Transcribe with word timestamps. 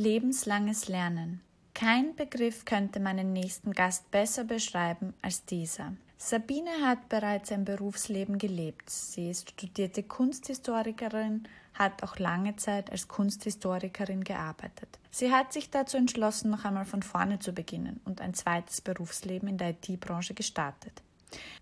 Lebenslanges 0.00 0.88
Lernen. 0.88 1.42
Kein 1.74 2.16
Begriff 2.16 2.64
könnte 2.64 3.00
meinen 3.00 3.34
nächsten 3.34 3.72
Gast 3.72 4.10
besser 4.10 4.44
beschreiben 4.44 5.12
als 5.20 5.44
dieser. 5.44 5.92
Sabine 6.16 6.70
hat 6.82 7.10
bereits 7.10 7.52
ein 7.52 7.66
Berufsleben 7.66 8.38
gelebt. 8.38 8.88
Sie 8.88 9.28
ist 9.28 9.50
studierte 9.50 10.02
Kunsthistorikerin, 10.02 11.46
hat 11.74 12.02
auch 12.02 12.18
lange 12.18 12.56
Zeit 12.56 12.90
als 12.90 13.08
Kunsthistorikerin 13.08 14.24
gearbeitet. 14.24 14.88
Sie 15.10 15.30
hat 15.30 15.52
sich 15.52 15.68
dazu 15.68 15.98
entschlossen, 15.98 16.50
noch 16.50 16.64
einmal 16.64 16.86
von 16.86 17.02
vorne 17.02 17.38
zu 17.38 17.52
beginnen 17.52 18.00
und 18.06 18.22
ein 18.22 18.32
zweites 18.32 18.80
Berufsleben 18.80 19.50
in 19.50 19.58
der 19.58 19.72
IT-Branche 19.72 20.32
gestartet. 20.32 21.02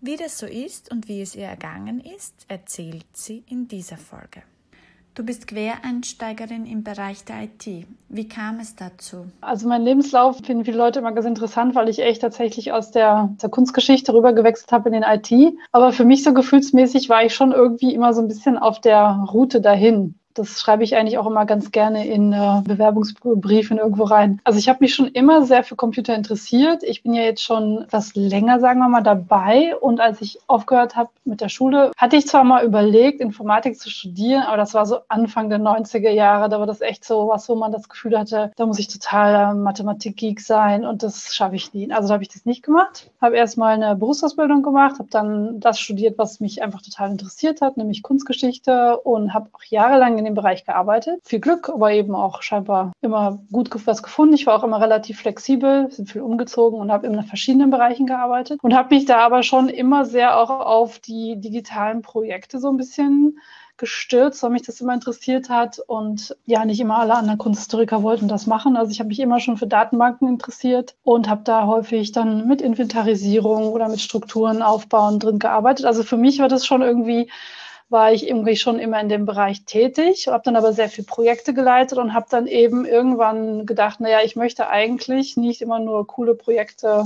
Wie 0.01 0.15
das 0.15 0.39
so 0.39 0.47
ist 0.47 0.93
und 0.93 1.09
wie 1.09 1.23
es 1.23 1.35
ihr 1.35 1.47
ergangen 1.47 2.01
ist, 2.01 2.47
erzählt 2.47 3.17
sie 3.17 3.43
in 3.49 3.67
dieser 3.67 3.99
Folge. 3.99 4.45
Du 5.19 5.25
bist 5.25 5.49
Quereinsteigerin 5.49 6.65
im 6.65 6.85
Bereich 6.85 7.25
der 7.25 7.43
IT. 7.43 7.89
Wie 8.09 8.29
kam 8.29 8.61
es 8.61 8.77
dazu? 8.77 9.27
Also 9.41 9.67
mein 9.67 9.83
Lebenslauf 9.83 10.37
finden 10.37 10.65
viele 10.65 10.77
Leute 10.77 11.01
immer 11.01 11.11
ganz 11.11 11.27
interessant, 11.27 11.75
weil 11.75 11.89
ich 11.89 11.99
echt 11.99 12.23
tatsächlich 12.23 12.71
aus 12.71 12.93
der, 12.93 13.35
der 13.43 13.49
Kunstgeschichte 13.49 14.15
rüber 14.15 14.33
gewechselt 14.33 14.71
habe 14.71 14.91
in 14.91 14.93
den 14.93 15.03
IT. 15.03 15.59
Aber 15.73 15.93
für 15.93 16.05
mich 16.05 16.23
so 16.23 16.33
gefühlsmäßig 16.33 17.09
war 17.09 17.25
ich 17.25 17.35
schon 17.35 17.51
irgendwie 17.51 17.93
immer 17.93 18.15
so 18.15 18.21
ein 18.21 18.29
bisschen 18.29 18.59
auf 18.59 18.81
der 18.81 19.27
Route 19.33 19.61
dahin. 19.61 20.15
Das 20.39 20.61
schreibe 20.61 20.85
ich 20.85 20.97
eigentlich 20.97 21.19
auch 21.19 21.27
immer 21.27 21.47
ganz 21.47 21.73
gerne 21.73 22.07
in 22.07 22.33
äh, 22.33 22.63
Bewerbungsbriefen 22.65 23.79
irgendwo 23.79 24.05
rein. 24.05 24.41
Also 24.45 24.59
ich 24.59 24.69
habe 24.69 24.79
mich 24.81 24.95
schon 24.95 25.09
immer 25.09 25.45
sehr 25.45 25.65
für 25.65 25.77
Computer 25.77 26.15
interessiert. 26.15 26.83
Ich 26.83 27.03
bin 27.03 27.15
ja 27.15 27.23
jetzt 27.23 27.43
schon 27.43 27.83
etwas 27.83 28.15
länger, 28.15 28.61
sagen 28.61 28.81
wir 28.81 28.89
mal, 28.89 29.03
dabei. 29.03 29.77
Und 29.77 30.01
als 30.01 30.21
ich 30.21 30.39
aufgehört 30.47 30.97
habe 30.97 31.11
mit 31.25 31.41
der 31.41 31.49
Schule, 31.49 31.91
hatte 31.97 32.17
ich 32.17 32.27
zwar 32.27 32.45
mal 32.45 32.65
überlegt, 32.65 33.21
Informatik 33.21 33.79
zu 33.79 33.91
studieren, 33.91 34.43
aber 34.43 34.57
das 34.57 34.75
war 34.75 34.87
so 34.87 34.99
Anfang 35.09 35.51
der 35.51 35.59
90er 35.59 36.11
Jahre. 36.11 36.49
Da 36.49 36.61
war 36.61 36.67
das 36.67 36.81
echt 36.81 37.05
so 37.05 37.29
was, 37.29 37.49
wo 37.49 37.55
man 37.55 37.73
das 37.73 37.89
Gefühl 37.89 38.19
hatte, 38.19 38.53
da 38.57 38.67
muss 38.67 38.79
ich 38.79 38.89
total 38.89 39.55
Mathematik-Geek 39.55 40.41
sein 40.41 40.85
und 40.85 41.03
das 41.03 41.35
schaffe 41.35 41.57
ich 41.57 41.75
nie. 41.75 41.91
Also 41.93 42.09
da 42.09 42.15
habe 42.15 42.23
ich 42.23 42.29
das 42.29 42.45
nicht 42.45 42.63
gemacht. 42.63 43.11
Habe 43.21 43.37
erst 43.37 43.59
mal 43.59 43.75
eine 43.75 43.97
Berufsausbildung 43.97 44.63
gemacht, 44.63 44.99
habe 44.99 45.11
dann 45.11 45.61
das 45.61 45.81
studiert, 45.81 46.19
was 46.19 46.41
mich 46.41 46.63
einfach 46.63 46.83
total 46.83 47.11
interessiert 47.11 47.61
hat, 47.61 47.77
nämlich 47.77 48.03
Kunstgeschichte 48.03 48.99
und 48.99 49.35
habe 49.35 49.49
auch 49.53 49.63
jahrelang 49.65 50.19
in 50.19 50.25
dem 50.29 50.35
Bereich 50.35 50.65
gearbeitet. 50.65 51.21
Viel 51.25 51.41
Glück, 51.41 51.69
aber 51.69 51.93
eben 51.93 52.15
auch 52.15 52.43
scheinbar 52.43 52.93
immer 53.01 53.39
gut 53.53 53.71
was 53.87 54.03
gefunden. 54.03 54.35
Ich 54.35 54.47
war 54.47 54.59
auch 54.59 54.65
immer 54.65 54.81
relativ 54.81 55.21
flexibel, 55.21 55.91
sind 55.91 56.11
viel 56.11 56.23
umgezogen 56.23 56.79
und 56.79 56.93
habe 56.93 57.07
in 57.07 57.23
verschiedenen 57.25 57.71
Bereichen 57.71 58.07
gearbeitet 58.07 58.61
und 58.63 58.75
habe 58.75 58.95
mich 58.95 59.05
da 59.05 59.19
aber 59.19 59.43
schon 59.43 59.69
immer 59.69 60.05
sehr 60.05 60.39
auch 60.39 60.51
auf 60.51 60.99
die 60.99 61.41
digitalen 61.41 62.03
Projekte 62.03 62.59
so 62.59 62.69
ein 62.69 62.77
bisschen 62.77 63.39
gestürzt, 63.79 64.43
weil 64.43 64.51
mich 64.51 64.63
das 64.63 64.81
immer 64.81 64.93
interessiert 64.93 65.49
hat 65.49 65.79
und 65.79 66.37
ja, 66.45 66.65
nicht 66.65 66.81
immer 66.81 66.99
alle 66.99 67.15
anderen 67.15 67.39
Kunsthistoriker 67.39 68.03
wollten 68.03 68.29
das 68.29 68.47
machen. 68.47 68.77
Also 68.77 68.91
ich 68.91 68.99
habe 68.99 69.09
mich 69.09 69.21
immer 69.21 69.41
schon 69.41 69.57
für 69.57 69.69
Datenbanken 69.69 70.29
interessiert 70.29 70.97
und 71.05 71.29
habe 71.29 71.43
da 71.45 71.67
häufig 71.67 72.13
dann 72.13 72.47
mit 72.47 72.61
Inventarisierung 72.61 73.69
oder 73.69 73.89
mit 73.89 74.01
Strukturen 74.01 74.63
aufbauen 74.63 75.21
drin 75.21 75.39
gearbeitet. 75.39 75.87
Also 75.87 76.03
für 76.03 76.17
mich 76.17 76.41
war 76.41 76.49
das 76.49 76.67
schon 76.67 76.83
irgendwie 76.83 77.31
war 77.91 78.13
ich 78.13 78.29
irgendwie 78.29 78.57
schon 78.57 78.79
immer 78.79 79.01
in 79.01 79.09
dem 79.09 79.25
Bereich 79.25 79.65
tätig, 79.65 80.29
habe 80.29 80.45
dann 80.45 80.57
aber 80.57 80.73
sehr 80.73 80.89
viele 80.89 81.07
Projekte 81.07 81.55
geleitet 81.55 81.99
und 81.99 82.13
habe 82.13 82.27
dann 82.29 82.47
eben 82.47 82.85
irgendwann 82.85 83.65
gedacht, 83.65 84.01
naja, 84.01 84.21
ich 84.23 84.37
möchte 84.37 84.69
eigentlich 84.69 85.37
nicht 85.37 85.63
immer 85.63 85.79
nur 85.79 86.07
coole 86.07 86.35
Projekte 86.35 87.05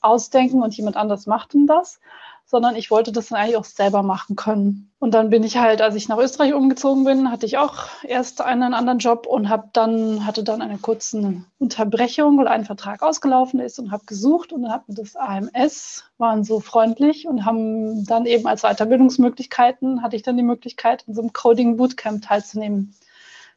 ausdenken 0.00 0.62
und 0.62 0.76
jemand 0.76 0.96
anders 0.96 1.26
macht 1.26 1.52
denn 1.52 1.66
das, 1.66 2.00
sondern 2.46 2.76
ich 2.76 2.92
wollte 2.92 3.10
das 3.10 3.28
dann 3.28 3.38
eigentlich 3.38 3.56
auch 3.56 3.64
selber 3.64 4.04
machen 4.04 4.36
können. 4.36 4.92
Und 5.00 5.14
dann 5.14 5.30
bin 5.30 5.42
ich 5.42 5.56
halt, 5.56 5.82
als 5.82 5.96
ich 5.96 6.08
nach 6.08 6.16
Österreich 6.16 6.54
umgezogen 6.54 7.04
bin, 7.04 7.30
hatte 7.30 7.44
ich 7.44 7.58
auch 7.58 7.88
erst 8.04 8.40
einen 8.40 8.72
anderen 8.72 9.00
Job 9.00 9.26
und 9.26 9.48
habe 9.48 9.68
dann 9.72 10.24
hatte 10.24 10.44
dann 10.44 10.62
eine 10.62 10.78
kurze 10.78 11.42
Unterbrechung, 11.58 12.38
weil 12.38 12.46
ein 12.46 12.64
Vertrag 12.64 13.02
ausgelaufen 13.02 13.58
ist 13.58 13.80
und 13.80 13.90
habe 13.90 14.06
gesucht 14.06 14.52
und 14.52 14.62
dann 14.62 14.72
hat 14.72 14.88
mir 14.88 14.94
das 14.94 15.16
AMS 15.16 16.04
waren 16.18 16.44
so 16.44 16.60
freundlich 16.60 17.26
und 17.26 17.44
haben 17.44 18.04
dann 18.06 18.26
eben 18.26 18.46
als 18.46 18.62
Weiterbildungsmöglichkeiten 18.62 20.02
hatte 20.02 20.16
ich 20.16 20.22
dann 20.22 20.36
die 20.36 20.42
Möglichkeit 20.44 21.04
in 21.08 21.14
so 21.14 21.22
einem 21.22 21.32
Coding 21.32 21.76
Bootcamp 21.76 22.24
teilzunehmen. 22.24 22.94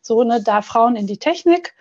So 0.01 0.23
ne, 0.23 0.41
da 0.41 0.61
Frauen 0.63 0.95
in 0.95 1.05
die 1.05 1.17
Technik 1.17 1.75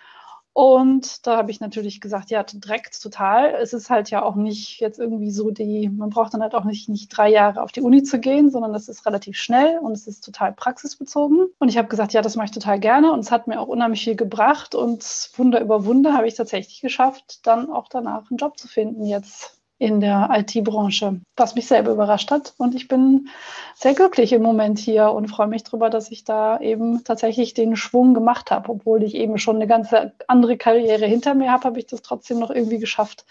und 0.59 1.25
da 1.25 1.37
habe 1.37 1.51
ich 1.51 1.61
natürlich 1.61 2.01
gesagt, 2.01 2.31
ja, 2.31 2.43
direkt 2.43 3.01
total. 3.01 3.55
Es 3.61 3.71
ist 3.71 3.89
halt 3.89 4.09
ja 4.09 4.23
auch 4.23 4.35
nicht 4.35 4.81
jetzt 4.81 4.99
irgendwie 4.99 5.31
so 5.31 5.51
die, 5.51 5.87
man 5.87 6.09
braucht 6.09 6.33
dann 6.33 6.41
halt 6.41 6.53
auch 6.53 6.65
nicht, 6.65 6.89
nicht 6.89 7.07
drei 7.15 7.29
Jahre 7.29 7.61
auf 7.61 7.71
die 7.71 7.79
Uni 7.79 8.03
zu 8.03 8.19
gehen, 8.19 8.49
sondern 8.49 8.73
das 8.73 8.89
ist 8.89 9.05
relativ 9.05 9.37
schnell 9.37 9.79
und 9.79 9.93
es 9.93 10.05
ist 10.05 10.19
total 10.19 10.51
praxisbezogen. 10.51 11.47
Und 11.59 11.69
ich 11.69 11.77
habe 11.77 11.87
gesagt, 11.87 12.11
ja, 12.11 12.21
das 12.21 12.35
mache 12.35 12.47
ich 12.47 12.51
total 12.51 12.77
gerne 12.77 13.13
und 13.13 13.21
es 13.21 13.31
hat 13.31 13.47
mir 13.47 13.61
auch 13.61 13.69
unheimlich 13.69 14.03
viel 14.03 14.17
gebracht 14.17 14.75
und 14.75 15.29
Wunder 15.37 15.61
über 15.61 15.85
Wunder 15.85 16.13
habe 16.13 16.27
ich 16.27 16.35
tatsächlich 16.35 16.81
geschafft, 16.81 17.47
dann 17.47 17.71
auch 17.71 17.87
danach 17.87 18.29
einen 18.29 18.37
Job 18.37 18.59
zu 18.59 18.67
finden 18.67 19.05
jetzt 19.05 19.58
in 19.79 20.01
der 20.01 20.29
IT-Branche, 20.31 21.21
was 21.37 21.55
mich 21.55 21.67
selber 21.67 21.91
überrascht 21.91 22.31
hat. 22.31 22.53
Und 22.57 22.75
ich 22.75 22.89
bin 22.89 23.29
sehr 23.75 23.93
glücklich 23.93 24.33
im 24.33 24.43
Moment 24.43 24.77
hier 24.77 25.11
und 25.11 25.29
freue 25.29 25.47
mich 25.47 25.63
darüber, 25.63 25.89
dass 25.89 26.11
ich 26.11 26.25
da 26.25 26.59
eben 26.59 27.03
tatsächlich 27.05 27.53
den 27.53 27.77
Schwung 27.77 28.13
gemacht 28.13 28.51
habe. 28.51 28.69
Obwohl 28.69 29.03
ich 29.03 29.15
eben 29.15 29.37
schon 29.37 29.55
eine 29.55 29.67
ganze 29.67 30.13
andere 30.27 30.57
Karriere 30.57 31.05
hinter 31.05 31.33
mir 31.33 31.51
habe, 31.51 31.63
habe 31.63 31.79
ich 31.79 31.87
das 31.87 32.01
trotzdem 32.01 32.39
noch 32.39 32.51
irgendwie 32.51 32.79
geschafft, 32.79 33.25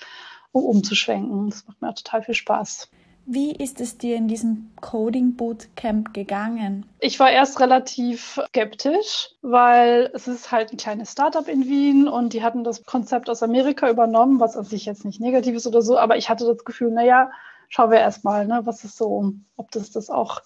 um 0.51 0.65
umzuschwenken. 0.65 1.51
Das 1.51 1.67
macht 1.67 1.83
mir 1.83 1.95
total 1.95 2.23
viel 2.23 2.35
Spaß. 2.35 2.89
Wie 3.31 3.53
ist 3.53 3.79
es 3.83 3.99
dir 3.99 4.17
in 4.17 4.27
diesem 4.27 4.71
Coding 4.81 5.37
Bootcamp 5.37 6.15
gegangen? 6.15 6.87
Ich 6.99 7.21
war 7.21 7.31
erst 7.31 7.61
relativ 7.61 8.41
skeptisch, 8.47 9.35
weil 9.43 10.11
es 10.15 10.29
ist 10.29 10.51
halt 10.51 10.73
ein 10.73 10.79
kleines 10.79 11.13
Startup 11.13 11.47
in 11.47 11.67
Wien 11.67 12.09
und 12.09 12.33
die 12.33 12.43
hatten 12.43 12.65
das 12.65 12.85
Konzept 12.85 13.29
aus 13.29 13.43
Amerika 13.43 13.91
übernommen, 13.91 14.41
was 14.41 14.57
an 14.57 14.65
sich 14.65 14.87
jetzt 14.87 15.05
nicht 15.05 15.21
negativ 15.21 15.57
ist 15.57 15.67
oder 15.67 15.83
so, 15.83 15.99
aber 15.99 16.17
ich 16.17 16.31
hatte 16.31 16.47
das 16.47 16.65
Gefühl, 16.65 16.91
naja, 16.91 17.31
schauen 17.69 17.91
wir 17.91 17.99
erstmal, 17.99 18.47
ne, 18.47 18.63
was 18.65 18.83
ist 18.85 18.97
so, 18.97 19.35
ob 19.57 19.71
das 19.73 19.91
das 19.91 20.09
auch 20.09 20.41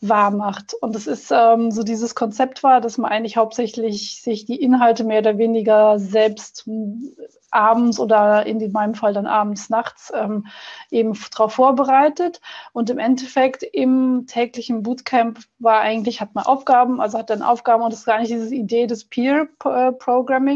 wahr 0.00 0.30
macht. 0.30 0.74
Und 0.74 0.94
es 0.94 1.06
ist 1.06 1.30
ähm, 1.30 1.70
so 1.70 1.82
dieses 1.82 2.14
Konzept 2.14 2.62
war, 2.62 2.80
dass 2.80 2.98
man 2.98 3.10
eigentlich 3.10 3.36
hauptsächlich 3.36 4.20
sich 4.22 4.44
die 4.44 4.60
Inhalte 4.60 5.04
mehr 5.04 5.20
oder 5.20 5.38
weniger 5.38 5.98
selbst 5.98 6.68
abends 7.50 7.98
oder 7.98 8.44
in 8.44 8.72
meinem 8.72 8.94
Fall 8.94 9.14
dann 9.14 9.26
abends, 9.26 9.70
nachts 9.70 10.12
ähm, 10.14 10.46
eben 10.90 11.18
darauf 11.34 11.54
vorbereitet. 11.54 12.40
Und 12.72 12.90
im 12.90 12.98
Endeffekt 12.98 13.62
im 13.62 14.26
täglichen 14.26 14.82
Bootcamp 14.82 15.40
war 15.58 15.80
eigentlich, 15.80 16.20
hat 16.20 16.34
man 16.34 16.44
Aufgaben, 16.44 17.00
also 17.00 17.18
hat 17.18 17.30
dann 17.30 17.42
Aufgaben 17.42 17.82
und 17.82 17.92
das 17.92 18.00
ist 18.00 18.06
gar 18.06 18.20
nicht 18.20 18.30
diese 18.30 18.54
Idee 18.54 18.86
des 18.86 19.04
Peer 19.04 19.48
äh, 19.64 19.92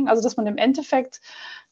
also 0.06 0.22
dass 0.22 0.36
man 0.36 0.46
im 0.46 0.58
Endeffekt 0.58 1.20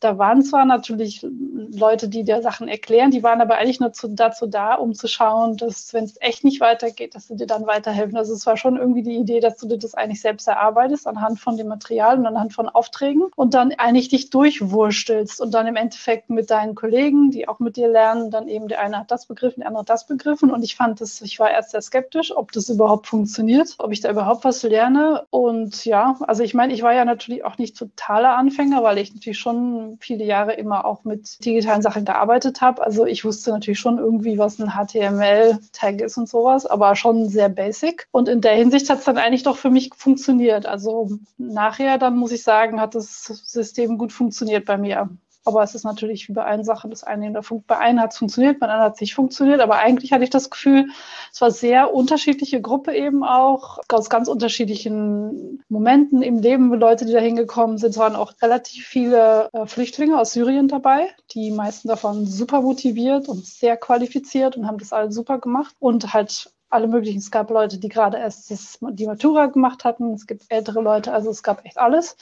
da 0.01 0.17
waren 0.17 0.43
zwar 0.43 0.65
natürlich 0.65 1.27
Leute, 1.73 2.09
die 2.09 2.23
dir 2.23 2.41
Sachen 2.41 2.69
erklären, 2.69 3.11
die 3.11 3.23
waren 3.23 3.41
aber 3.41 3.57
eigentlich 3.59 3.81
nur 3.81 3.93
zu, 3.93 4.09
dazu 4.09 4.47
da, 4.47 4.75
um 4.75 4.95
zu 4.95 5.09
schauen, 5.09 5.57
dass, 5.57 5.93
wenn 5.93 6.05
es 6.05 6.21
echt 6.21 6.45
nicht 6.45 6.61
weitergeht, 6.61 7.15
dass 7.15 7.27
sie 7.27 7.37
dir 7.37 7.49
dann 7.49 7.67
weiterhelfen. 7.67 8.17
Also 8.17 8.35
es 8.35 8.47
war 8.47 8.57
schon 8.57 8.77
irgendwie 8.77 9.03
die 9.03 9.17
Idee, 9.17 9.41
dass 9.41 9.57
du 9.57 9.67
dir 9.67 9.79
das 9.79 9.95
eigentlich 9.95 10.21
selbst 10.21 10.47
erarbeitest 10.47 11.07
anhand 11.09 11.41
von 11.41 11.57
dem 11.57 11.67
Material 11.67 12.19
und 12.19 12.27
anhand 12.27 12.53
von 12.53 12.69
Aufträgen 12.69 13.25
und 13.35 13.55
dann 13.55 13.73
eigentlich 13.73 14.09
dich 14.09 14.31
durchwurstelst 14.31 15.41
und 15.41 15.53
dann 15.53 15.67
im 15.67 15.77
Endeffekt 15.77 16.31
mit 16.31 16.51
deinen 16.51 16.77
Kollegen, 16.77 17.31
die 17.31 17.49
auch 17.49 17.59
mit 17.59 17.77
dir 17.77 17.89
lernen, 17.89 18.31
dann 18.31 18.47
eben 18.47 18.69
der 18.69 18.81
eine 18.81 18.99
hat 18.99 19.11
das 19.11 19.27
begriffen, 19.27 19.61
der 19.61 19.69
andere 19.69 19.81
hat 19.81 19.91
das 19.91 20.07
begriffen 20.07 20.53
und 20.53 20.63
ich 20.63 20.77
fand 20.77 21.01
das, 21.01 21.21
ich 21.23 21.41
war 21.41 21.51
erst 21.51 21.71
sehr 21.71 21.83
skeptisch, 21.83 22.37
ob 22.37 22.53
das 22.53 22.69
überhaupt 22.69 23.09
funktioniert, 23.09 23.75
ob 23.79 23.91
ich 23.91 24.01
da 24.01 24.11
überhaupt 24.11 24.45
was 24.45 24.63
lerne 24.63 25.27
und 25.31 25.85
ja, 25.85 26.17
also 26.21 26.45
ich 26.45 26.55
meine, 26.55 26.73
ich 26.73 26.83
war 26.83 26.95
ja 26.95 27.05
natürlich 27.05 27.45
auch 27.45 27.59
nicht 27.59 27.77
totaler 27.77 28.37
Anfänger, 28.37 28.83
weil 28.85 28.99
ich 28.99 29.13
natürlich 29.13 29.39
schon 29.39 29.88
viele 30.01 30.25
Jahre 30.25 30.53
immer 30.55 30.85
auch 30.85 31.05
mit 31.05 31.45
digitalen 31.45 31.83
Sachen 31.83 32.05
gearbeitet 32.05 32.61
habe. 32.61 32.83
Also 32.83 33.07
ich 33.07 33.25
wusste 33.25 33.51
natürlich 33.51 33.79
schon 33.79 33.99
irgendwie, 33.99 34.39
was 34.39 34.59
ein 34.59 34.71
HTML-Tag 34.71 36.01
ist 36.01 36.17
und 36.19 36.29
sowas, 36.29 36.67
aber 36.67 36.97
schon 36.97 37.29
sehr 37.29 37.49
basic. 37.49 38.09
Und 38.11 38.29
in 38.29 38.41
der 38.41 38.55
Hinsicht 38.55 38.91
hat 38.91 38.99
es 38.99 39.05
dann 39.05 39.19
eigentlich 39.19 39.43
doch 39.43 39.57
für 39.57 39.71
mich 39.71 39.91
funktioniert. 39.97 40.67
Also 40.67 41.11
nachher, 41.37 41.99
dann 41.99 42.17
muss 42.17 42.33
ich 42.33 42.43
sagen, 42.43 42.81
hat 42.81 42.95
das 42.95 43.25
System 43.25 43.99
gut 43.99 44.13
funktioniert 44.13 44.65
bei 44.65 44.77
mir. 44.77 45.09
Aber 45.49 45.63
es 45.63 45.75
ist 45.75 45.85
natürlich 45.85 46.29
wie 46.29 46.35
bei 46.35 46.45
allen 46.45 46.63
Sachen, 46.63 46.91
das 46.91 47.05
eine 47.05 47.33
der 47.33 47.43
Funk 47.43 47.67
bei 47.67 47.79
einem 47.79 48.01
hat 48.01 48.13
es 48.13 48.19
funktioniert, 48.19 48.61
bei 48.61 48.67
anderen 48.67 48.85
hat 48.85 48.97
es 48.97 49.01
nicht 49.01 49.15
funktioniert. 49.15 49.61
Aber 49.61 49.79
eigentlich 49.79 50.13
hatte 50.13 50.25
ich 50.25 50.29
das 50.29 50.51
Gefühl, 50.51 50.91
es 51.33 51.41
war 51.41 51.51
sehr 51.51 51.95
unterschiedliche 51.95 52.61
Gruppe 52.61 52.95
eben 52.95 53.25
auch, 53.25 53.79
aus 53.89 54.11
ganz 54.11 54.29
unterschiedlichen 54.29 55.65
Momenten 55.71 56.21
im 56.21 56.41
Leben, 56.41 56.71
Leute, 56.75 57.07
die 57.07 57.15
da 57.15 57.21
hingekommen 57.21 57.79
sind. 57.79 57.93
Es 57.93 57.97
waren 57.97 58.15
auch 58.15 58.35
relativ 58.43 58.87
viele 58.87 59.49
äh, 59.55 59.65
Flüchtlinge 59.65 60.21
aus 60.21 60.33
Syrien 60.33 60.69
dabei, 60.69 61.09
die 61.31 61.51
meisten 61.51 61.89
davon 61.89 62.27
super 62.27 62.61
motiviert 62.61 63.27
und 63.27 63.47
sehr 63.47 63.79
qualifiziert 63.79 64.55
und 64.59 64.67
haben 64.67 64.77
das 64.77 64.93
alle 64.93 65.11
super 65.11 65.39
gemacht. 65.39 65.75
Und 65.79 66.13
halt 66.13 66.51
alle 66.71 66.89
möglichen. 66.89 67.21
Es 67.21 67.31
gab 67.31 67.49
Leute, 67.49 67.79
die 67.79 67.89
gerade 67.89 68.19
erst 68.19 68.51
die 68.51 69.07
Matura 69.07 69.47
gemacht 69.47 69.85
hatten. 69.85 70.13
Es 70.13 70.27
gibt 70.27 70.45
ältere 70.51 70.83
Leute, 70.83 71.13
also 71.15 71.31
es 71.31 71.43
gab 71.43 71.65
echt 71.65 71.79
alles. 71.79 72.19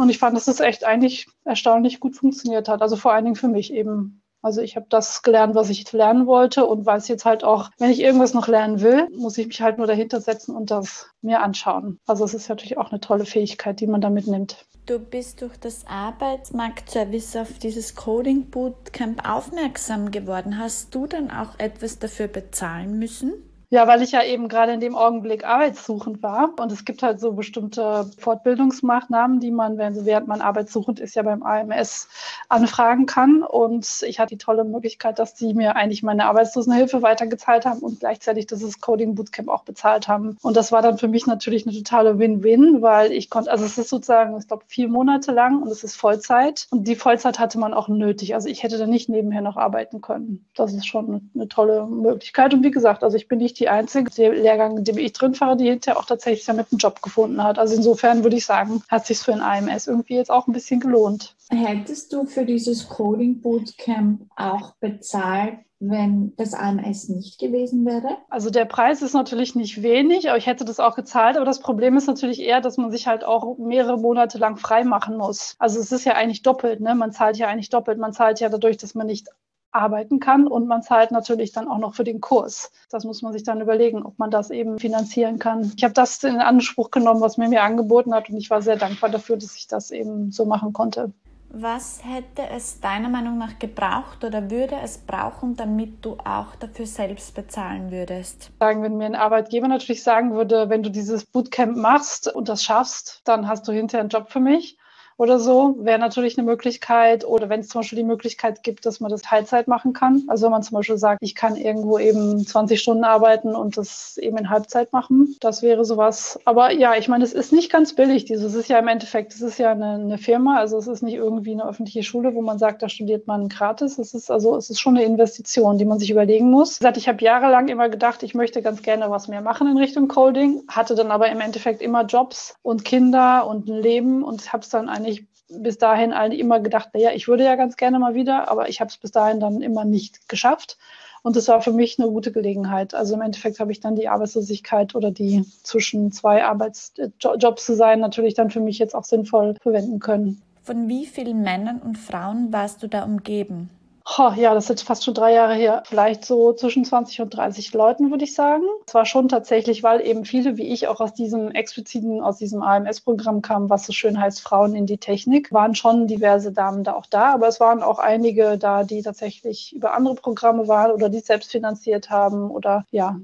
Und 0.00 0.08
ich 0.08 0.16
fand, 0.16 0.34
dass 0.34 0.48
es 0.48 0.60
echt 0.60 0.84
eigentlich 0.84 1.26
erstaunlich 1.44 2.00
gut 2.00 2.16
funktioniert 2.16 2.70
hat. 2.70 2.80
Also 2.80 2.96
vor 2.96 3.12
allen 3.12 3.26
Dingen 3.26 3.36
für 3.36 3.48
mich 3.48 3.70
eben. 3.70 4.22
Also 4.40 4.62
ich 4.62 4.74
habe 4.74 4.86
das 4.88 5.20
gelernt, 5.20 5.54
was 5.54 5.68
ich 5.68 5.92
lernen 5.92 6.26
wollte 6.26 6.64
und 6.64 6.86
weiß 6.86 7.08
jetzt 7.08 7.26
halt 7.26 7.44
auch, 7.44 7.68
wenn 7.76 7.90
ich 7.90 8.00
irgendwas 8.00 8.32
noch 8.32 8.48
lernen 8.48 8.80
will, 8.80 9.08
muss 9.14 9.36
ich 9.36 9.48
mich 9.48 9.60
halt 9.60 9.76
nur 9.76 9.86
dahinter 9.86 10.22
setzen 10.22 10.56
und 10.56 10.70
das 10.70 11.10
mir 11.20 11.42
anschauen. 11.42 11.98
Also 12.06 12.24
es 12.24 12.32
ist 12.32 12.48
natürlich 12.48 12.78
auch 12.78 12.90
eine 12.90 13.00
tolle 13.00 13.26
Fähigkeit, 13.26 13.78
die 13.78 13.86
man 13.86 14.00
da 14.00 14.08
mitnimmt. 14.08 14.64
Du 14.86 14.98
bist 14.98 15.42
durch 15.42 15.58
das 15.58 15.86
Arbeitsmarktservice 15.86 17.36
auf 17.36 17.58
dieses 17.58 17.94
Coding 17.94 18.48
Bootcamp 18.48 19.28
aufmerksam 19.28 20.10
geworden. 20.10 20.56
Hast 20.56 20.94
du 20.94 21.06
dann 21.06 21.30
auch 21.30 21.58
etwas 21.58 21.98
dafür 21.98 22.28
bezahlen 22.28 22.98
müssen? 22.98 23.34
Ja, 23.72 23.86
weil 23.86 24.02
ich 24.02 24.10
ja 24.10 24.24
eben 24.24 24.48
gerade 24.48 24.72
in 24.72 24.80
dem 24.80 24.96
Augenblick 24.96 25.44
arbeitssuchend 25.44 26.24
war. 26.24 26.50
Und 26.58 26.72
es 26.72 26.84
gibt 26.84 27.04
halt 27.04 27.20
so 27.20 27.32
bestimmte 27.34 28.10
Fortbildungsmaßnahmen, 28.18 29.38
die 29.38 29.52
man, 29.52 29.78
während 29.78 30.26
man 30.26 30.40
arbeitssuchend 30.40 30.98
ist, 30.98 31.14
ja 31.14 31.22
beim 31.22 31.44
AMS 31.44 32.08
anfragen 32.48 33.06
kann. 33.06 33.44
Und 33.44 34.02
ich 34.02 34.18
hatte 34.18 34.34
die 34.34 34.38
tolle 34.38 34.64
Möglichkeit, 34.64 35.20
dass 35.20 35.34
die 35.34 35.54
mir 35.54 35.76
eigentlich 35.76 36.02
meine 36.02 36.24
Arbeitslosenhilfe 36.24 37.02
weitergezahlt 37.02 37.64
haben 37.64 37.78
und 37.78 38.00
gleichzeitig 38.00 38.48
dieses 38.48 38.80
Coding 38.80 39.14
Bootcamp 39.14 39.48
auch 39.48 39.62
bezahlt 39.62 40.08
haben. 40.08 40.36
Und 40.42 40.56
das 40.56 40.72
war 40.72 40.82
dann 40.82 40.98
für 40.98 41.06
mich 41.06 41.28
natürlich 41.28 41.64
eine 41.64 41.76
totale 41.76 42.18
Win-Win, 42.18 42.82
weil 42.82 43.12
ich 43.12 43.30
konnte, 43.30 43.52
also 43.52 43.64
es 43.64 43.78
ist 43.78 43.88
sozusagen, 43.88 44.36
ich 44.36 44.48
glaube, 44.48 44.64
vier 44.66 44.88
Monate 44.88 45.30
lang 45.30 45.62
und 45.62 45.68
es 45.68 45.84
ist 45.84 45.94
Vollzeit. 45.94 46.66
Und 46.70 46.88
die 46.88 46.96
Vollzeit 46.96 47.38
hatte 47.38 47.60
man 47.60 47.72
auch 47.72 47.86
nötig. 47.86 48.34
Also 48.34 48.48
ich 48.48 48.64
hätte 48.64 48.78
da 48.78 48.88
nicht 48.88 49.08
nebenher 49.08 49.42
noch 49.42 49.56
arbeiten 49.56 50.00
können. 50.00 50.44
Das 50.56 50.72
ist 50.72 50.88
schon 50.88 51.30
eine, 51.36 51.46
tolle 51.46 51.86
Möglichkeit. 51.86 52.52
Und 52.52 52.64
wie 52.64 52.72
gesagt, 52.72 53.04
also 53.04 53.16
ich 53.16 53.28
bin 53.28 53.38
nicht 53.38 53.59
die 53.60 53.68
einzige 53.68 54.32
Lehrgang, 54.32 54.78
in 54.78 54.84
dem 54.84 54.98
ich 54.98 55.12
drin 55.12 55.34
fahre, 55.34 55.56
die 55.56 55.68
hinterher 55.68 56.00
auch 56.00 56.06
tatsächlich 56.06 56.46
damit 56.46 56.68
einen 56.72 56.78
Job 56.78 57.02
gefunden 57.02 57.42
hat. 57.44 57.58
Also 57.58 57.76
insofern 57.76 58.24
würde 58.24 58.36
ich 58.36 58.46
sagen, 58.46 58.82
hat 58.88 59.06
sich 59.06 59.18
für 59.18 59.32
ein 59.32 59.42
AMS 59.42 59.86
irgendwie 59.86 60.16
jetzt 60.16 60.30
auch 60.30 60.46
ein 60.46 60.52
bisschen 60.52 60.80
gelohnt. 60.80 61.36
Hättest 61.50 62.12
du 62.12 62.26
für 62.26 62.44
dieses 62.44 62.88
Coding 62.88 63.40
Bootcamp 63.40 64.22
auch 64.36 64.74
bezahlt, 64.80 65.58
wenn 65.80 66.34
das 66.36 66.54
AMS 66.54 67.08
nicht 67.08 67.38
gewesen 67.38 67.84
wäre? 67.84 68.18
Also 68.28 68.50
der 68.50 68.66
Preis 68.66 69.02
ist 69.02 69.14
natürlich 69.14 69.54
nicht 69.54 69.82
wenig, 69.82 70.28
aber 70.28 70.38
ich 70.38 70.46
hätte 70.46 70.64
das 70.64 70.80
auch 70.80 70.94
gezahlt. 70.94 71.36
Aber 71.36 71.46
das 71.46 71.60
Problem 71.60 71.96
ist 71.96 72.06
natürlich 72.06 72.40
eher, 72.40 72.60
dass 72.60 72.76
man 72.76 72.90
sich 72.90 73.06
halt 73.06 73.24
auch 73.24 73.58
mehrere 73.58 73.98
Monate 73.98 74.38
lang 74.38 74.56
frei 74.56 74.84
machen 74.84 75.16
muss. 75.16 75.56
Also 75.58 75.80
es 75.80 75.90
ist 75.90 76.04
ja 76.04 76.14
eigentlich 76.14 76.42
doppelt, 76.42 76.80
ne? 76.80 76.94
Man 76.94 77.12
zahlt 77.12 77.36
ja 77.36 77.48
eigentlich 77.48 77.70
doppelt. 77.70 77.98
Man 77.98 78.12
zahlt 78.12 78.40
ja 78.40 78.48
dadurch, 78.48 78.76
dass 78.76 78.94
man 78.94 79.06
nicht 79.06 79.28
arbeiten 79.72 80.20
kann 80.20 80.46
und 80.46 80.66
man 80.66 80.82
zahlt 80.82 81.10
natürlich 81.10 81.52
dann 81.52 81.68
auch 81.68 81.78
noch 81.78 81.94
für 81.94 82.04
den 82.04 82.20
Kurs. 82.20 82.72
Das 82.90 83.04
muss 83.04 83.22
man 83.22 83.32
sich 83.32 83.42
dann 83.42 83.60
überlegen, 83.60 84.02
ob 84.02 84.18
man 84.18 84.30
das 84.30 84.50
eben 84.50 84.78
finanzieren 84.78 85.38
kann. 85.38 85.72
Ich 85.76 85.84
habe 85.84 85.94
das 85.94 86.22
in 86.24 86.40
Anspruch 86.40 86.90
genommen, 86.90 87.20
was 87.20 87.36
mir 87.36 87.48
mir 87.48 87.62
angeboten 87.62 88.14
hat 88.14 88.28
und 88.28 88.36
ich 88.36 88.50
war 88.50 88.62
sehr 88.62 88.76
dankbar 88.76 89.10
dafür, 89.10 89.36
dass 89.36 89.56
ich 89.56 89.66
das 89.66 89.90
eben 89.90 90.32
so 90.32 90.44
machen 90.44 90.72
konnte. 90.72 91.12
Was 91.52 92.02
hätte 92.04 92.48
es 92.54 92.78
deiner 92.78 93.08
Meinung 93.08 93.36
nach 93.36 93.58
gebraucht 93.58 94.22
oder 94.22 94.52
würde 94.52 94.76
es 94.84 94.98
brauchen, 94.98 95.56
damit 95.56 96.04
du 96.04 96.12
auch 96.24 96.54
dafür 96.60 96.86
selbst 96.86 97.34
bezahlen 97.34 97.90
würdest? 97.90 98.52
Sagen, 98.60 98.84
wenn 98.84 98.96
mir 98.96 99.06
ein 99.06 99.16
Arbeitgeber 99.16 99.66
natürlich 99.66 100.04
sagen 100.04 100.32
würde, 100.32 100.68
wenn 100.68 100.84
du 100.84 100.90
dieses 100.90 101.26
Bootcamp 101.26 101.76
machst 101.76 102.32
und 102.32 102.48
das 102.48 102.62
schaffst, 102.62 103.22
dann 103.24 103.48
hast 103.48 103.66
du 103.66 103.72
hinterher 103.72 104.02
einen 104.02 104.10
Job 104.10 104.30
für 104.30 104.38
mich 104.38 104.78
oder 105.20 105.38
so, 105.38 105.76
wäre 105.80 105.98
natürlich 105.98 106.38
eine 106.38 106.46
Möglichkeit. 106.46 107.26
Oder 107.26 107.50
wenn 107.50 107.60
es 107.60 107.68
zum 107.68 107.80
Beispiel 107.82 107.98
die 107.98 108.04
Möglichkeit 108.04 108.62
gibt, 108.62 108.86
dass 108.86 109.00
man 109.00 109.10
das 109.10 109.20
Teilzeit 109.20 109.68
machen 109.68 109.92
kann. 109.92 110.22
Also 110.28 110.46
wenn 110.46 110.52
man 110.52 110.62
zum 110.62 110.76
Beispiel 110.76 110.96
sagt, 110.96 111.18
ich 111.22 111.34
kann 111.34 111.56
irgendwo 111.56 111.98
eben 111.98 112.46
20 112.46 112.80
Stunden 112.80 113.04
arbeiten 113.04 113.54
und 113.54 113.76
das 113.76 114.16
eben 114.16 114.38
in 114.38 114.48
Halbzeit 114.48 114.94
machen, 114.94 115.36
das 115.40 115.60
wäre 115.60 115.84
sowas. 115.84 116.40
Aber 116.46 116.72
ja, 116.72 116.94
ich 116.96 117.08
meine, 117.08 117.22
es 117.22 117.34
ist 117.34 117.52
nicht 117.52 117.70
ganz 117.70 117.94
billig. 117.94 118.24
Dieses 118.24 118.54
ist 118.54 118.70
ja 118.70 118.78
im 118.78 118.88
Endeffekt, 118.88 119.34
es 119.34 119.42
ist 119.42 119.58
ja 119.58 119.72
eine, 119.72 119.96
eine 119.96 120.16
Firma, 120.16 120.56
also 120.56 120.78
es 120.78 120.86
ist 120.86 121.02
nicht 121.02 121.16
irgendwie 121.16 121.52
eine 121.52 121.68
öffentliche 121.68 122.02
Schule, 122.02 122.34
wo 122.34 122.40
man 122.40 122.58
sagt, 122.58 122.80
da 122.80 122.88
studiert 122.88 123.26
man 123.26 123.50
gratis. 123.50 123.98
Es 123.98 124.14
ist 124.14 124.30
also, 124.30 124.56
es 124.56 124.70
ist 124.70 124.80
schon 124.80 124.96
eine 124.96 125.04
Investition, 125.04 125.76
die 125.76 125.84
man 125.84 125.98
sich 125.98 126.10
überlegen 126.10 126.50
muss. 126.50 126.76
Wie 126.76 126.84
gesagt, 126.84 126.96
ich 126.96 127.08
habe 127.08 127.22
jahrelang 127.22 127.68
immer 127.68 127.90
gedacht, 127.90 128.22
ich 128.22 128.34
möchte 128.34 128.62
ganz 128.62 128.80
gerne 128.80 129.10
was 129.10 129.28
mehr 129.28 129.42
machen 129.42 129.68
in 129.68 129.76
Richtung 129.76 130.08
Coding, 130.08 130.62
hatte 130.68 130.94
dann 130.94 131.10
aber 131.10 131.28
im 131.28 131.42
Endeffekt 131.42 131.82
immer 131.82 132.06
Jobs 132.06 132.54
und 132.62 132.86
Kinder 132.86 133.46
und 133.46 133.68
ein 133.68 133.82
Leben 133.82 134.24
und 134.24 134.50
habe 134.54 134.62
es 134.62 134.70
dann 134.70 134.88
eigentlich 134.88 135.09
bis 135.50 135.78
dahin 135.78 136.12
immer 136.32 136.60
gedacht, 136.60 136.90
naja, 136.94 137.10
ich 137.12 137.28
würde 137.28 137.44
ja 137.44 137.56
ganz 137.56 137.76
gerne 137.76 137.98
mal 137.98 138.14
wieder, 138.14 138.50
aber 138.50 138.68
ich 138.68 138.80
habe 138.80 138.88
es 138.88 138.96
bis 138.96 139.10
dahin 139.10 139.40
dann 139.40 139.62
immer 139.62 139.84
nicht 139.84 140.28
geschafft. 140.28 140.78
Und 141.22 141.36
das 141.36 141.48
war 141.48 141.60
für 141.60 141.72
mich 141.72 141.98
eine 141.98 142.08
gute 142.08 142.32
Gelegenheit. 142.32 142.94
Also 142.94 143.14
im 143.14 143.20
Endeffekt 143.20 143.60
habe 143.60 143.72
ich 143.72 143.80
dann 143.80 143.94
die 143.94 144.08
Arbeitslosigkeit 144.08 144.94
oder 144.94 145.10
die 145.10 145.44
zwischen 145.62 146.12
zwei 146.12 146.44
Arbeitsjobs 146.44 147.66
zu 147.66 147.74
sein 147.74 148.00
natürlich 148.00 148.34
dann 148.34 148.50
für 148.50 148.60
mich 148.60 148.78
jetzt 148.78 148.94
auch 148.94 149.04
sinnvoll 149.04 149.54
verwenden 149.60 149.98
können. 149.98 150.40
Von 150.62 150.88
wie 150.88 151.06
vielen 151.06 151.42
Männern 151.42 151.78
und 151.78 151.98
Frauen 151.98 152.52
warst 152.52 152.82
du 152.82 152.86
da 152.86 153.04
umgeben? 153.04 153.70
Oh, 154.18 154.32
ja, 154.34 154.54
das 154.54 154.68
ist 154.68 154.82
fast 154.82 155.04
schon 155.04 155.14
drei 155.14 155.32
Jahre 155.34 155.54
her. 155.54 155.84
Vielleicht 155.86 156.24
so 156.24 156.52
zwischen 156.52 156.84
20 156.84 157.20
und 157.20 157.30
30 157.30 157.72
Leuten, 157.74 158.10
würde 158.10 158.24
ich 158.24 158.34
sagen. 158.34 158.64
Es 158.86 158.92
war 158.92 159.06
schon 159.06 159.28
tatsächlich, 159.28 159.84
weil 159.84 160.00
eben 160.04 160.24
viele 160.24 160.56
wie 160.56 160.66
ich 160.66 160.88
auch 160.88 161.00
aus 161.00 161.14
diesem 161.14 161.52
expliziten, 161.52 162.20
aus 162.20 162.38
diesem 162.38 162.60
AMS-Programm 162.60 163.40
kamen, 163.40 163.70
was 163.70 163.86
so 163.86 163.92
schön 163.92 164.20
heißt 164.20 164.40
Frauen 164.40 164.74
in 164.74 164.86
die 164.86 164.98
Technik, 164.98 165.52
waren 165.52 165.76
schon 165.76 166.08
diverse 166.08 166.50
Damen 166.50 166.82
da 166.82 166.94
auch 166.94 167.06
da. 167.06 167.32
Aber 167.32 167.46
es 167.46 167.60
waren 167.60 167.84
auch 167.84 168.00
einige 168.00 168.58
da, 168.58 168.82
die 168.82 169.02
tatsächlich 169.02 169.72
über 169.76 169.94
andere 169.94 170.16
Programme 170.16 170.66
waren 170.66 170.90
oder 170.90 171.08
die 171.08 171.20
selbst 171.20 171.52
finanziert 171.52 172.10
haben 172.10 172.50
oder 172.50 172.84
ja. 172.90 173.20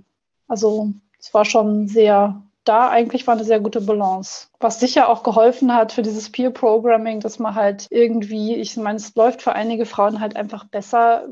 Also 0.46 0.90
es 1.18 1.34
war 1.34 1.44
schon 1.44 1.88
sehr 1.88 2.40
da 2.66 2.90
eigentlich 2.90 3.26
war 3.26 3.34
eine 3.34 3.44
sehr 3.44 3.60
gute 3.60 3.80
Balance. 3.80 4.48
Was 4.60 4.80
sicher 4.80 5.08
auch 5.08 5.22
geholfen 5.22 5.74
hat 5.74 5.92
für 5.92 6.02
dieses 6.02 6.30
Peer 6.30 6.50
Programming, 6.50 7.20
dass 7.20 7.38
man 7.38 7.54
halt 7.54 7.86
irgendwie, 7.90 8.56
ich 8.56 8.76
meine, 8.76 8.96
es 8.96 9.14
läuft 9.14 9.42
für 9.42 9.52
einige 9.52 9.86
Frauen 9.86 10.20
halt 10.20 10.36
einfach 10.36 10.64
besser. 10.64 11.26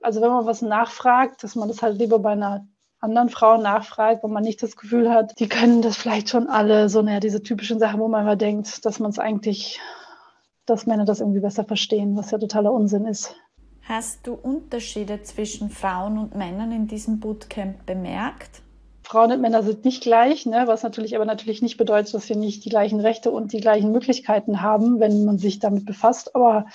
Also 0.00 0.20
wenn 0.20 0.30
man 0.30 0.46
was 0.46 0.62
nachfragt, 0.62 1.42
dass 1.42 1.56
man 1.56 1.68
das 1.68 1.82
halt 1.82 1.98
lieber 1.98 2.18
bei 2.18 2.32
einer 2.32 2.66
anderen 3.00 3.28
Frau 3.28 3.58
nachfragt, 3.58 4.22
wo 4.22 4.28
man 4.28 4.42
nicht 4.42 4.62
das 4.62 4.76
Gefühl 4.76 5.10
hat, 5.10 5.38
die 5.38 5.48
können 5.48 5.82
das 5.82 5.96
vielleicht 5.96 6.30
schon 6.30 6.48
alle, 6.48 6.88
so 6.88 7.02
naja, 7.02 7.20
diese 7.20 7.42
typischen 7.42 7.78
Sachen, 7.78 8.00
wo 8.00 8.08
man 8.08 8.22
immer 8.22 8.36
denkt, 8.36 8.84
dass 8.86 8.98
man 9.00 9.10
es 9.10 9.18
eigentlich, 9.18 9.80
dass 10.64 10.86
Männer 10.86 11.04
das 11.04 11.20
irgendwie 11.20 11.40
besser 11.40 11.64
verstehen, 11.64 12.16
was 12.16 12.30
ja 12.30 12.38
totaler 12.38 12.72
Unsinn 12.72 13.06
ist. 13.06 13.34
Hast 13.82 14.26
du 14.26 14.34
Unterschiede 14.34 15.22
zwischen 15.22 15.70
Frauen 15.70 16.18
und 16.18 16.34
Männern 16.34 16.72
in 16.72 16.88
diesem 16.88 17.20
Bootcamp 17.20 17.86
bemerkt? 17.86 18.62
Frauen 19.06 19.30
und 19.30 19.40
Männer 19.40 19.62
sind 19.62 19.84
nicht 19.84 20.02
gleich, 20.02 20.46
ne? 20.46 20.64
was 20.66 20.82
natürlich 20.82 21.14
aber 21.14 21.24
natürlich 21.24 21.62
nicht 21.62 21.76
bedeutet, 21.76 22.12
dass 22.12 22.28
wir 22.28 22.34
nicht 22.34 22.64
die 22.64 22.70
gleichen 22.70 22.98
Rechte 22.98 23.30
und 23.30 23.52
die 23.52 23.60
gleichen 23.60 23.92
Möglichkeiten 23.92 24.62
haben, 24.62 24.98
wenn 24.98 25.24
man 25.24 25.38
sich 25.38 25.60
damit 25.60 25.86
befasst. 25.86 26.34
Aber 26.34 26.66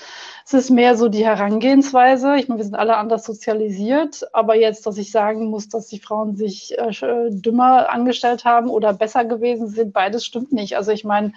es 0.46 0.54
ist 0.54 0.70
mehr 0.70 0.96
so 0.96 1.10
die 1.10 1.26
Herangehensweise. 1.26 2.38
Ich 2.38 2.48
meine, 2.48 2.60
wir 2.60 2.64
sind 2.64 2.76
alle 2.76 2.96
anders 2.96 3.26
sozialisiert, 3.26 4.34
aber 4.34 4.56
jetzt, 4.56 4.86
dass 4.86 4.98
ich 4.98 5.12
sagen 5.12 5.48
muss, 5.50 5.68
dass 5.68 5.88
die 5.88 6.00
Frauen 6.00 6.38
sich 6.38 6.78
äh, 6.80 7.32
dümmer 7.32 7.90
angestellt 7.90 8.46
haben 8.46 8.70
oder 8.70 8.94
besser 8.94 9.26
gewesen 9.26 9.68
sind, 9.68 9.92
beides 9.92 10.26
stimmt 10.26 10.54
nicht. 10.54 10.78
Also 10.78 10.92
ich 10.92 11.04
meine, 11.04 11.34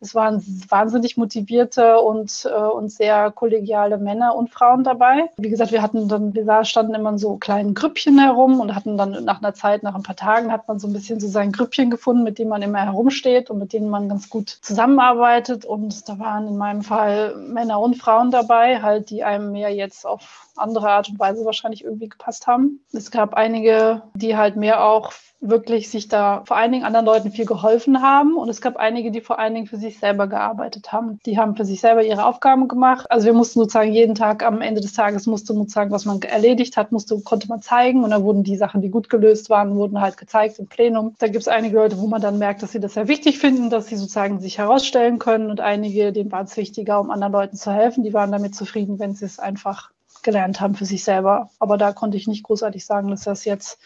es 0.00 0.14
waren 0.14 0.42
wahnsinnig 0.68 1.16
motivierte 1.16 2.00
und, 2.00 2.48
äh, 2.50 2.54
und 2.54 2.90
sehr 2.90 3.30
kollegiale 3.30 3.98
Männer 3.98 4.34
und 4.34 4.50
Frauen 4.50 4.84
dabei. 4.84 5.30
Wie 5.36 5.48
gesagt, 5.48 5.72
wir 5.72 5.82
hatten 5.82 6.08
dann, 6.08 6.34
wir 6.34 6.64
standen 6.64 6.94
immer 6.94 7.10
in 7.10 7.18
so 7.18 7.36
kleinen 7.36 7.74
Grüppchen 7.74 8.18
herum 8.18 8.60
und 8.60 8.74
hatten 8.74 8.96
dann 8.96 9.24
nach 9.24 9.42
einer 9.42 9.54
Zeit, 9.54 9.82
nach 9.82 9.94
ein 9.94 10.02
paar 10.02 10.16
Tagen, 10.16 10.52
hat 10.52 10.68
man 10.68 10.78
so 10.78 10.86
ein 10.86 10.92
bisschen 10.92 11.20
so 11.20 11.28
sein 11.28 11.52
Grüppchen 11.52 11.90
gefunden, 11.90 12.22
mit 12.22 12.38
dem 12.38 12.48
man 12.48 12.62
immer 12.62 12.80
herumsteht 12.80 13.50
und 13.50 13.58
mit 13.58 13.72
denen 13.72 13.88
man 13.88 14.08
ganz 14.08 14.28
gut 14.28 14.48
zusammenarbeitet. 14.48 15.64
Und 15.64 16.08
da 16.08 16.18
waren 16.18 16.48
in 16.48 16.56
meinem 16.56 16.82
Fall 16.82 17.36
Männer 17.36 17.80
und 17.80 17.96
Frauen 17.96 18.30
dabei, 18.30 18.82
halt, 18.82 19.10
die 19.10 19.24
einem 19.24 19.52
mehr 19.52 19.74
jetzt 19.74 20.06
auf 20.06 20.48
andere 20.56 20.90
Art 20.90 21.08
und 21.08 21.18
Weise 21.18 21.44
wahrscheinlich 21.44 21.84
irgendwie 21.84 22.08
gepasst 22.08 22.46
haben. 22.46 22.80
Es 22.92 23.10
gab 23.10 23.34
einige, 23.34 24.02
die 24.14 24.36
halt 24.36 24.56
mehr 24.56 24.84
auch 24.84 25.12
wirklich 25.40 25.90
sich 25.90 26.08
da 26.08 26.42
vor 26.46 26.56
allen 26.56 26.72
Dingen 26.72 26.84
anderen 26.84 27.06
Leuten 27.06 27.30
viel 27.30 27.44
geholfen 27.44 28.02
haben. 28.02 28.36
Und 28.36 28.48
es 28.48 28.60
gab 28.60 28.76
einige, 28.76 29.10
die 29.10 29.20
vor 29.20 29.38
allen 29.38 29.54
Dingen 29.54 29.66
für 29.66 29.76
sich 29.76 29.83
selber 29.90 30.26
gearbeitet 30.26 30.92
haben. 30.92 31.20
Die 31.26 31.38
haben 31.38 31.56
für 31.56 31.64
sich 31.64 31.80
selber 31.80 32.02
ihre 32.02 32.24
Aufgaben 32.26 32.68
gemacht. 32.68 33.10
Also 33.10 33.26
wir 33.26 33.32
mussten 33.32 33.60
sozusagen 33.60 33.92
jeden 33.92 34.14
Tag 34.14 34.42
am 34.42 34.60
Ende 34.60 34.80
des 34.80 34.92
Tages 34.92 35.26
musste 35.26 35.54
sozusagen, 35.54 35.90
was 35.90 36.04
man 36.04 36.20
erledigt 36.22 36.76
hat, 36.76 36.92
musste, 36.92 37.20
konnte 37.20 37.48
man 37.48 37.62
zeigen. 37.62 38.02
Und 38.04 38.10
dann 38.10 38.24
wurden 38.24 38.42
die 38.42 38.56
Sachen, 38.56 38.80
die 38.80 38.90
gut 38.90 39.10
gelöst 39.10 39.50
waren, 39.50 39.76
wurden 39.76 40.00
halt 40.00 40.16
gezeigt 40.16 40.58
im 40.58 40.66
Plenum. 40.66 41.14
Da 41.18 41.26
gibt 41.26 41.42
es 41.42 41.48
einige 41.48 41.76
Leute, 41.76 41.98
wo 41.98 42.06
man 42.06 42.22
dann 42.22 42.38
merkt, 42.38 42.62
dass 42.62 42.72
sie 42.72 42.80
das 42.80 42.94
sehr 42.94 43.08
wichtig 43.08 43.38
finden, 43.38 43.70
dass 43.70 43.86
sie 43.86 43.96
sozusagen 43.96 44.40
sich 44.40 44.58
herausstellen 44.58 45.18
können. 45.18 45.50
Und 45.50 45.60
einige, 45.60 46.12
denen 46.12 46.32
war 46.32 46.42
es 46.42 46.56
wichtiger, 46.56 47.00
um 47.00 47.10
anderen 47.10 47.32
Leuten 47.32 47.56
zu 47.56 47.72
helfen. 47.72 48.02
Die 48.02 48.14
waren 48.14 48.32
damit 48.32 48.54
zufrieden, 48.54 48.98
wenn 48.98 49.14
sie 49.14 49.26
es 49.26 49.38
einfach 49.38 49.90
gelernt 50.22 50.60
haben 50.60 50.74
für 50.74 50.86
sich 50.86 51.04
selber. 51.04 51.50
Aber 51.58 51.76
da 51.76 51.92
konnte 51.92 52.16
ich 52.16 52.26
nicht 52.26 52.42
großartig 52.42 52.84
sagen, 52.84 53.10
dass 53.10 53.22
das 53.22 53.44
jetzt 53.44 53.78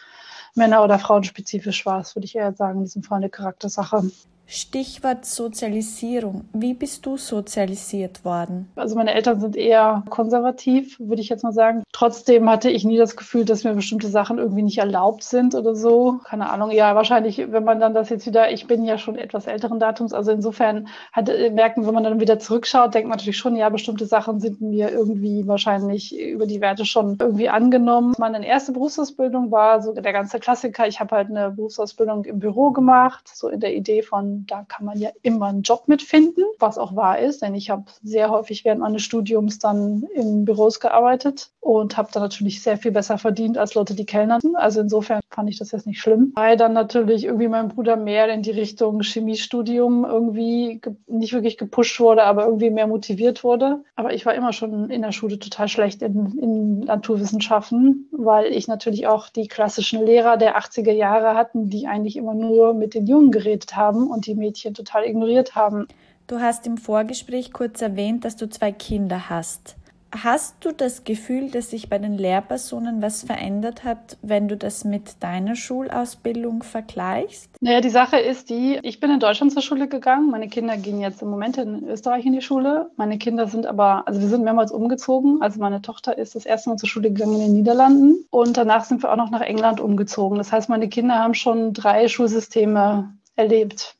Männer- 0.55 0.83
oder 0.83 0.99
Frauenspezifisch 0.99 1.85
war. 1.85 1.99
Das 1.99 2.15
würde 2.15 2.25
ich 2.25 2.35
eher 2.35 2.53
sagen, 2.53 2.79
in 2.79 2.85
diesem 2.85 3.03
Fall 3.03 3.17
eine 3.17 3.29
Charaktersache. 3.29 4.09
Stichwort 4.51 5.25
Sozialisierung. 5.25 6.45
Wie 6.53 6.73
bist 6.73 7.05
du 7.05 7.17
sozialisiert 7.17 8.25
worden? 8.25 8.67
Also 8.75 8.95
meine 8.95 9.13
Eltern 9.13 9.39
sind 9.39 9.55
eher 9.55 10.03
konservativ, 10.09 10.99
würde 10.99 11.21
ich 11.21 11.29
jetzt 11.29 11.43
mal 11.43 11.53
sagen. 11.53 11.83
Trotzdem 11.91 12.49
hatte 12.49 12.71
ich 12.71 12.83
nie 12.83 12.97
das 12.97 13.15
Gefühl, 13.15 13.45
dass 13.45 13.63
mir 13.63 13.75
bestimmte 13.75 14.07
Sachen 14.07 14.39
irgendwie 14.39 14.63
nicht 14.63 14.79
erlaubt 14.79 15.21
sind 15.21 15.53
oder 15.53 15.75
so. 15.75 16.19
Keine 16.23 16.49
Ahnung. 16.49 16.71
Ja, 16.71 16.95
wahrscheinlich, 16.95 17.37
wenn 17.51 17.63
man 17.63 17.79
dann 17.79 17.93
das 17.93 18.09
jetzt 18.09 18.25
wieder, 18.25 18.51
ich 18.51 18.65
bin 18.65 18.85
ja 18.85 18.97
schon 18.97 19.17
etwas 19.17 19.45
älteren 19.45 19.79
Datums, 19.79 20.13
also 20.13 20.31
insofern 20.31 20.87
hat, 21.11 21.29
äh, 21.29 21.51
merken, 21.51 21.85
wenn 21.85 21.93
man 21.93 22.03
dann 22.03 22.19
wieder 22.19 22.39
zurückschaut, 22.39 22.95
denkt 22.95 23.07
man 23.07 23.17
natürlich 23.19 23.37
schon, 23.37 23.55
ja, 23.55 23.69
bestimmte 23.69 24.07
Sachen 24.07 24.39
sind 24.39 24.61
mir 24.61 24.89
irgendwie 24.89 25.45
wahrscheinlich 25.45 26.19
über 26.19 26.47
die 26.47 26.59
Werte 26.59 26.85
schon 26.85 27.17
irgendwie 27.21 27.49
angenommen. 27.49 28.15
Meine 28.17 28.43
erste 28.43 28.71
Berufsausbildung 28.71 29.51
war 29.51 29.83
so 29.83 29.93
der 29.93 30.11
ganze 30.11 30.39
Klassiker. 30.39 30.87
Ich 30.87 30.99
habe 30.99 31.15
halt 31.15 31.29
eine 31.29 31.51
Berufsausbildung 31.51 32.25
im 32.25 32.39
Büro 32.39 32.71
gemacht, 32.71 33.29
so 33.31 33.47
in 33.47 33.59
der 33.59 33.75
Idee 33.75 34.01
von 34.01 34.38
da 34.47 34.63
kann 34.63 34.85
man 34.85 34.97
ja 34.99 35.09
immer 35.21 35.47
einen 35.47 35.61
Job 35.61 35.83
mitfinden, 35.87 36.43
was 36.59 36.77
auch 36.77 36.95
wahr 36.95 37.19
ist, 37.19 37.41
denn 37.41 37.55
ich 37.55 37.69
habe 37.69 37.85
sehr 38.03 38.29
häufig 38.29 38.65
während 38.65 38.81
meines 38.81 39.01
Studiums 39.01 39.59
dann 39.59 40.03
in 40.13 40.45
Büros 40.45 40.79
gearbeitet 40.79 41.51
und 41.59 41.97
habe 41.97 42.09
dann 42.11 42.23
natürlich 42.23 42.61
sehr 42.61 42.77
viel 42.77 42.91
besser 42.91 43.17
verdient 43.17 43.57
als 43.57 43.75
Leute, 43.75 43.93
die 43.93 44.05
kellnerten. 44.05 44.55
Also 44.55 44.81
insofern 44.81 45.19
fand 45.29 45.49
ich 45.49 45.59
das 45.59 45.71
jetzt 45.71 45.87
nicht 45.87 46.01
schlimm. 46.01 46.33
Weil 46.35 46.57
dann 46.57 46.73
natürlich 46.73 47.25
irgendwie 47.25 47.47
mein 47.47 47.69
Bruder 47.69 47.95
mehr 47.95 48.27
in 48.29 48.41
die 48.41 48.51
Richtung 48.51 49.01
Chemiestudium 49.01 50.05
irgendwie 50.05 50.81
nicht 51.07 51.33
wirklich 51.33 51.57
gepusht 51.57 51.99
wurde, 51.99 52.23
aber 52.23 52.45
irgendwie 52.45 52.69
mehr 52.69 52.87
motiviert 52.87 53.43
wurde. 53.43 53.83
Aber 53.95 54.13
ich 54.13 54.25
war 54.25 54.33
immer 54.33 54.53
schon 54.53 54.89
in 54.89 55.01
der 55.01 55.11
Schule 55.11 55.39
total 55.39 55.67
schlecht 55.67 56.01
in, 56.01 56.37
in 56.39 56.79
Naturwissenschaften, 56.81 58.07
weil 58.11 58.45
ich 58.47 58.67
natürlich 58.67 59.07
auch 59.07 59.29
die 59.29 59.47
klassischen 59.47 60.05
Lehrer 60.05 60.37
der 60.37 60.57
80er 60.57 60.91
Jahre 60.91 61.35
hatten, 61.35 61.69
die 61.69 61.87
eigentlich 61.87 62.17
immer 62.17 62.33
nur 62.33 62.73
mit 62.73 62.93
den 62.93 63.05
Jungen 63.05 63.31
geredet 63.31 63.75
haben 63.75 64.07
und 64.07 64.25
die 64.25 64.28
Mädchen 64.35 64.73
total 64.73 65.05
ignoriert 65.05 65.55
haben. 65.55 65.87
Du 66.27 66.39
hast 66.39 66.67
im 66.67 66.77
Vorgespräch 66.77 67.53
kurz 67.53 67.81
erwähnt, 67.81 68.23
dass 68.23 68.35
du 68.35 68.49
zwei 68.49 68.71
Kinder 68.71 69.29
hast. 69.29 69.75
Hast 70.11 70.65
du 70.65 70.71
das 70.71 71.03
Gefühl, 71.03 71.51
dass 71.51 71.69
sich 71.69 71.87
bei 71.87 71.99
den 71.99 72.17
Lehrpersonen 72.17 73.01
was 73.01 73.23
verändert 73.23 73.83
hat, 73.83 74.17
wenn 74.23 74.47
du 74.47 74.57
das 74.57 74.83
mit 74.83 75.21
deiner 75.21 75.55
Schulausbildung 75.55 76.63
vergleichst? 76.63 77.51
Naja, 77.61 77.79
die 77.79 77.91
Sache 77.91 78.17
ist 78.17 78.49
die, 78.49 78.79
ich 78.81 78.99
bin 78.99 79.11
in 79.11 79.19
Deutschland 79.19 79.53
zur 79.53 79.61
Schule 79.61 79.87
gegangen. 79.87 80.31
Meine 80.31 80.47
Kinder 80.47 80.77
gehen 80.77 80.99
jetzt 80.99 81.21
im 81.21 81.29
Moment 81.29 81.57
in 81.57 81.87
Österreich 81.87 82.25
in 82.25 82.33
die 82.33 82.41
Schule. 82.41 82.89
Meine 82.97 83.19
Kinder 83.19 83.47
sind 83.47 83.67
aber, 83.67 84.07
also 84.07 84.19
wir 84.19 84.29
sind 84.29 84.43
mehrmals 84.43 84.71
umgezogen. 84.71 85.43
Also 85.43 85.59
meine 85.59 85.83
Tochter 85.83 86.17
ist 86.17 86.33
das 86.33 86.47
erste 86.47 86.71
Mal 86.71 86.77
zur 86.77 86.89
Schule 86.89 87.11
gegangen 87.11 87.35
in 87.35 87.41
den 87.41 87.53
Niederlanden 87.53 88.25
und 88.31 88.57
danach 88.57 88.85
sind 88.85 89.03
wir 89.03 89.11
auch 89.11 89.17
noch 89.17 89.29
nach 89.29 89.41
England 89.41 89.79
umgezogen. 89.79 90.39
Das 90.39 90.51
heißt, 90.51 90.69
meine 90.69 90.89
Kinder 90.89 91.19
haben 91.19 91.35
schon 91.35 91.73
drei 91.73 92.07
Schulsysteme 92.07 93.13
erlebt 93.35 93.98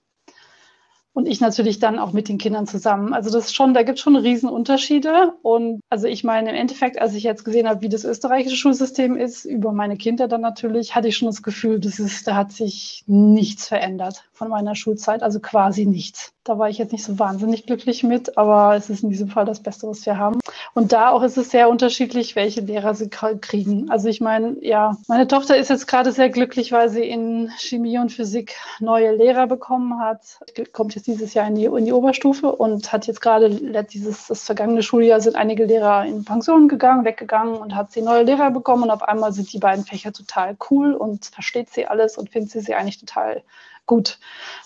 und 1.20 1.28
ich 1.28 1.42
natürlich 1.42 1.80
dann 1.80 2.00
auch 2.00 2.14
mit 2.14 2.30
den 2.30 2.38
Kindern 2.38 2.66
zusammen. 2.66 3.14
Also 3.14 3.30
das 3.30 3.48
ist 3.48 3.56
schon, 3.56 3.74
da 3.74 3.84
gibt 3.84 3.98
es 3.98 4.04
schon 4.04 4.16
Riesenunterschiede. 4.16 5.34
Und 5.42 5.82
also 5.90 6.08
ich 6.08 6.24
meine, 6.24 6.52
im 6.52 6.56
Endeffekt, 6.56 6.98
als 6.98 7.14
ich 7.14 7.24
jetzt 7.24 7.44
gesehen 7.44 7.68
habe, 7.68 7.82
wie 7.82 7.90
das 7.90 8.06
österreichische 8.06 8.56
Schulsystem 8.56 9.18
ist, 9.18 9.44
über 9.44 9.74
meine 9.74 9.98
Kinder 9.98 10.30
dann 10.30 10.40
natürlich, 10.40 10.96
hatte 10.96 11.10
ich 11.10 11.18
schon 11.18 11.28
das 11.28 11.44
Gefühl, 11.44 11.82
das 11.82 12.00
ist, 12.00 12.26
da 12.26 12.38
hat 12.38 12.54
sich 12.54 13.04
nichts 13.06 13.68
verändert 13.68 14.24
von 14.32 14.48
meiner 14.48 14.76
Schulzeit, 14.76 15.22
also 15.22 15.42
quasi 15.42 15.86
nichts. 15.86 16.32
Da 16.50 16.58
war 16.58 16.68
ich 16.68 16.80
jetzt 16.80 16.94
nicht 16.94 17.04
so 17.04 17.20
wahnsinnig 17.20 17.68
glücklich 17.68 18.02
mit, 18.02 18.36
aber 18.36 18.76
es 18.76 18.90
ist 18.90 19.04
in 19.04 19.12
diesem 19.12 19.30
Fall 19.30 19.46
das 19.46 19.60
Beste, 19.60 19.88
was 19.88 20.04
wir 20.08 20.18
haben. 20.18 20.40
Und 20.74 20.92
da 20.94 21.12
auch 21.12 21.22
ist 21.22 21.38
es 21.38 21.52
sehr 21.52 21.70
unterschiedlich, 21.70 22.36
welche 22.36 22.62
Lehrer 22.62 22.96
sie 22.96 23.08
kriegen. 23.08 23.92
Also 23.92 24.10
ich 24.10 24.20
meine, 24.20 24.56
ja, 24.62 24.98
meine 25.08 25.28
Tochter 25.28 25.58
ist 25.58 25.70
jetzt 25.70 25.86
gerade 25.86 26.12
sehr 26.12 26.32
glücklich, 26.32 26.72
weil 26.72 26.90
sie 26.90 27.04
in 27.04 27.52
Chemie 27.60 28.00
und 28.00 28.12
Physik 28.12 28.56
neue 28.80 29.16
Lehrer 29.16 29.46
bekommen 29.46 30.00
hat. 30.00 30.40
Kommt 30.74 30.96
jetzt 30.96 31.06
dieses 31.06 31.36
Jahr 31.36 31.48
in 31.48 31.54
die, 31.54 31.66
in 31.66 31.86
die 31.86 31.94
Oberstufe 31.94 32.52
und 32.52 32.92
hat 32.92 33.06
jetzt 33.06 33.22
gerade 33.22 33.52
dieses 33.84 34.26
das 34.26 34.44
vergangene 34.44 34.82
Schuljahr 34.82 35.22
sind 35.22 35.36
einige 35.36 35.66
Lehrer 35.66 36.06
in 36.06 36.26
Pension 36.26 36.68
gegangen, 36.68 37.06
weggegangen 37.06 37.58
und 37.58 37.76
hat 37.76 37.92
sie 37.92 38.02
neue 38.02 38.24
Lehrer 38.24 38.50
bekommen 38.50 38.82
und 38.82 38.90
auf 38.90 39.04
einmal 39.04 39.34
sind 39.34 39.54
die 39.54 39.60
beiden 39.60 39.86
Fächer 39.86 40.14
total 40.14 40.58
cool 40.72 40.96
und 40.96 41.28
versteht 41.28 41.70
sie 41.70 41.86
alles 41.86 42.18
und 42.18 42.32
findet 42.32 42.50
sie 42.50 42.62
sie 42.62 42.74
eigentlich 42.74 43.00
total 43.00 43.44
gut. 43.90 44.20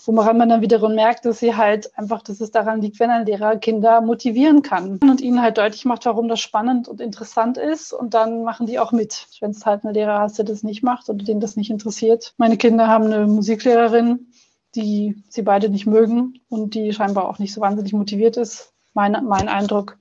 Woran 0.04 0.36
man 0.36 0.50
dann 0.50 0.60
wiederum 0.60 0.94
merkt, 0.94 1.24
dass 1.24 1.38
sie 1.38 1.56
halt 1.56 1.96
einfach, 1.98 2.20
dass 2.22 2.42
es 2.42 2.50
daran 2.50 2.82
liegt, 2.82 3.00
wenn 3.00 3.10
ein 3.10 3.24
Lehrer 3.24 3.56
Kinder 3.56 4.02
motivieren 4.02 4.60
kann 4.60 4.98
und 4.98 5.22
ihnen 5.22 5.40
halt 5.40 5.56
deutlich 5.56 5.86
macht, 5.86 6.04
warum 6.04 6.28
das 6.28 6.40
spannend 6.40 6.88
und 6.88 7.00
interessant 7.00 7.56
ist 7.56 7.94
und 7.94 8.12
dann 8.12 8.44
machen 8.44 8.66
die 8.66 8.78
auch 8.78 8.92
mit. 8.92 9.26
Wenn 9.40 9.52
es 9.52 9.64
halt 9.64 9.82
einen 9.82 9.94
Lehrer 9.94 10.20
hast, 10.20 10.36
der 10.36 10.44
das 10.44 10.62
nicht 10.62 10.82
macht 10.82 11.08
oder 11.08 11.24
den 11.24 11.40
das 11.40 11.56
nicht 11.56 11.70
interessiert. 11.70 12.34
Meine 12.36 12.58
Kinder 12.58 12.86
haben 12.86 13.06
eine 13.06 13.26
Musiklehrerin, 13.26 14.26
die 14.74 15.16
sie 15.30 15.42
beide 15.42 15.70
nicht 15.70 15.86
mögen 15.86 16.40
und 16.50 16.74
die 16.74 16.92
scheinbar 16.92 17.26
auch 17.26 17.38
nicht 17.38 17.54
so 17.54 17.62
wahnsinnig 17.62 17.94
motiviert 17.94 18.36
ist. 18.36 18.74
Mein, 18.92 19.24
mein 19.24 19.48
Eindruck. 19.48 19.96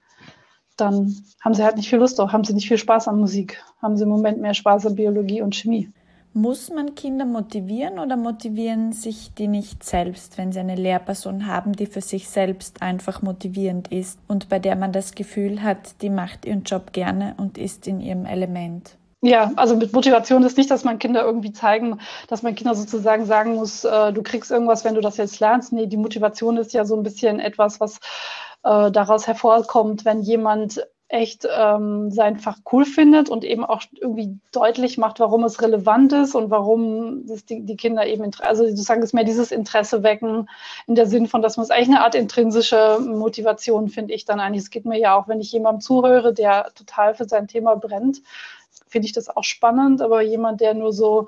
Dann 0.76 1.16
haben 1.40 1.54
sie 1.54 1.64
halt 1.64 1.78
nicht 1.78 1.90
viel 1.90 2.00
Lust 2.00 2.20
auf, 2.20 2.34
haben 2.34 2.44
sie 2.44 2.54
nicht 2.54 2.68
viel 2.68 2.78
Spaß 2.78 3.08
an 3.08 3.20
Musik, 3.20 3.64
haben 3.82 3.96
sie 3.96 4.04
im 4.04 4.10
Moment 4.10 4.42
mehr 4.42 4.54
Spaß 4.54 4.86
an 4.88 4.96
Biologie 4.96 5.42
und 5.42 5.56
Chemie. 5.56 5.94
Muss 6.36 6.72
man 6.72 6.96
Kinder 6.96 7.26
motivieren 7.26 8.00
oder 8.00 8.18
motivieren 8.18 8.92
sich 8.92 9.36
die 9.36 9.48
nicht 9.48 9.84
selbst, 9.84 10.40
wenn 10.40 10.52
sie 10.52 10.60
eine 10.60 10.76
Lehrperson 10.76 11.46
haben, 11.46 11.74
die 11.74 11.86
für 11.86 12.02
sich 12.02 12.28
selbst 12.28 12.82
einfach 12.82 13.22
motivierend 13.22 13.90
ist 13.90 14.18
und 14.28 14.50
bei 14.50 14.58
der 14.58 14.76
man 14.76 14.92
das 14.92 15.14
Gefühl 15.14 15.62
hat, 15.62 16.02
die 16.02 16.10
macht 16.10 16.46
ihren 16.46 16.64
Job 16.64 16.92
gerne 16.92 17.36
und 17.38 17.60
ist 17.60 17.88
in 17.88 18.02
ihrem 18.02 18.26
Element? 18.26 18.98
Ja, 19.22 19.52
also 19.56 19.78
mit 19.78 19.94
Motivation 19.94 20.44
ist 20.44 20.58
nicht, 20.58 20.72
dass 20.72 20.84
man 20.84 20.98
Kinder 20.98 21.24
irgendwie 21.24 21.54
zeigen, 21.54 22.00
dass 22.28 22.42
man 22.42 22.56
Kinder 22.56 22.74
sozusagen 22.74 23.26
sagen 23.26 23.54
muss, 23.54 23.86
äh, 23.86 24.12
du 24.12 24.24
kriegst 24.24 24.50
irgendwas, 24.50 24.84
wenn 24.84 24.96
du 24.96 25.02
das 25.02 25.18
jetzt 25.18 25.40
lernst. 25.40 25.72
Nee, 25.72 25.86
die 25.86 25.98
Motivation 25.98 26.58
ist 26.58 26.74
ja 26.74 26.84
so 26.84 26.96
ein 26.98 27.04
bisschen 27.04 27.40
etwas, 27.40 27.80
was 27.80 28.00
äh, 28.64 28.92
daraus 28.92 29.28
hervorkommt, 29.28 30.04
wenn 30.04 30.24
jemand 30.24 30.86
echt 31.14 31.48
ähm, 31.56 32.10
sein 32.10 32.40
Fach 32.40 32.58
cool 32.72 32.86
findet 32.86 33.30
und 33.30 33.44
eben 33.44 33.64
auch 33.64 33.84
irgendwie 34.02 34.40
deutlich 34.52 34.98
macht, 34.98 35.20
warum 35.20 35.44
es 35.44 35.62
relevant 35.62 36.12
ist 36.12 36.34
und 36.34 36.50
warum 36.50 37.28
die, 37.50 37.62
die 37.62 37.78
Kinder 37.78 38.08
eben, 38.08 38.32
also 38.40 38.66
sozusagen 38.66 39.04
ist 39.04 39.14
mehr 39.14 39.24
dieses 39.24 39.52
Interesse 39.52 40.02
wecken 40.02 40.50
in 40.88 40.96
der 40.96 41.06
Sinn 41.06 41.28
von, 41.28 41.44
dass 41.44 41.56
man 41.56 41.66
es 41.66 41.70
eigentlich 41.70 41.90
eine 41.90 42.02
Art 42.02 42.16
intrinsische 42.16 42.98
Motivation, 43.00 43.90
finde 43.90 44.16
ich 44.16 44.26
dann 44.26 44.40
eigentlich. 44.40 44.64
Es 44.64 44.72
geht 44.72 44.86
mir 44.86 44.98
ja 44.98 45.16
auch, 45.16 45.28
wenn 45.28 45.40
ich 45.40 45.52
jemandem 45.52 45.82
zuhöre, 45.82 46.34
der 46.34 46.72
total 46.74 47.14
für 47.14 47.26
sein 47.26 47.48
Thema 47.48 47.76
brennt, 47.76 48.24
finde 48.88 49.06
ich 49.06 49.14
das 49.14 49.30
auch 49.30 49.44
spannend, 49.44 50.02
aber 50.02 50.24
jemand, 50.24 50.62
der 50.62 50.74
nur 50.74 50.94
so 50.94 51.28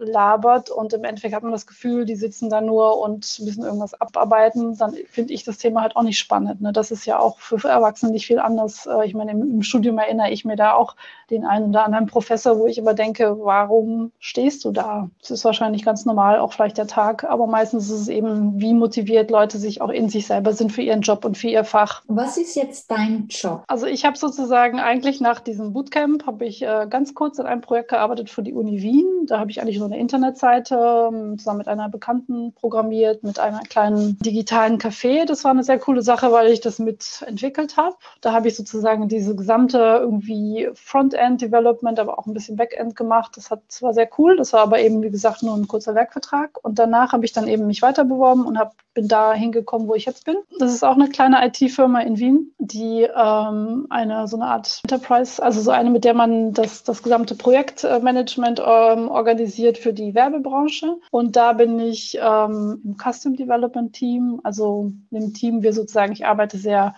labert 0.00 0.70
und 0.70 0.92
im 0.92 1.04
Endeffekt 1.04 1.34
hat 1.34 1.42
man 1.42 1.52
das 1.52 1.66
Gefühl, 1.66 2.04
die 2.04 2.16
sitzen 2.16 2.48
da 2.48 2.60
nur 2.60 3.00
und 3.00 3.40
müssen 3.40 3.62
irgendwas 3.62 4.00
abarbeiten, 4.00 4.76
dann 4.76 4.94
finde 5.10 5.34
ich 5.34 5.44
das 5.44 5.58
Thema 5.58 5.82
halt 5.82 5.96
auch 5.96 6.02
nicht 6.02 6.18
spannend. 6.18 6.60
Ne? 6.60 6.72
Das 6.72 6.90
ist 6.90 7.04
ja 7.04 7.18
auch 7.18 7.38
für 7.38 7.68
Erwachsene 7.68 8.12
nicht 8.12 8.26
viel 8.26 8.38
anders. 8.38 8.86
Äh, 8.86 9.06
ich 9.06 9.14
meine, 9.14 9.32
im, 9.32 9.42
im, 9.42 9.62
Studium 9.62 9.98
erinnere 9.98 10.30
ich 10.30 10.44
mir 10.44 10.56
da 10.56 10.72
auch 10.72 10.96
den 11.30 11.44
einen 11.44 11.68
oder 11.68 11.84
anderen 11.84 12.06
Professor, 12.06 12.58
wo 12.58 12.66
ich 12.66 12.78
immer 12.78 12.94
denke, 12.94 13.36
warum 13.40 14.10
stehst 14.18 14.64
du 14.64 14.72
da? 14.72 15.10
Es 15.22 15.30
ist 15.30 15.44
wahrscheinlich 15.44 15.84
ganz 15.84 16.06
normal, 16.06 16.38
auch 16.38 16.52
vielleicht 16.52 16.78
der 16.78 16.86
Tag, 16.86 17.24
aber 17.24 17.46
meistens 17.46 17.90
ist 17.90 18.00
es 18.00 18.08
eben, 18.08 18.58
wie 18.60 18.74
motiviert 18.74 19.30
Leute 19.30 19.58
sich 19.58 19.80
auch 19.80 19.90
in 19.90 20.08
sich 20.08 20.26
selber 20.26 20.54
sind 20.54 20.72
für 20.72 20.82
ihren 20.82 21.02
Job 21.02 21.24
und 21.24 21.36
für 21.36 21.48
ihr 21.48 21.64
Fach. 21.64 22.02
Was 22.08 22.36
ist 22.36 22.56
jetzt 22.56 22.90
dein 22.90 23.28
Job? 23.28 23.64
Also 23.66 23.86
ich 23.86 24.04
habe 24.04 24.16
sozusagen 24.16 24.80
eigentlich 24.80 25.20
nach 25.20 25.40
diesem 25.40 25.72
Bootcamp, 25.72 26.26
habe 26.26 26.46
ich 26.46 26.62
äh, 26.62 26.86
ganz 26.88 27.14
kurz 27.14 27.38
in 27.38 27.46
einem 27.46 27.60
Projekt 27.60 27.90
gearbeitet 27.90 28.30
für 28.30 28.42
die 28.42 28.54
Uni 28.54 28.82
Wien. 28.82 29.26
Da 29.26 29.38
habe 29.38 29.50
ich 29.50 29.60
eigentlich 29.60 29.78
nur 29.78 29.89
eine 29.90 30.00
Internetseite 30.00 31.10
ähm, 31.12 31.38
zusammen 31.38 31.58
mit 31.58 31.68
einer 31.68 31.88
Bekannten 31.88 32.52
programmiert, 32.52 33.22
mit 33.22 33.38
einem 33.38 33.60
kleinen 33.64 34.18
digitalen 34.20 34.78
Café. 34.78 35.26
Das 35.26 35.44
war 35.44 35.50
eine 35.50 35.64
sehr 35.64 35.78
coole 35.78 36.02
Sache, 36.02 36.30
weil 36.32 36.48
ich 36.48 36.60
das 36.60 36.78
mitentwickelt 36.78 37.76
habe. 37.76 37.96
Da 38.20 38.32
habe 38.32 38.48
ich 38.48 38.56
sozusagen 38.56 39.08
diese 39.08 39.34
gesamte 39.34 39.78
irgendwie 40.00 40.68
Frontend-Development, 40.74 41.98
aber 41.98 42.18
auch 42.18 42.26
ein 42.26 42.34
bisschen 42.34 42.56
Backend 42.56 42.94
gemacht. 42.94 43.36
Das, 43.36 43.50
hat, 43.50 43.62
das 43.68 43.82
war 43.82 43.92
sehr 43.92 44.08
cool. 44.18 44.36
Das 44.36 44.52
war 44.52 44.60
aber 44.60 44.80
eben, 44.80 45.02
wie 45.02 45.10
gesagt, 45.10 45.42
nur 45.42 45.56
ein 45.56 45.68
kurzer 45.68 45.94
Werkvertrag. 45.94 46.58
Und 46.62 46.78
danach 46.78 47.12
habe 47.12 47.24
ich 47.24 47.32
dann 47.32 47.48
eben 47.48 47.66
mich 47.66 47.82
weiter 47.82 48.04
beworben 48.04 48.46
und 48.46 48.58
hab, 48.58 48.74
bin 48.94 49.08
da 49.08 49.32
hingekommen, 49.32 49.88
wo 49.88 49.94
ich 49.94 50.04
jetzt 50.04 50.24
bin. 50.24 50.36
Das 50.58 50.72
ist 50.72 50.84
auch 50.84 50.94
eine 50.94 51.08
kleine 51.08 51.44
IT-Firma 51.46 52.00
in 52.00 52.18
Wien, 52.18 52.54
die 52.58 53.02
ähm, 53.02 53.86
eine 53.90 54.28
so 54.28 54.36
eine 54.36 54.46
Art 54.46 54.80
Enterprise, 54.84 55.42
also 55.42 55.60
so 55.60 55.70
eine, 55.70 55.90
mit 55.90 56.04
der 56.04 56.14
man 56.14 56.52
das, 56.52 56.84
das 56.84 57.02
gesamte 57.02 57.34
Projektmanagement 57.34 58.60
ähm, 58.64 59.08
organisiert 59.08 59.69
für 59.78 59.92
die 59.92 60.14
Werbebranche. 60.14 60.98
Und 61.10 61.36
da 61.36 61.52
bin 61.52 61.78
ich 61.78 62.18
ähm, 62.20 62.80
im 62.84 62.96
Custom 62.96 63.36
Development 63.36 63.92
Team, 63.92 64.40
also 64.44 64.92
im 65.10 65.34
Team, 65.34 65.62
wir 65.62 65.72
sozusagen, 65.72 66.12
ich 66.12 66.26
arbeite 66.26 66.58
sehr 66.58 66.94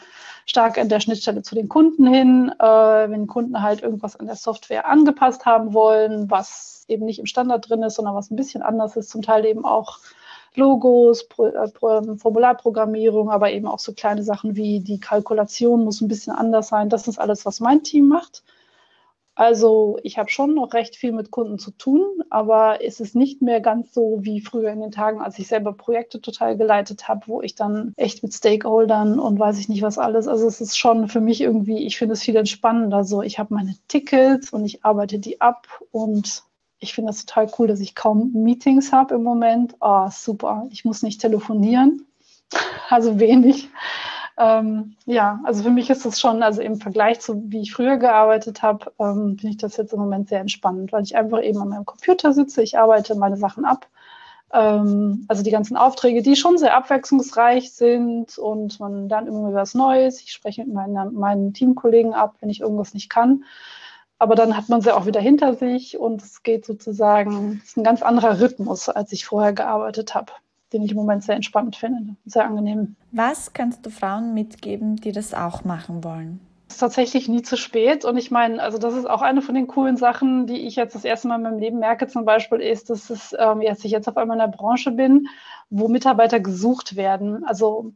stark 0.46 0.78
an 0.78 0.88
der 0.88 1.00
Schnittstelle 1.00 1.42
zu 1.42 1.54
den 1.54 1.68
Kunden 1.68 2.06
hin, 2.06 2.52
äh, 2.58 2.64
wenn 2.64 3.26
Kunden 3.26 3.62
halt 3.62 3.82
irgendwas 3.82 4.16
an 4.16 4.26
der 4.26 4.36
Software 4.36 4.88
angepasst 4.88 5.46
haben 5.46 5.72
wollen, 5.72 6.30
was 6.30 6.84
eben 6.88 7.04
nicht 7.04 7.18
im 7.18 7.26
Standard 7.26 7.68
drin 7.68 7.82
ist, 7.82 7.94
sondern 7.94 8.14
was 8.14 8.30
ein 8.30 8.36
bisschen 8.36 8.62
anders 8.62 8.96
ist, 8.96 9.10
zum 9.10 9.22
Teil 9.22 9.44
eben 9.44 9.64
auch 9.64 9.98
Logos, 10.54 11.28
Pro, 11.28 11.46
äh, 11.46 11.68
Formularprogrammierung, 12.18 13.30
aber 13.30 13.52
eben 13.52 13.66
auch 13.66 13.78
so 13.78 13.92
kleine 13.92 14.22
Sachen 14.22 14.56
wie 14.56 14.80
die 14.80 15.00
Kalkulation 15.00 15.84
muss 15.84 16.00
ein 16.00 16.08
bisschen 16.08 16.34
anders 16.34 16.68
sein. 16.68 16.88
Das 16.88 17.08
ist 17.08 17.18
alles, 17.18 17.46
was 17.46 17.60
mein 17.60 17.82
Team 17.82 18.08
macht. 18.08 18.42
Also 19.34 19.98
ich 20.02 20.18
habe 20.18 20.28
schon 20.28 20.54
noch 20.54 20.74
recht 20.74 20.94
viel 20.94 21.12
mit 21.12 21.30
Kunden 21.30 21.58
zu 21.58 21.70
tun, 21.70 22.04
aber 22.28 22.84
es 22.84 23.00
ist 23.00 23.16
nicht 23.16 23.40
mehr 23.40 23.60
ganz 23.60 23.94
so 23.94 24.18
wie 24.20 24.42
früher 24.42 24.70
in 24.70 24.80
den 24.80 24.90
Tagen, 24.90 25.22
als 25.22 25.38
ich 25.38 25.48
selber 25.48 25.72
Projekte 25.72 26.20
total 26.20 26.56
geleitet 26.58 27.08
habe, 27.08 27.22
wo 27.26 27.40
ich 27.40 27.54
dann 27.54 27.94
echt 27.96 28.22
mit 28.22 28.34
Stakeholdern 28.34 29.18
und 29.18 29.38
weiß 29.38 29.58
ich 29.58 29.70
nicht 29.70 29.82
was 29.82 29.96
alles. 29.96 30.28
Also 30.28 30.46
es 30.46 30.60
ist 30.60 30.76
schon 30.76 31.08
für 31.08 31.20
mich 31.20 31.40
irgendwie, 31.40 31.86
ich 31.86 31.96
finde 31.96 32.12
es 32.12 32.22
viel 32.22 32.36
entspannender. 32.36 33.04
So, 33.04 33.22
ich 33.22 33.38
habe 33.38 33.54
meine 33.54 33.74
Tickets 33.88 34.52
und 34.52 34.66
ich 34.66 34.84
arbeite 34.84 35.18
die 35.18 35.40
ab 35.40 35.66
und 35.90 36.42
ich 36.78 36.94
finde 36.94 37.10
das 37.10 37.24
total 37.24 37.50
cool, 37.58 37.68
dass 37.68 37.80
ich 37.80 37.94
kaum 37.94 38.32
Meetings 38.34 38.92
habe 38.92 39.14
im 39.14 39.22
Moment. 39.22 39.76
Ah, 39.80 40.06
oh, 40.06 40.10
super. 40.12 40.66
Ich 40.70 40.84
muss 40.84 41.02
nicht 41.02 41.20
telefonieren, 41.20 42.06
also 42.90 43.18
wenig. 43.18 43.70
Ähm, 44.38 44.96
ja, 45.04 45.40
also 45.44 45.62
für 45.62 45.70
mich 45.70 45.90
ist 45.90 46.06
das 46.06 46.18
schon, 46.20 46.42
also 46.42 46.62
im 46.62 46.76
Vergleich 46.76 47.20
zu 47.20 47.42
wie 47.50 47.62
ich 47.62 47.72
früher 47.72 47.98
gearbeitet 47.98 48.62
habe, 48.62 48.92
ähm, 48.98 49.36
finde 49.38 49.48
ich 49.50 49.56
das 49.58 49.76
jetzt 49.76 49.92
im 49.92 50.00
Moment 50.00 50.28
sehr 50.28 50.40
entspannend, 50.40 50.92
weil 50.92 51.02
ich 51.02 51.16
einfach 51.16 51.42
eben 51.42 51.60
an 51.60 51.68
meinem 51.68 51.84
Computer 51.84 52.32
sitze, 52.32 52.62
ich 52.62 52.78
arbeite 52.78 53.14
meine 53.14 53.36
Sachen 53.36 53.64
ab. 53.64 53.88
Ähm, 54.52 55.24
also 55.28 55.42
die 55.42 55.50
ganzen 55.50 55.76
Aufträge, 55.76 56.22
die 56.22 56.36
schon 56.36 56.58
sehr 56.58 56.76
abwechslungsreich 56.76 57.72
sind 57.72 58.38
und 58.38 58.80
man 58.80 59.08
dann 59.08 59.26
immer 59.26 59.52
was 59.54 59.74
Neues. 59.74 60.20
Ich 60.22 60.32
spreche 60.32 60.64
mit 60.64 60.74
meinen, 60.74 61.14
meinen 61.14 61.52
Teamkollegen 61.54 62.14
ab, 62.14 62.36
wenn 62.40 62.50
ich 62.50 62.60
irgendwas 62.60 62.94
nicht 62.94 63.10
kann. 63.10 63.44
Aber 64.18 64.34
dann 64.34 64.56
hat 64.56 64.68
man 64.68 64.80
sie 64.82 64.94
auch 64.94 65.06
wieder 65.06 65.20
hinter 65.20 65.54
sich 65.54 65.98
und 65.98 66.22
es 66.22 66.42
geht 66.42 66.64
sozusagen, 66.64 67.60
es 67.62 67.70
ist 67.70 67.76
ein 67.76 67.84
ganz 67.84 68.02
anderer 68.02 68.40
Rhythmus, 68.40 68.88
als 68.88 69.12
ich 69.12 69.26
vorher 69.26 69.52
gearbeitet 69.52 70.14
habe 70.14 70.32
den 70.72 70.82
ich 70.82 70.92
im 70.92 70.96
Moment 70.96 71.24
sehr 71.24 71.36
entspannt 71.36 71.76
finde, 71.76 72.16
sehr 72.24 72.44
angenehm. 72.44 72.96
Was 73.12 73.52
kannst 73.52 73.84
du 73.84 73.90
Frauen 73.90 74.34
mitgeben, 74.34 74.96
die 74.96 75.12
das 75.12 75.34
auch 75.34 75.64
machen 75.64 76.04
wollen? 76.04 76.40
Es 76.68 76.76
ist 76.76 76.80
tatsächlich 76.80 77.28
nie 77.28 77.42
zu 77.42 77.56
spät. 77.58 78.04
Und 78.06 78.16
ich 78.16 78.30
meine, 78.30 78.62
also 78.62 78.78
das 78.78 78.94
ist 78.94 79.08
auch 79.08 79.20
eine 79.20 79.42
von 79.42 79.54
den 79.54 79.66
coolen 79.66 79.98
Sachen, 79.98 80.46
die 80.46 80.66
ich 80.66 80.76
jetzt 80.76 80.94
das 80.94 81.04
erste 81.04 81.28
Mal 81.28 81.36
in 81.36 81.42
meinem 81.42 81.58
Leben 81.58 81.78
merke, 81.78 82.06
zum 82.06 82.24
Beispiel 82.24 82.60
ist, 82.60 82.88
dass 82.88 83.10
es, 83.10 83.36
ähm, 83.38 83.60
jetzt 83.60 83.84
ich 83.84 83.90
jetzt 83.90 84.08
auf 84.08 84.16
einmal 84.16 84.38
in 84.38 84.50
der 84.50 84.56
Branche 84.56 84.90
bin, 84.90 85.28
wo 85.68 85.88
Mitarbeiter 85.88 86.40
gesucht 86.40 86.96
werden. 86.96 87.44
Also 87.44 87.92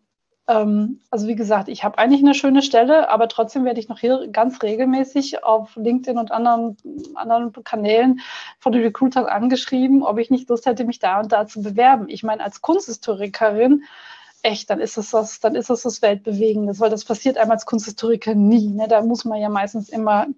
ähm, 0.48 1.00
also 1.10 1.26
wie 1.26 1.34
gesagt, 1.34 1.68
ich 1.68 1.82
habe 1.82 1.98
eigentlich 1.98 2.22
eine 2.22 2.34
schöne 2.34 2.62
Stelle, 2.62 3.08
aber 3.08 3.28
trotzdem 3.28 3.64
werde 3.64 3.80
ich 3.80 3.88
noch 3.88 3.98
hier 3.98 4.28
ganz 4.28 4.62
regelmäßig 4.62 5.42
auf 5.44 5.74
LinkedIn 5.76 6.18
und 6.18 6.30
anderen, 6.30 6.76
anderen 7.14 7.52
Kanälen 7.64 8.20
von 8.60 8.72
den 8.72 8.82
Recruitern 8.82 9.26
angeschrieben, 9.26 10.02
ob 10.02 10.18
ich 10.18 10.30
nicht 10.30 10.48
Lust 10.48 10.66
hätte, 10.66 10.84
mich 10.84 10.98
da 10.98 11.20
und 11.20 11.32
da 11.32 11.46
zu 11.46 11.62
bewerben. 11.62 12.08
Ich 12.08 12.22
meine, 12.22 12.44
als 12.44 12.60
Kunsthistorikerin 12.60 13.84
echt, 14.42 14.70
dann 14.70 14.80
ist 14.80 14.96
es 14.96 15.10
das, 15.10 15.40
dann 15.40 15.56
ist 15.56 15.70
es 15.70 15.82
das 15.82 16.02
Weltbewegendes, 16.02 16.78
weil 16.78 16.90
das 16.90 17.04
passiert 17.04 17.38
einem 17.38 17.50
als 17.50 17.66
Kunsthistoriker 17.66 18.34
nie. 18.34 18.68
Ne? 18.68 18.86
Da 18.88 19.02
muss 19.02 19.24
man 19.24 19.40
ja 19.40 19.48
meistens 19.48 19.88
immer 19.88 20.28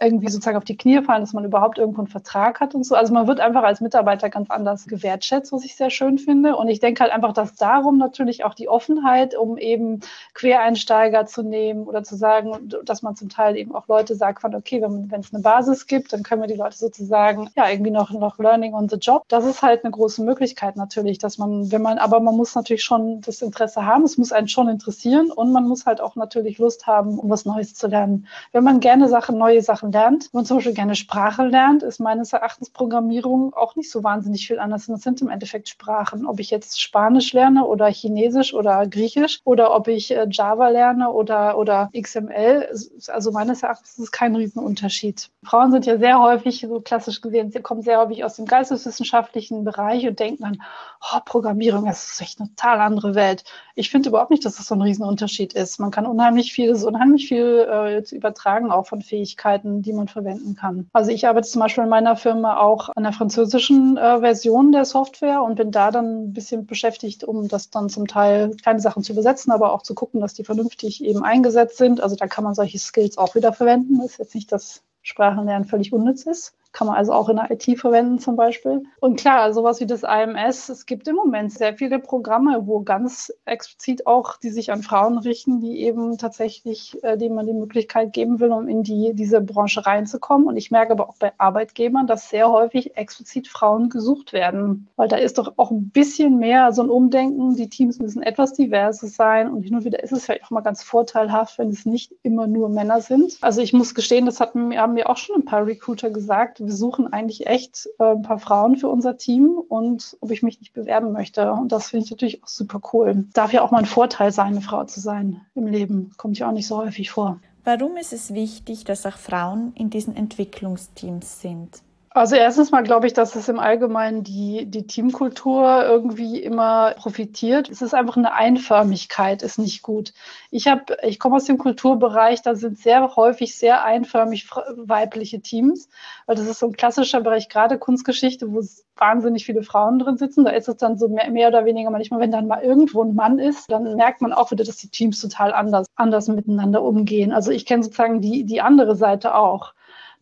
irgendwie 0.00 0.28
sozusagen 0.28 0.56
auf 0.56 0.64
die 0.64 0.76
Knie 0.76 1.02
fallen, 1.02 1.22
dass 1.22 1.32
man 1.32 1.44
überhaupt 1.44 1.78
irgendwo 1.78 2.00
einen 2.00 2.08
Vertrag 2.08 2.60
hat 2.60 2.74
und 2.74 2.84
so. 2.84 2.94
Also 2.94 3.12
man 3.12 3.26
wird 3.26 3.40
einfach 3.40 3.64
als 3.64 3.80
Mitarbeiter 3.80 4.30
ganz 4.30 4.48
anders 4.48 4.86
gewertschätzt, 4.86 5.52
was 5.52 5.64
ich 5.64 5.74
sehr 5.74 5.90
schön 5.90 6.18
finde. 6.18 6.54
Und 6.56 6.68
ich 6.68 6.78
denke 6.78 7.02
halt 7.02 7.12
einfach, 7.12 7.32
dass 7.32 7.54
darum 7.56 7.98
natürlich 7.98 8.44
auch 8.44 8.54
die 8.54 8.68
Offenheit, 8.68 9.34
um 9.34 9.58
eben 9.58 10.00
Quereinsteiger 10.34 11.26
zu 11.26 11.42
nehmen 11.42 11.84
oder 11.84 12.04
zu 12.04 12.14
sagen, 12.14 12.70
dass 12.84 13.02
man 13.02 13.16
zum 13.16 13.28
Teil 13.28 13.56
eben 13.56 13.74
auch 13.74 13.88
Leute 13.88 14.14
sagt 14.14 14.42
von, 14.42 14.54
okay, 14.54 14.80
wenn, 14.80 15.08
es 15.20 15.34
eine 15.34 15.42
Basis 15.42 15.88
gibt, 15.88 16.12
dann 16.12 16.22
können 16.22 16.42
wir 16.42 16.48
die 16.48 16.54
Leute 16.54 16.76
sozusagen 16.76 17.50
ja 17.56 17.68
irgendwie 17.68 17.90
noch, 17.90 18.10
noch 18.12 18.38
Learning 18.38 18.74
on 18.74 18.88
the 18.88 18.96
Job. 18.96 19.24
Das 19.26 19.44
ist 19.44 19.62
halt 19.62 19.84
eine 19.84 19.90
große 19.90 20.22
Möglichkeit 20.22 20.76
natürlich, 20.76 21.18
dass 21.18 21.38
man, 21.38 21.72
wenn 21.72 21.82
man, 21.82 21.98
aber 21.98 22.20
man 22.20 22.36
muss 22.36 22.54
natürlich 22.54 22.84
schon 22.84 23.20
das 23.22 23.42
Interesse 23.42 23.84
haben, 23.84 24.04
es 24.04 24.16
muss 24.16 24.30
einen 24.30 24.46
schon 24.46 24.68
interessieren 24.68 25.32
und 25.32 25.50
man 25.50 25.66
muss 25.66 25.86
halt 25.86 26.00
auch 26.00 26.14
natürlich 26.14 26.58
Lust 26.58 26.86
haben, 26.86 27.18
um 27.18 27.28
was 27.30 27.44
Neues 27.44 27.74
zu 27.74 27.88
lernen. 27.88 28.28
Wenn 28.52 28.62
man 28.62 28.78
gerne 28.78 29.08
Sachen, 29.08 29.38
neue 29.38 29.60
Sachen 29.60 29.87
Sachen 29.88 29.92
lernt. 29.92 30.24
Wenn 30.32 30.38
man 30.38 30.44
zum 30.44 30.56
Beispiel 30.58 30.74
gerne 30.74 30.94
Sprache 30.94 31.44
lernt, 31.46 31.82
ist 31.82 32.00
meines 32.00 32.32
Erachtens 32.32 32.70
Programmierung 32.70 33.54
auch 33.54 33.76
nicht 33.76 33.90
so 33.90 34.02
wahnsinnig 34.04 34.46
viel 34.46 34.58
anders. 34.58 34.86
Das 34.86 35.02
sind 35.02 35.20
im 35.20 35.28
Endeffekt 35.28 35.68
Sprachen. 35.68 36.26
Ob 36.26 36.40
ich 36.40 36.50
jetzt 36.50 36.80
Spanisch 36.80 37.32
lerne 37.32 37.64
oder 37.64 37.86
Chinesisch 37.86 38.54
oder 38.54 38.86
Griechisch 38.86 39.40
oder 39.44 39.74
ob 39.74 39.88
ich 39.88 40.10
äh, 40.10 40.26
Java 40.30 40.68
lerne 40.68 41.10
oder, 41.10 41.58
oder 41.58 41.90
XML, 41.98 42.68
also 43.08 43.32
meines 43.32 43.62
Erachtens 43.62 43.92
ist 43.92 43.98
es 43.98 44.12
kein 44.12 44.36
Riesenunterschied. 44.36 45.30
Frauen 45.44 45.70
sind 45.70 45.86
ja 45.86 45.98
sehr 45.98 46.20
häufig, 46.20 46.60
so 46.60 46.80
klassisch 46.80 47.20
gesehen, 47.20 47.50
sie 47.50 47.60
kommen 47.60 47.82
sehr 47.82 47.98
häufig 47.98 48.24
aus 48.24 48.36
dem 48.36 48.46
geisteswissenschaftlichen 48.46 49.64
Bereich 49.64 50.06
und 50.06 50.18
denken 50.18 50.42
dann, 50.42 50.62
oh, 51.00 51.18
Programmierung, 51.24 51.86
das 51.86 52.12
ist 52.12 52.20
echt 52.20 52.40
eine 52.40 52.48
total 52.50 52.80
andere 52.80 53.14
Welt. 53.14 53.44
Ich 53.74 53.90
finde 53.90 54.08
überhaupt 54.08 54.30
nicht, 54.30 54.44
dass 54.44 54.56
das 54.56 54.66
so 54.66 54.74
ein 54.74 54.82
Riesenunterschied 54.82 55.52
ist. 55.52 55.78
Man 55.78 55.90
kann 55.90 56.06
unheimlich 56.06 56.52
viel, 56.52 56.74
so 56.74 56.88
unheimlich 56.88 57.28
viel 57.28 57.66
äh, 57.70 58.14
übertragen, 58.14 58.70
auch 58.70 58.86
von 58.86 59.02
Fähigkeiten 59.02 59.77
die 59.82 59.92
man 59.92 60.08
verwenden 60.08 60.54
kann. 60.54 60.88
Also 60.92 61.10
ich 61.10 61.26
arbeite 61.26 61.48
zum 61.48 61.60
Beispiel 61.60 61.84
in 61.84 61.90
meiner 61.90 62.16
Firma 62.16 62.58
auch 62.58 62.90
an 62.94 63.02
der 63.02 63.12
französischen 63.12 63.96
äh, 63.96 64.20
Version 64.20 64.72
der 64.72 64.84
Software 64.84 65.42
und 65.42 65.56
bin 65.56 65.70
da 65.70 65.90
dann 65.90 66.28
ein 66.28 66.32
bisschen 66.32 66.66
beschäftigt, 66.66 67.24
um 67.24 67.48
das 67.48 67.70
dann 67.70 67.88
zum 67.88 68.06
Teil 68.06 68.54
kleine 68.62 68.80
Sachen 68.80 69.02
zu 69.02 69.12
übersetzen, 69.12 69.52
aber 69.52 69.72
auch 69.72 69.82
zu 69.82 69.94
gucken, 69.94 70.20
dass 70.20 70.34
die 70.34 70.44
vernünftig 70.44 71.04
eben 71.04 71.24
eingesetzt 71.24 71.78
sind. 71.78 72.00
Also 72.00 72.16
da 72.16 72.26
kann 72.26 72.44
man 72.44 72.54
solche 72.54 72.78
Skills 72.78 73.18
auch 73.18 73.34
wieder 73.34 73.52
verwenden. 73.52 74.00
Ist 74.02 74.18
jetzt 74.18 74.34
nicht, 74.34 74.52
dass 74.52 74.82
Sprachenlernen 75.02 75.66
völlig 75.66 75.92
unnütz 75.92 76.24
ist. 76.26 76.54
Kann 76.78 76.86
man 76.86 76.96
also 76.96 77.12
auch 77.12 77.28
in 77.28 77.34
der 77.34 77.50
IT 77.50 77.76
verwenden 77.80 78.20
zum 78.20 78.36
Beispiel. 78.36 78.84
Und 79.00 79.18
klar, 79.18 79.52
sowas 79.52 79.80
wie 79.80 79.86
das 79.86 80.04
IMS, 80.04 80.68
es 80.68 80.86
gibt 80.86 81.08
im 81.08 81.16
Moment 81.16 81.52
sehr 81.52 81.74
viele 81.74 81.98
Programme, 81.98 82.68
wo 82.68 82.82
ganz 82.82 83.32
explizit 83.46 84.06
auch, 84.06 84.36
die 84.36 84.50
sich 84.50 84.70
an 84.70 84.84
Frauen 84.84 85.18
richten, 85.18 85.58
die 85.60 85.80
eben 85.80 86.18
tatsächlich, 86.18 87.02
äh, 87.02 87.16
denen 87.16 87.34
man 87.34 87.46
die 87.46 87.52
Möglichkeit 87.52 88.12
geben 88.12 88.38
will, 88.38 88.52
um 88.52 88.68
in 88.68 88.84
die, 88.84 89.10
diese 89.12 89.40
Branche 89.40 89.86
reinzukommen. 89.86 90.46
Und 90.46 90.56
ich 90.56 90.70
merke 90.70 90.92
aber 90.92 91.08
auch 91.08 91.16
bei 91.16 91.32
Arbeitgebern, 91.36 92.06
dass 92.06 92.30
sehr 92.30 92.48
häufig 92.48 92.96
explizit 92.96 93.48
Frauen 93.48 93.88
gesucht 93.88 94.32
werden. 94.32 94.86
Weil 94.94 95.08
da 95.08 95.16
ist 95.16 95.38
doch 95.38 95.54
auch 95.56 95.72
ein 95.72 95.90
bisschen 95.90 96.38
mehr 96.38 96.72
so 96.72 96.84
ein 96.84 96.90
Umdenken. 96.90 97.56
Die 97.56 97.68
Teams 97.68 97.98
müssen 97.98 98.22
etwas 98.22 98.52
diverser 98.52 99.08
sein. 99.08 99.50
Und 99.50 99.62
hin 99.62 99.74
und 99.74 99.84
wieder 99.84 100.00
ist 100.00 100.12
es 100.12 100.28
ja 100.28 100.36
auch 100.44 100.50
mal 100.50 100.60
ganz 100.60 100.84
vorteilhaft, 100.84 101.58
wenn 101.58 101.70
es 101.70 101.86
nicht 101.86 102.14
immer 102.22 102.46
nur 102.46 102.68
Männer 102.68 103.00
sind. 103.00 103.36
Also 103.40 103.62
ich 103.62 103.72
muss 103.72 103.96
gestehen, 103.96 104.26
das 104.26 104.38
hat, 104.38 104.54
haben 104.54 104.94
mir 104.94 105.10
auch 105.10 105.16
schon 105.16 105.34
ein 105.34 105.44
paar 105.44 105.66
Recruiter 105.66 106.10
gesagt, 106.10 106.62
wir 106.68 106.76
suchen 106.76 107.12
eigentlich 107.12 107.46
echt 107.46 107.88
äh, 107.98 108.12
ein 108.12 108.22
paar 108.22 108.38
Frauen 108.38 108.76
für 108.76 108.88
unser 108.88 109.16
Team 109.16 109.58
und 109.68 110.16
ob 110.20 110.30
ich 110.30 110.42
mich 110.42 110.60
nicht 110.60 110.74
bewerben 110.74 111.12
möchte. 111.12 111.50
Und 111.52 111.72
das 111.72 111.88
finde 111.88 112.04
ich 112.04 112.10
natürlich 112.10 112.44
auch 112.44 112.48
super 112.48 112.80
cool. 112.92 113.26
Darf 113.32 113.52
ja 113.52 113.62
auch 113.62 113.70
mal 113.70 113.78
ein 113.78 113.86
Vorteil 113.86 114.30
sein, 114.32 114.48
eine 114.48 114.60
Frau 114.60 114.84
zu 114.84 115.00
sein 115.00 115.40
im 115.54 115.66
Leben. 115.66 116.12
Kommt 116.16 116.38
ja 116.38 116.48
auch 116.48 116.52
nicht 116.52 116.66
so 116.66 116.76
häufig 116.76 117.10
vor. 117.10 117.40
Warum 117.64 117.96
ist 117.96 118.12
es 118.12 118.32
wichtig, 118.32 118.84
dass 118.84 119.04
auch 119.04 119.16
Frauen 119.16 119.72
in 119.74 119.90
diesen 119.90 120.16
Entwicklungsteams 120.16 121.40
sind? 121.40 121.82
Also 122.18 122.34
erstens 122.34 122.72
mal 122.72 122.82
glaube 122.82 123.06
ich, 123.06 123.12
dass 123.12 123.36
es 123.36 123.48
im 123.48 123.60
Allgemeinen 123.60 124.24
die, 124.24 124.66
die 124.66 124.88
Teamkultur 124.88 125.84
irgendwie 125.84 126.42
immer 126.42 126.94
profitiert. 126.96 127.70
Es 127.70 127.80
ist 127.80 127.94
einfach 127.94 128.16
eine 128.16 128.32
Einförmigkeit, 128.32 129.44
ist 129.44 129.58
nicht 129.58 129.82
gut. 129.82 130.12
Ich 130.50 130.66
habe, 130.66 130.96
ich 131.04 131.20
komme 131.20 131.36
aus 131.36 131.44
dem 131.44 131.58
Kulturbereich, 131.58 132.42
da 132.42 132.56
sind 132.56 132.76
sehr 132.78 133.14
häufig 133.14 133.56
sehr 133.56 133.84
einförmig 133.84 134.50
weibliche 134.76 135.40
Teams, 135.40 135.88
weil 136.26 136.34
das 136.34 136.46
ist 136.46 136.58
so 136.58 136.66
ein 136.66 136.72
klassischer 136.72 137.20
Bereich, 137.20 137.48
gerade 137.48 137.78
Kunstgeschichte, 137.78 138.52
wo 138.52 138.62
wahnsinnig 138.96 139.46
viele 139.46 139.62
Frauen 139.62 140.00
drin 140.00 140.16
sitzen. 140.16 140.44
Da 140.44 140.50
ist 140.50 140.68
es 140.68 140.76
dann 140.76 140.98
so 140.98 141.08
mehr, 141.08 141.30
mehr 141.30 141.48
oder 141.48 141.64
weniger 141.66 141.90
manchmal, 141.90 142.18
wenn 142.18 142.32
dann 142.32 142.48
mal 142.48 142.62
irgendwo 142.62 143.04
ein 143.04 143.14
Mann 143.14 143.38
ist, 143.38 143.70
dann 143.70 143.94
merkt 143.94 144.22
man 144.22 144.32
auch 144.32 144.50
wieder, 144.50 144.64
dass 144.64 144.78
die 144.78 144.90
Teams 144.90 145.20
total 145.20 145.52
anders, 145.52 145.86
anders 145.94 146.26
miteinander 146.26 146.82
umgehen. 146.82 147.32
Also 147.32 147.52
ich 147.52 147.64
kenne 147.64 147.84
sozusagen 147.84 148.20
die, 148.20 148.42
die 148.42 148.60
andere 148.60 148.96
Seite 148.96 149.36
auch 149.36 149.72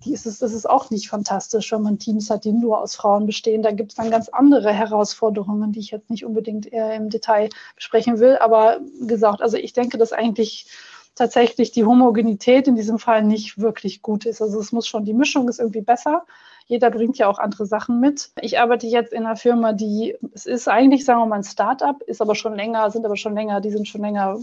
die 0.04 0.12
ist 0.12 0.26
es, 0.26 0.38
das 0.38 0.52
ist 0.52 0.68
auch 0.68 0.90
nicht 0.90 1.08
fantastisch, 1.08 1.72
wenn 1.72 1.82
man 1.82 1.98
Teams 1.98 2.30
hat, 2.30 2.44
die 2.44 2.52
nur 2.52 2.80
aus 2.80 2.96
Frauen 2.96 3.26
bestehen. 3.26 3.62
Da 3.62 3.72
gibt 3.72 3.92
es 3.92 3.96
dann 3.96 4.10
ganz 4.10 4.28
andere 4.28 4.72
Herausforderungen, 4.72 5.72
die 5.72 5.80
ich 5.80 5.90
jetzt 5.90 6.10
nicht 6.10 6.24
unbedingt 6.24 6.66
im 6.66 7.10
Detail 7.10 7.48
besprechen 7.74 8.18
will. 8.20 8.36
Aber 8.36 8.80
gesagt, 9.00 9.40
also 9.40 9.56
ich 9.56 9.72
denke, 9.72 9.98
dass 9.98 10.12
eigentlich 10.12 10.66
tatsächlich 11.14 11.72
die 11.72 11.84
Homogenität 11.84 12.68
in 12.68 12.76
diesem 12.76 12.98
Fall 12.98 13.24
nicht 13.24 13.58
wirklich 13.58 14.02
gut 14.02 14.26
ist. 14.26 14.42
Also 14.42 14.60
es 14.60 14.70
muss 14.70 14.86
schon, 14.86 15.04
die 15.04 15.14
Mischung 15.14 15.48
ist 15.48 15.58
irgendwie 15.58 15.80
besser. 15.80 16.24
Jeder 16.66 16.90
bringt 16.90 17.16
ja 17.16 17.28
auch 17.28 17.38
andere 17.38 17.64
Sachen 17.64 18.00
mit. 18.00 18.30
Ich 18.40 18.58
arbeite 18.58 18.86
jetzt 18.86 19.12
in 19.12 19.24
einer 19.24 19.36
Firma, 19.36 19.72
die, 19.72 20.16
es 20.34 20.46
ist 20.46 20.68
eigentlich, 20.68 21.04
sagen 21.04 21.20
wir 21.20 21.26
mal, 21.26 21.36
ein 21.36 21.44
Start-up, 21.44 22.02
ist 22.02 22.20
aber 22.20 22.34
schon 22.34 22.54
länger, 22.54 22.90
sind 22.90 23.06
aber 23.06 23.16
schon 23.16 23.34
länger, 23.34 23.60
die 23.60 23.70
sind 23.70 23.88
schon 23.88 24.02
länger 24.02 24.38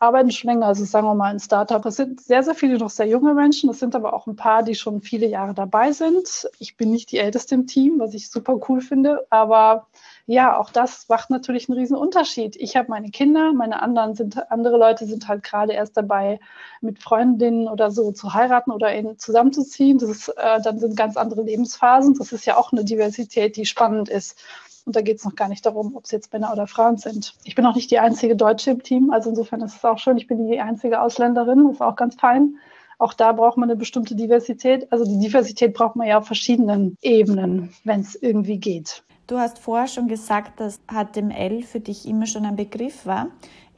arbeiten 0.00 0.30
schon 0.30 0.50
länger, 0.50 0.66
also 0.66 0.84
sagen 0.84 1.06
wir 1.06 1.14
mal 1.14 1.32
ein 1.32 1.40
Startup. 1.40 1.84
Es 1.84 1.96
sind 1.96 2.20
sehr, 2.20 2.42
sehr 2.42 2.54
viele 2.54 2.78
noch 2.78 2.90
sehr 2.90 3.06
junge 3.06 3.34
Menschen. 3.34 3.70
Es 3.70 3.78
sind 3.78 3.94
aber 3.94 4.14
auch 4.14 4.26
ein 4.26 4.36
paar, 4.36 4.62
die 4.62 4.74
schon 4.74 5.02
viele 5.02 5.26
Jahre 5.26 5.54
dabei 5.54 5.92
sind. 5.92 6.48
Ich 6.58 6.76
bin 6.76 6.90
nicht 6.90 7.10
die 7.12 7.18
Älteste 7.18 7.54
im 7.54 7.66
Team, 7.66 7.98
was 7.98 8.14
ich 8.14 8.30
super 8.30 8.58
cool 8.68 8.80
finde. 8.80 9.26
Aber 9.30 9.86
ja, 10.26 10.58
auch 10.58 10.70
das 10.70 11.08
macht 11.08 11.30
natürlich 11.30 11.68
einen 11.68 11.78
riesen 11.78 11.96
Unterschied. 11.96 12.54
Ich 12.56 12.76
habe 12.76 12.90
meine 12.90 13.10
Kinder, 13.10 13.52
meine 13.52 13.82
anderen 13.82 14.14
sind, 14.14 14.50
andere 14.50 14.76
Leute 14.76 15.06
sind 15.06 15.26
halt 15.26 15.42
gerade 15.42 15.72
erst 15.72 15.96
dabei, 15.96 16.38
mit 16.80 17.02
Freundinnen 17.02 17.66
oder 17.66 17.90
so 17.90 18.12
zu 18.12 18.34
heiraten 18.34 18.70
oder 18.70 18.92
in, 18.92 19.18
zusammenzuziehen. 19.18 19.98
Das 19.98 20.10
ist, 20.10 20.28
äh, 20.28 20.60
dann 20.62 20.78
sind 20.78 20.96
ganz 20.96 21.16
andere 21.16 21.42
Lebensphasen. 21.42 22.14
Das 22.14 22.32
ist 22.32 22.44
ja 22.46 22.56
auch 22.56 22.72
eine 22.72 22.84
Diversität, 22.84 23.56
die 23.56 23.66
spannend 23.66 24.08
ist. 24.08 24.38
Und 24.88 24.96
da 24.96 25.02
geht 25.02 25.18
es 25.18 25.24
noch 25.26 25.36
gar 25.36 25.48
nicht 25.48 25.66
darum, 25.66 25.94
ob 25.94 26.06
es 26.06 26.12
jetzt 26.12 26.32
Männer 26.32 26.50
oder 26.50 26.66
Frauen 26.66 26.96
sind. 26.96 27.34
Ich 27.44 27.54
bin 27.54 27.66
auch 27.66 27.74
nicht 27.74 27.90
die 27.90 27.98
einzige 27.98 28.34
Deutsche 28.34 28.70
im 28.70 28.82
Team, 28.82 29.10
also 29.10 29.28
insofern 29.28 29.60
ist 29.60 29.76
es 29.76 29.84
auch 29.84 29.98
schön. 29.98 30.16
Ich 30.16 30.26
bin 30.26 30.46
die 30.46 30.60
einzige 30.60 31.02
Ausländerin, 31.02 31.68
ist 31.68 31.82
auch 31.82 31.94
ganz 31.94 32.14
fein. 32.14 32.56
auch 32.96 33.12
da 33.12 33.32
braucht 33.32 33.58
man 33.58 33.68
eine 33.68 33.78
bestimmte 33.78 34.14
Diversität. 34.14 34.90
Also 34.90 35.04
die 35.04 35.18
Diversität 35.18 35.74
braucht 35.74 35.94
man 35.94 36.08
ja 36.08 36.16
auf 36.16 36.26
verschiedenen 36.26 36.96
Ebenen, 37.02 37.74
wenn 37.84 38.00
es 38.00 38.14
irgendwie 38.14 38.56
geht. 38.56 39.04
Du 39.26 39.36
hast 39.36 39.58
vorher 39.58 39.88
schon 39.88 40.08
gesagt, 40.08 40.58
dass 40.58 40.80
HTML 40.90 41.62
für 41.64 41.80
dich 41.80 42.08
immer 42.08 42.24
schon 42.24 42.46
ein 42.46 42.56
Begriff 42.56 43.04
war. 43.04 43.26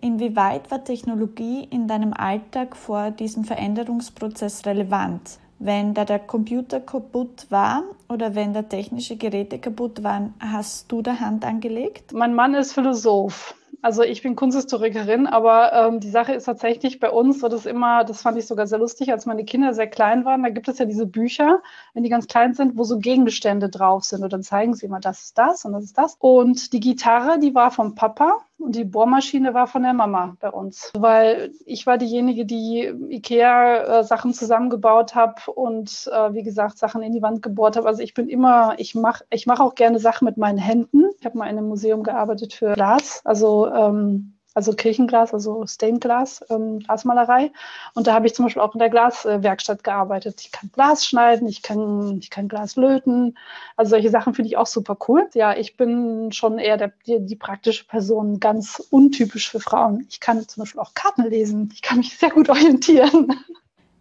Inwieweit 0.00 0.70
war 0.70 0.84
Technologie 0.84 1.66
in 1.72 1.88
deinem 1.88 2.12
Alltag 2.12 2.76
vor 2.76 3.10
diesem 3.10 3.42
Veränderungsprozess 3.42 4.64
relevant? 4.64 5.40
Wenn 5.62 5.92
da 5.92 6.06
der 6.06 6.20
Computer 6.20 6.80
kaputt 6.80 7.44
war 7.50 7.82
oder 8.08 8.34
wenn 8.34 8.54
da 8.54 8.62
technische 8.62 9.16
Geräte 9.16 9.58
kaputt 9.58 10.02
waren, 10.02 10.32
hast 10.40 10.90
du 10.90 11.02
da 11.02 11.20
Hand 11.20 11.44
angelegt? 11.44 12.14
Mein 12.14 12.34
Mann 12.34 12.54
ist 12.54 12.72
Philosoph. 12.72 13.54
Also 13.82 14.02
ich 14.02 14.22
bin 14.22 14.36
Kunsthistorikerin, 14.36 15.26
aber 15.26 15.74
ähm, 15.74 16.00
die 16.00 16.08
Sache 16.08 16.32
ist 16.32 16.44
tatsächlich 16.44 16.98
bei 16.98 17.10
uns 17.10 17.40
so, 17.40 17.48
dass 17.48 17.66
immer, 17.66 18.04
das 18.04 18.22
fand 18.22 18.38
ich 18.38 18.46
sogar 18.46 18.66
sehr 18.66 18.78
lustig, 18.78 19.12
als 19.12 19.26
meine 19.26 19.44
Kinder 19.44 19.74
sehr 19.74 19.86
klein 19.86 20.24
waren, 20.24 20.42
da 20.42 20.48
gibt 20.48 20.68
es 20.68 20.78
ja 20.78 20.86
diese 20.86 21.04
Bücher, 21.04 21.60
wenn 21.92 22.04
die 22.04 22.10
ganz 22.10 22.26
klein 22.26 22.54
sind, 22.54 22.78
wo 22.78 22.84
so 22.84 22.98
Gegenstände 22.98 23.68
drauf 23.68 24.04
sind 24.04 24.22
und 24.22 24.32
dann 24.32 24.42
zeigen 24.42 24.72
sie 24.72 24.86
immer, 24.86 25.00
das 25.00 25.24
ist 25.24 25.36
das 25.36 25.66
und 25.66 25.74
das 25.74 25.84
ist 25.84 25.98
das. 25.98 26.16
Und 26.18 26.72
die 26.72 26.80
Gitarre, 26.80 27.38
die 27.38 27.54
war 27.54 27.70
vom 27.70 27.94
Papa 27.94 28.38
und 28.60 28.76
die 28.76 28.84
Bohrmaschine 28.84 29.54
war 29.54 29.66
von 29.66 29.82
der 29.82 29.92
Mama 29.92 30.36
bei 30.40 30.50
uns, 30.50 30.92
weil 30.96 31.52
ich 31.64 31.86
war 31.86 31.98
diejenige, 31.98 32.46
die 32.46 32.92
Ikea-Sachen 33.08 34.34
zusammengebaut 34.34 35.14
habe 35.14 35.50
und 35.52 36.08
äh, 36.12 36.34
wie 36.34 36.42
gesagt 36.42 36.78
Sachen 36.78 37.02
in 37.02 37.12
die 37.12 37.22
Wand 37.22 37.42
gebohrt 37.42 37.76
habe. 37.76 37.88
Also 37.88 38.02
ich 38.02 38.14
bin 38.14 38.28
immer, 38.28 38.74
ich 38.78 38.94
mache 38.94 39.24
ich 39.30 39.46
mach 39.46 39.60
auch 39.60 39.74
gerne 39.74 39.98
Sachen 39.98 40.24
mit 40.24 40.36
meinen 40.36 40.58
Händen. 40.58 41.10
Ich 41.18 41.24
habe 41.24 41.38
mal 41.38 41.46
in 41.46 41.58
einem 41.58 41.68
Museum 41.68 42.02
gearbeitet 42.02 42.52
für 42.52 42.74
Glas, 42.74 43.20
also 43.24 43.66
ähm, 43.72 44.39
also 44.54 44.72
Kirchenglas, 44.72 45.32
also 45.32 45.64
Stained 45.66 46.00
Glas, 46.00 46.44
ähm, 46.50 46.80
Glasmalerei. 46.80 47.52
Und 47.94 48.06
da 48.06 48.14
habe 48.14 48.26
ich 48.26 48.34
zum 48.34 48.46
Beispiel 48.46 48.62
auch 48.62 48.74
in 48.74 48.80
der 48.80 48.90
Glaswerkstatt 48.90 49.84
gearbeitet. 49.84 50.40
Ich 50.40 50.52
kann 50.52 50.70
Glas 50.72 51.06
schneiden, 51.06 51.48
ich 51.48 51.62
kann, 51.62 52.18
ich 52.20 52.30
kann 52.30 52.48
Glas 52.48 52.76
löten. 52.76 53.36
Also 53.76 53.90
solche 53.90 54.10
Sachen 54.10 54.34
finde 54.34 54.48
ich 54.48 54.56
auch 54.56 54.66
super 54.66 54.96
cool. 55.08 55.28
Ja, 55.34 55.56
ich 55.56 55.76
bin 55.76 56.32
schon 56.32 56.58
eher 56.58 56.76
der, 56.76 56.92
die, 57.06 57.20
die 57.20 57.36
praktische 57.36 57.86
Person, 57.86 58.40
ganz 58.40 58.82
untypisch 58.90 59.50
für 59.50 59.60
Frauen. 59.60 60.06
Ich 60.08 60.20
kann 60.20 60.46
zum 60.46 60.62
Beispiel 60.62 60.80
auch 60.80 60.94
Karten 60.94 61.24
lesen. 61.24 61.70
Ich 61.72 61.82
kann 61.82 61.98
mich 61.98 62.16
sehr 62.18 62.30
gut 62.30 62.48
orientieren. 62.48 63.32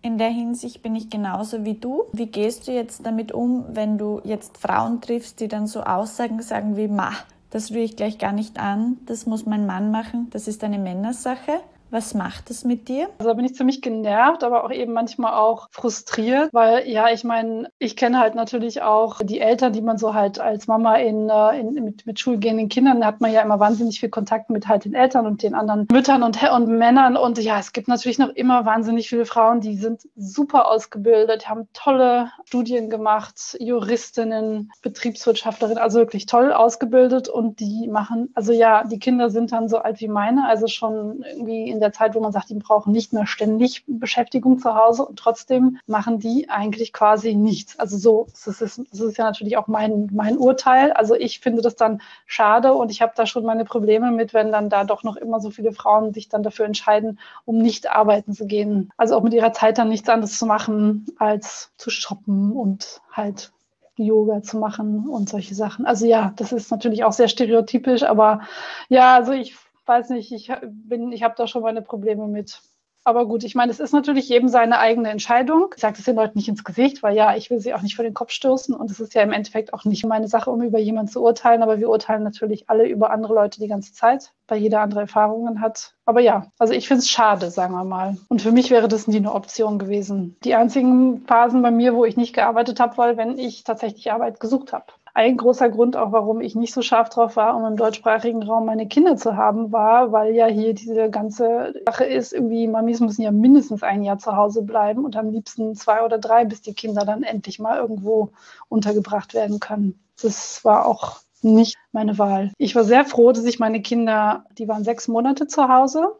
In 0.01 0.17
der 0.17 0.29
Hinsicht 0.29 0.81
bin 0.81 0.95
ich 0.95 1.09
genauso 1.09 1.65
wie 1.65 1.73
du. 1.73 2.05
Wie 2.13 2.27
gehst 2.27 2.67
du 2.67 2.71
jetzt 2.71 3.05
damit 3.05 3.33
um, 3.33 3.65
wenn 3.69 3.97
du 3.97 4.21
jetzt 4.23 4.57
Frauen 4.57 5.01
triffst, 5.01 5.41
die 5.41 5.49
dann 5.49 5.67
so 5.67 5.83
Aussagen 5.83 6.41
sagen 6.41 6.77
wie, 6.77 6.88
ma, 6.88 7.12
das 7.49 7.71
rühre 7.71 7.83
ich 7.83 7.95
gleich 7.95 8.17
gar 8.17 8.31
nicht 8.31 8.59
an, 8.59 8.97
das 9.05 9.25
muss 9.25 9.45
mein 9.45 9.65
Mann 9.65 9.91
machen, 9.91 10.27
das 10.31 10.47
ist 10.47 10.63
eine 10.63 10.79
Männersache. 10.79 11.62
Was 11.91 12.13
macht 12.13 12.52
es 12.52 12.65
mit 12.65 12.88
dir? 12.88 13.10
Also 13.17 13.30
da 13.30 13.34
bin 13.34 13.45
ich 13.45 13.56
ziemlich 13.56 13.82
genervt, 13.82 14.43
aber 14.43 14.63
auch 14.63 14.71
eben 14.71 14.93
manchmal 14.93 15.34
auch 15.34 15.69
frustriert, 15.71 16.49
weil 16.54 16.88
ja, 16.88 17.10
ich 17.10 17.23
meine, 17.23 17.71
ich 17.80 17.95
kenne 17.95 18.19
halt 18.19 18.36
natürlich 18.36 18.82
auch 18.82 19.21
die 19.23 19.39
Eltern, 19.39 19.73
die 19.73 19.82
man 19.82 19.97
so 19.97 20.13
halt 20.13 20.39
als 20.39 20.67
Mama 20.67 20.97
in, 20.97 21.30
äh, 21.30 21.60
in 21.60 21.73
mit, 21.73 22.06
mit 22.06 22.19
schulgehenden 22.19 22.69
Kindern 22.69 23.06
hat 23.06 23.21
man 23.21 23.32
ja 23.32 23.41
immer 23.41 23.60
wahnsinnig 23.60 23.99
viel 23.99 24.10
Kontakt 24.10 24.49
mit 24.49 24.67
halt 24.67 24.86
den 24.86 24.93
Eltern 24.93 25.25
und 25.25 25.41
den 25.41 25.56
anderen 25.56 25.88
Müttern 25.91 26.21
und, 26.21 26.41
und 26.52 26.67
Männern. 26.67 27.17
Und 27.17 27.39
ja, 27.39 27.60
es 27.60 27.73
gibt 27.73 27.88
natürlich 27.88 28.19
noch 28.19 28.30
immer 28.30 28.65
wahnsinnig 28.65 29.10
viele 29.10 29.25
Frauen, 29.25 29.62
die 29.62 29.75
sind 29.75 30.02
super 30.15 30.67
ausgebildet, 30.67 31.49
haben 31.49 31.67
tolle 31.73 32.32
Studien 32.45 32.89
gemacht, 32.89 33.58
Juristinnen, 33.60 34.71
Betriebswirtschaftlerinnen, 34.84 35.82
also 35.82 35.99
wirklich 35.99 36.28
toll 36.28 36.54
ausgebildet 36.54 37.30
und 37.30 37.60
die 37.60 37.88
machen, 37.88 38.30
also 38.36 38.54
ja, 38.54 38.84
die 38.84 38.99
Kinder 38.99 39.30
sind 39.30 39.52
dann 39.52 39.69
so 39.69 39.80
alt 39.80 39.99
wie 40.02 40.08
meine, 40.08 40.47
also 40.47 40.67
schon 40.67 41.23
irgendwie 41.23 41.69
in 41.69 41.78
in 41.79 41.81
der 41.81 41.93
Zeit, 41.93 42.13
wo 42.13 42.19
man 42.19 42.33
sagt, 42.33 42.49
die 42.49 42.55
brauchen 42.55 42.91
nicht 42.91 43.13
mehr 43.13 43.25
ständig 43.25 43.85
Beschäftigung 43.87 44.59
zu 44.59 44.75
Hause 44.75 45.05
und 45.05 45.17
trotzdem 45.17 45.79
machen 45.87 46.19
die 46.19 46.49
eigentlich 46.49 46.91
quasi 46.91 47.35
nichts. 47.35 47.79
Also 47.79 47.97
so, 47.97 48.27
das 48.45 48.59
ist, 48.61 48.81
das 48.91 48.99
ist 48.99 49.17
ja 49.17 49.23
natürlich 49.23 49.55
auch 49.55 49.67
mein, 49.67 50.09
mein 50.11 50.37
Urteil. 50.37 50.91
Also 50.91 51.15
ich 51.15 51.39
finde 51.39 51.61
das 51.61 51.77
dann 51.77 52.01
schade 52.25 52.73
und 52.73 52.91
ich 52.91 53.01
habe 53.01 53.13
da 53.15 53.25
schon 53.25 53.45
meine 53.45 53.63
Probleme 53.63 54.11
mit, 54.11 54.33
wenn 54.33 54.51
dann 54.51 54.69
da 54.69 54.83
doch 54.83 55.03
noch 55.03 55.15
immer 55.15 55.39
so 55.39 55.51
viele 55.51 55.71
Frauen 55.71 56.13
sich 56.13 56.27
dann 56.27 56.43
dafür 56.43 56.65
entscheiden, 56.65 57.17
um 57.45 57.57
nicht 57.57 57.89
arbeiten 57.89 58.33
zu 58.33 58.45
gehen. 58.45 58.91
Also 58.97 59.15
auch 59.15 59.23
mit 59.23 59.33
ihrer 59.33 59.53
Zeit 59.53 59.77
dann 59.77 59.87
nichts 59.87 60.09
anderes 60.09 60.37
zu 60.37 60.45
machen, 60.45 61.05
als 61.17 61.71
zu 61.77 61.89
shoppen 61.89 62.51
und 62.51 62.99
halt 63.13 63.53
Yoga 63.95 64.41
zu 64.41 64.57
machen 64.57 65.07
und 65.07 65.29
solche 65.29 65.55
Sachen. 65.55 65.85
Also 65.85 66.05
ja, 66.05 66.33
das 66.35 66.51
ist 66.51 66.71
natürlich 66.71 67.03
auch 67.05 67.13
sehr 67.13 67.27
stereotypisch, 67.27 68.03
aber 68.03 68.41
ja, 68.89 69.15
also 69.15 69.31
ich 69.31 69.55
weiß 69.89 70.10
nicht, 70.12 70.32
ich 70.32 70.49
bin, 70.63 71.12
ich 71.12 71.23
habe 71.23 71.36
da 71.36 71.47
schon 71.47 71.63
meine 71.63 71.82
Probleme 71.82 72.28
mit. 72.28 72.62
Aber 73.06 73.25
gut, 73.25 73.43
ich 73.43 73.56
meine, 73.56 73.71
es 73.71 73.80
ist 73.80 73.93
natürlich 73.93 74.30
jedem 74.30 74.49
seine 74.49 74.78
eigene 74.78 75.10
Entscheidung. 75.10 75.73
Ich 75.75 75.82
sage 75.82 75.95
das 75.95 76.06
den 76.06 76.15
Leuten 76.15 76.38
nicht 76.38 76.47
ins 76.47 76.63
Gesicht, 76.63 77.02
weil 77.02 77.15
ja, 77.15 77.36
ich 77.36 77.49
will 77.49 77.60
sie 77.60 77.73
auch 77.73 77.82
nicht 77.82 77.95
vor 77.95 78.04
den 78.04 78.13
Kopf 78.13 78.32
stoßen 78.32 78.75
und 78.75 78.91
es 78.91 78.99
ist 78.99 79.15
ja 79.15 79.23
im 79.23 79.32
Endeffekt 79.32 79.73
auch 79.73 79.86
nicht 79.86 80.06
meine 80.06 80.28
Sache, 80.28 80.52
um 80.52 80.62
über 80.62 80.80
jemanden 80.80 81.12
zu 81.12 81.23
urteilen, 81.23 81.63
aber 81.63 81.80
wir 81.80 81.89
urteilen 81.89 82.23
natürlich 82.23 82.69
alle 82.69 82.88
über 82.88 83.10
andere 83.10 83.34
Leute 83.34 83.60
die 83.60 83.67
ganze 83.67 83.93
Zeit, 83.93 84.34
weil 84.47 84.60
jeder 84.60 84.82
andere 84.82 85.02
Erfahrungen 85.02 85.62
hat. 85.62 85.95
Aber 86.06 86.19
ja, 86.19 86.52
also 86.60 86.73
ich 86.73 86.88
finde 86.88 86.99
es 86.99 87.10
schade, 87.10 87.49
sagen 87.49 87.73
wir 87.73 87.84
mal. 87.84 88.17
Und 88.28 88.41
für 88.41 88.52
mich 88.52 88.69
wäre 88.69 88.88
das 88.88 89.08
nie 89.08 89.17
eine 89.17 89.34
Option 89.34 89.80
gewesen. 89.80 90.36
Die 90.43 90.56
einzigen 90.56 91.25
Phasen 91.25 91.62
bei 91.62 91.71
mir, 91.71 91.95
wo 91.95 92.06
ich 92.06 92.17
nicht 92.17 92.34
gearbeitet 92.34 92.80
habe, 92.80 92.97
war, 92.97 93.17
wenn 93.17 93.39
ich 93.39 93.63
tatsächlich 93.63 94.12
Arbeit 94.12 94.39
gesucht 94.39 94.73
habe 94.73 94.86
ein 95.19 95.36
großer 95.36 95.69
Grund 95.69 95.97
auch, 95.97 96.13
warum 96.13 96.39
ich 96.39 96.55
nicht 96.55 96.73
so 96.73 96.82
scharf 96.82 97.10
drauf 97.10 97.36
war, 97.36 97.58
um 97.58 97.65
im 97.65 97.75
deutschsprachigen 97.75 98.41
Raum 98.41 98.65
meine 98.65 98.88
Kinder 98.88 99.17
zu 99.17 99.36
haben, 99.36 99.73
war, 99.73 100.13
weil 100.13 100.34
ja 100.34 100.45
hier 100.45 100.73
diese 100.73 101.10
ganze 101.10 101.73
Sache 101.86 102.05
ist, 102.05 102.32
irgendwie 102.32 102.69
Mamis 102.69 103.01
müssen 103.01 103.23
ja 103.23 103.32
mindestens 103.32 103.84
ein 103.84 104.01
Jahr 104.01 104.17
zu 104.17 104.38
Hause 104.38 104.62
bleiben 104.62 105.03
und 105.03 105.17
am 105.17 105.29
liebsten 105.29 105.75
zwei 105.75 106.05
oder 106.05 106.19
drei, 106.19 106.45
bis 106.45 106.62
die 106.62 106.73
Kinder 106.73 107.03
dann 107.03 107.23
endlich 107.23 107.60
mal 107.60 107.79
irgendwo 107.79 108.29
untergebracht 108.69 109.34
werden 109.34 109.60
können. 109.60 109.99
Das 110.21 110.63
war 110.63 110.86
auch 110.86 111.17
nicht 111.41 111.75
meine 111.91 112.17
Wahl. 112.17 112.53
Ich 112.58 112.73
war 112.75 112.86
sehr 112.86 113.03
froh, 113.03 113.34
dass 113.34 113.43
ich 113.43 113.60
meine 113.60 113.82
Kinder, 113.82 114.45
die 114.58 114.69
waren 114.69 114.86
sechs 114.86 115.10
Monate 115.10 115.47
zu 115.47 115.67
Hause 115.67 116.13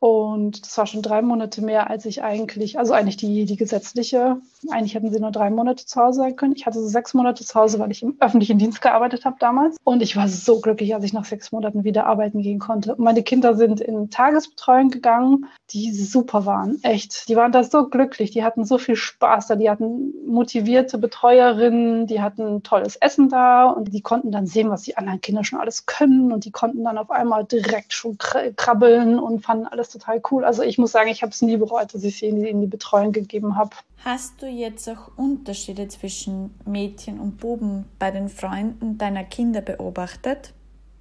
und 0.00 0.66
das 0.66 0.76
war 0.76 0.88
schon 0.88 1.02
drei 1.02 1.22
Monate 1.22 1.62
mehr, 1.62 1.90
als 1.90 2.06
ich 2.06 2.24
eigentlich, 2.24 2.76
also 2.76 2.92
eigentlich 2.92 3.18
die, 3.18 3.44
die 3.44 3.56
gesetzliche, 3.56 4.38
eigentlich 4.70 4.94
hätten 4.94 5.12
sie 5.12 5.20
nur 5.20 5.30
drei 5.30 5.50
Monate 5.50 5.86
zu 5.86 6.00
Hause 6.00 6.20
sein 6.20 6.36
können. 6.36 6.54
Ich 6.54 6.66
hatte 6.66 6.80
so 6.80 6.86
sechs 6.86 7.14
Monate 7.14 7.44
zu 7.44 7.54
Hause, 7.54 7.78
weil 7.78 7.90
ich 7.90 8.02
im 8.02 8.16
öffentlichen 8.20 8.58
Dienst 8.58 8.80
gearbeitet 8.80 9.24
habe 9.24 9.36
damals. 9.40 9.76
Und 9.82 10.02
ich 10.02 10.16
war 10.16 10.28
so 10.28 10.60
glücklich, 10.60 10.94
als 10.94 11.04
ich 11.04 11.12
nach 11.12 11.24
sechs 11.24 11.50
Monaten 11.50 11.84
wieder 11.84 12.06
arbeiten 12.06 12.42
gehen 12.42 12.58
konnte. 12.58 12.94
Meine 12.98 13.22
Kinder 13.22 13.54
sind 13.54 13.80
in 13.80 14.10
Tagesbetreuung 14.10 14.90
gegangen, 14.90 15.46
die 15.70 15.92
super 15.92 16.46
waren. 16.46 16.78
Echt. 16.82 17.28
Die 17.28 17.36
waren 17.36 17.52
da 17.52 17.64
so 17.64 17.88
glücklich. 17.88 18.30
Die 18.30 18.44
hatten 18.44 18.64
so 18.64 18.78
viel 18.78 18.96
Spaß 18.96 19.48
da. 19.48 19.56
Die 19.56 19.70
hatten 19.70 20.12
motivierte 20.26 20.98
Betreuerinnen, 20.98 22.06
die 22.06 22.20
hatten 22.20 22.62
tolles 22.62 22.96
Essen 22.96 23.28
da 23.28 23.70
und 23.70 23.92
die 23.92 24.02
konnten 24.02 24.30
dann 24.30 24.46
sehen, 24.46 24.70
was 24.70 24.82
die 24.82 24.96
anderen 24.96 25.20
Kinder 25.20 25.44
schon 25.44 25.58
alles 25.58 25.86
können. 25.86 26.32
Und 26.32 26.44
die 26.44 26.52
konnten 26.52 26.84
dann 26.84 26.98
auf 26.98 27.10
einmal 27.10 27.44
direkt 27.44 27.92
schon 27.92 28.18
krabbeln 28.18 29.18
und 29.18 29.40
fanden 29.40 29.66
alles 29.66 29.88
total 29.88 30.20
cool. 30.30 30.44
Also 30.44 30.62
ich 30.62 30.78
muss 30.78 30.92
sagen, 30.92 31.08
ich 31.08 31.22
habe 31.22 31.30
es 31.30 31.42
nie 31.42 31.56
bereut, 31.56 31.94
dass 31.94 32.04
ich 32.04 32.18
sie 32.18 32.26
in 32.26 32.42
in 32.52 32.60
die 32.60 32.66
Betreuung 32.66 33.12
gegeben 33.12 33.56
habe. 33.56 33.70
Hast 34.04 34.42
du 34.42 34.46
jetzt 34.48 34.88
auch 34.88 35.16
Unterschiede 35.16 35.86
zwischen 35.86 36.58
Mädchen 36.66 37.20
und 37.20 37.36
Buben 37.36 37.84
bei 38.00 38.10
den 38.10 38.28
Freunden 38.28 38.98
deiner 38.98 39.22
Kinder 39.22 39.60
beobachtet? 39.60 40.54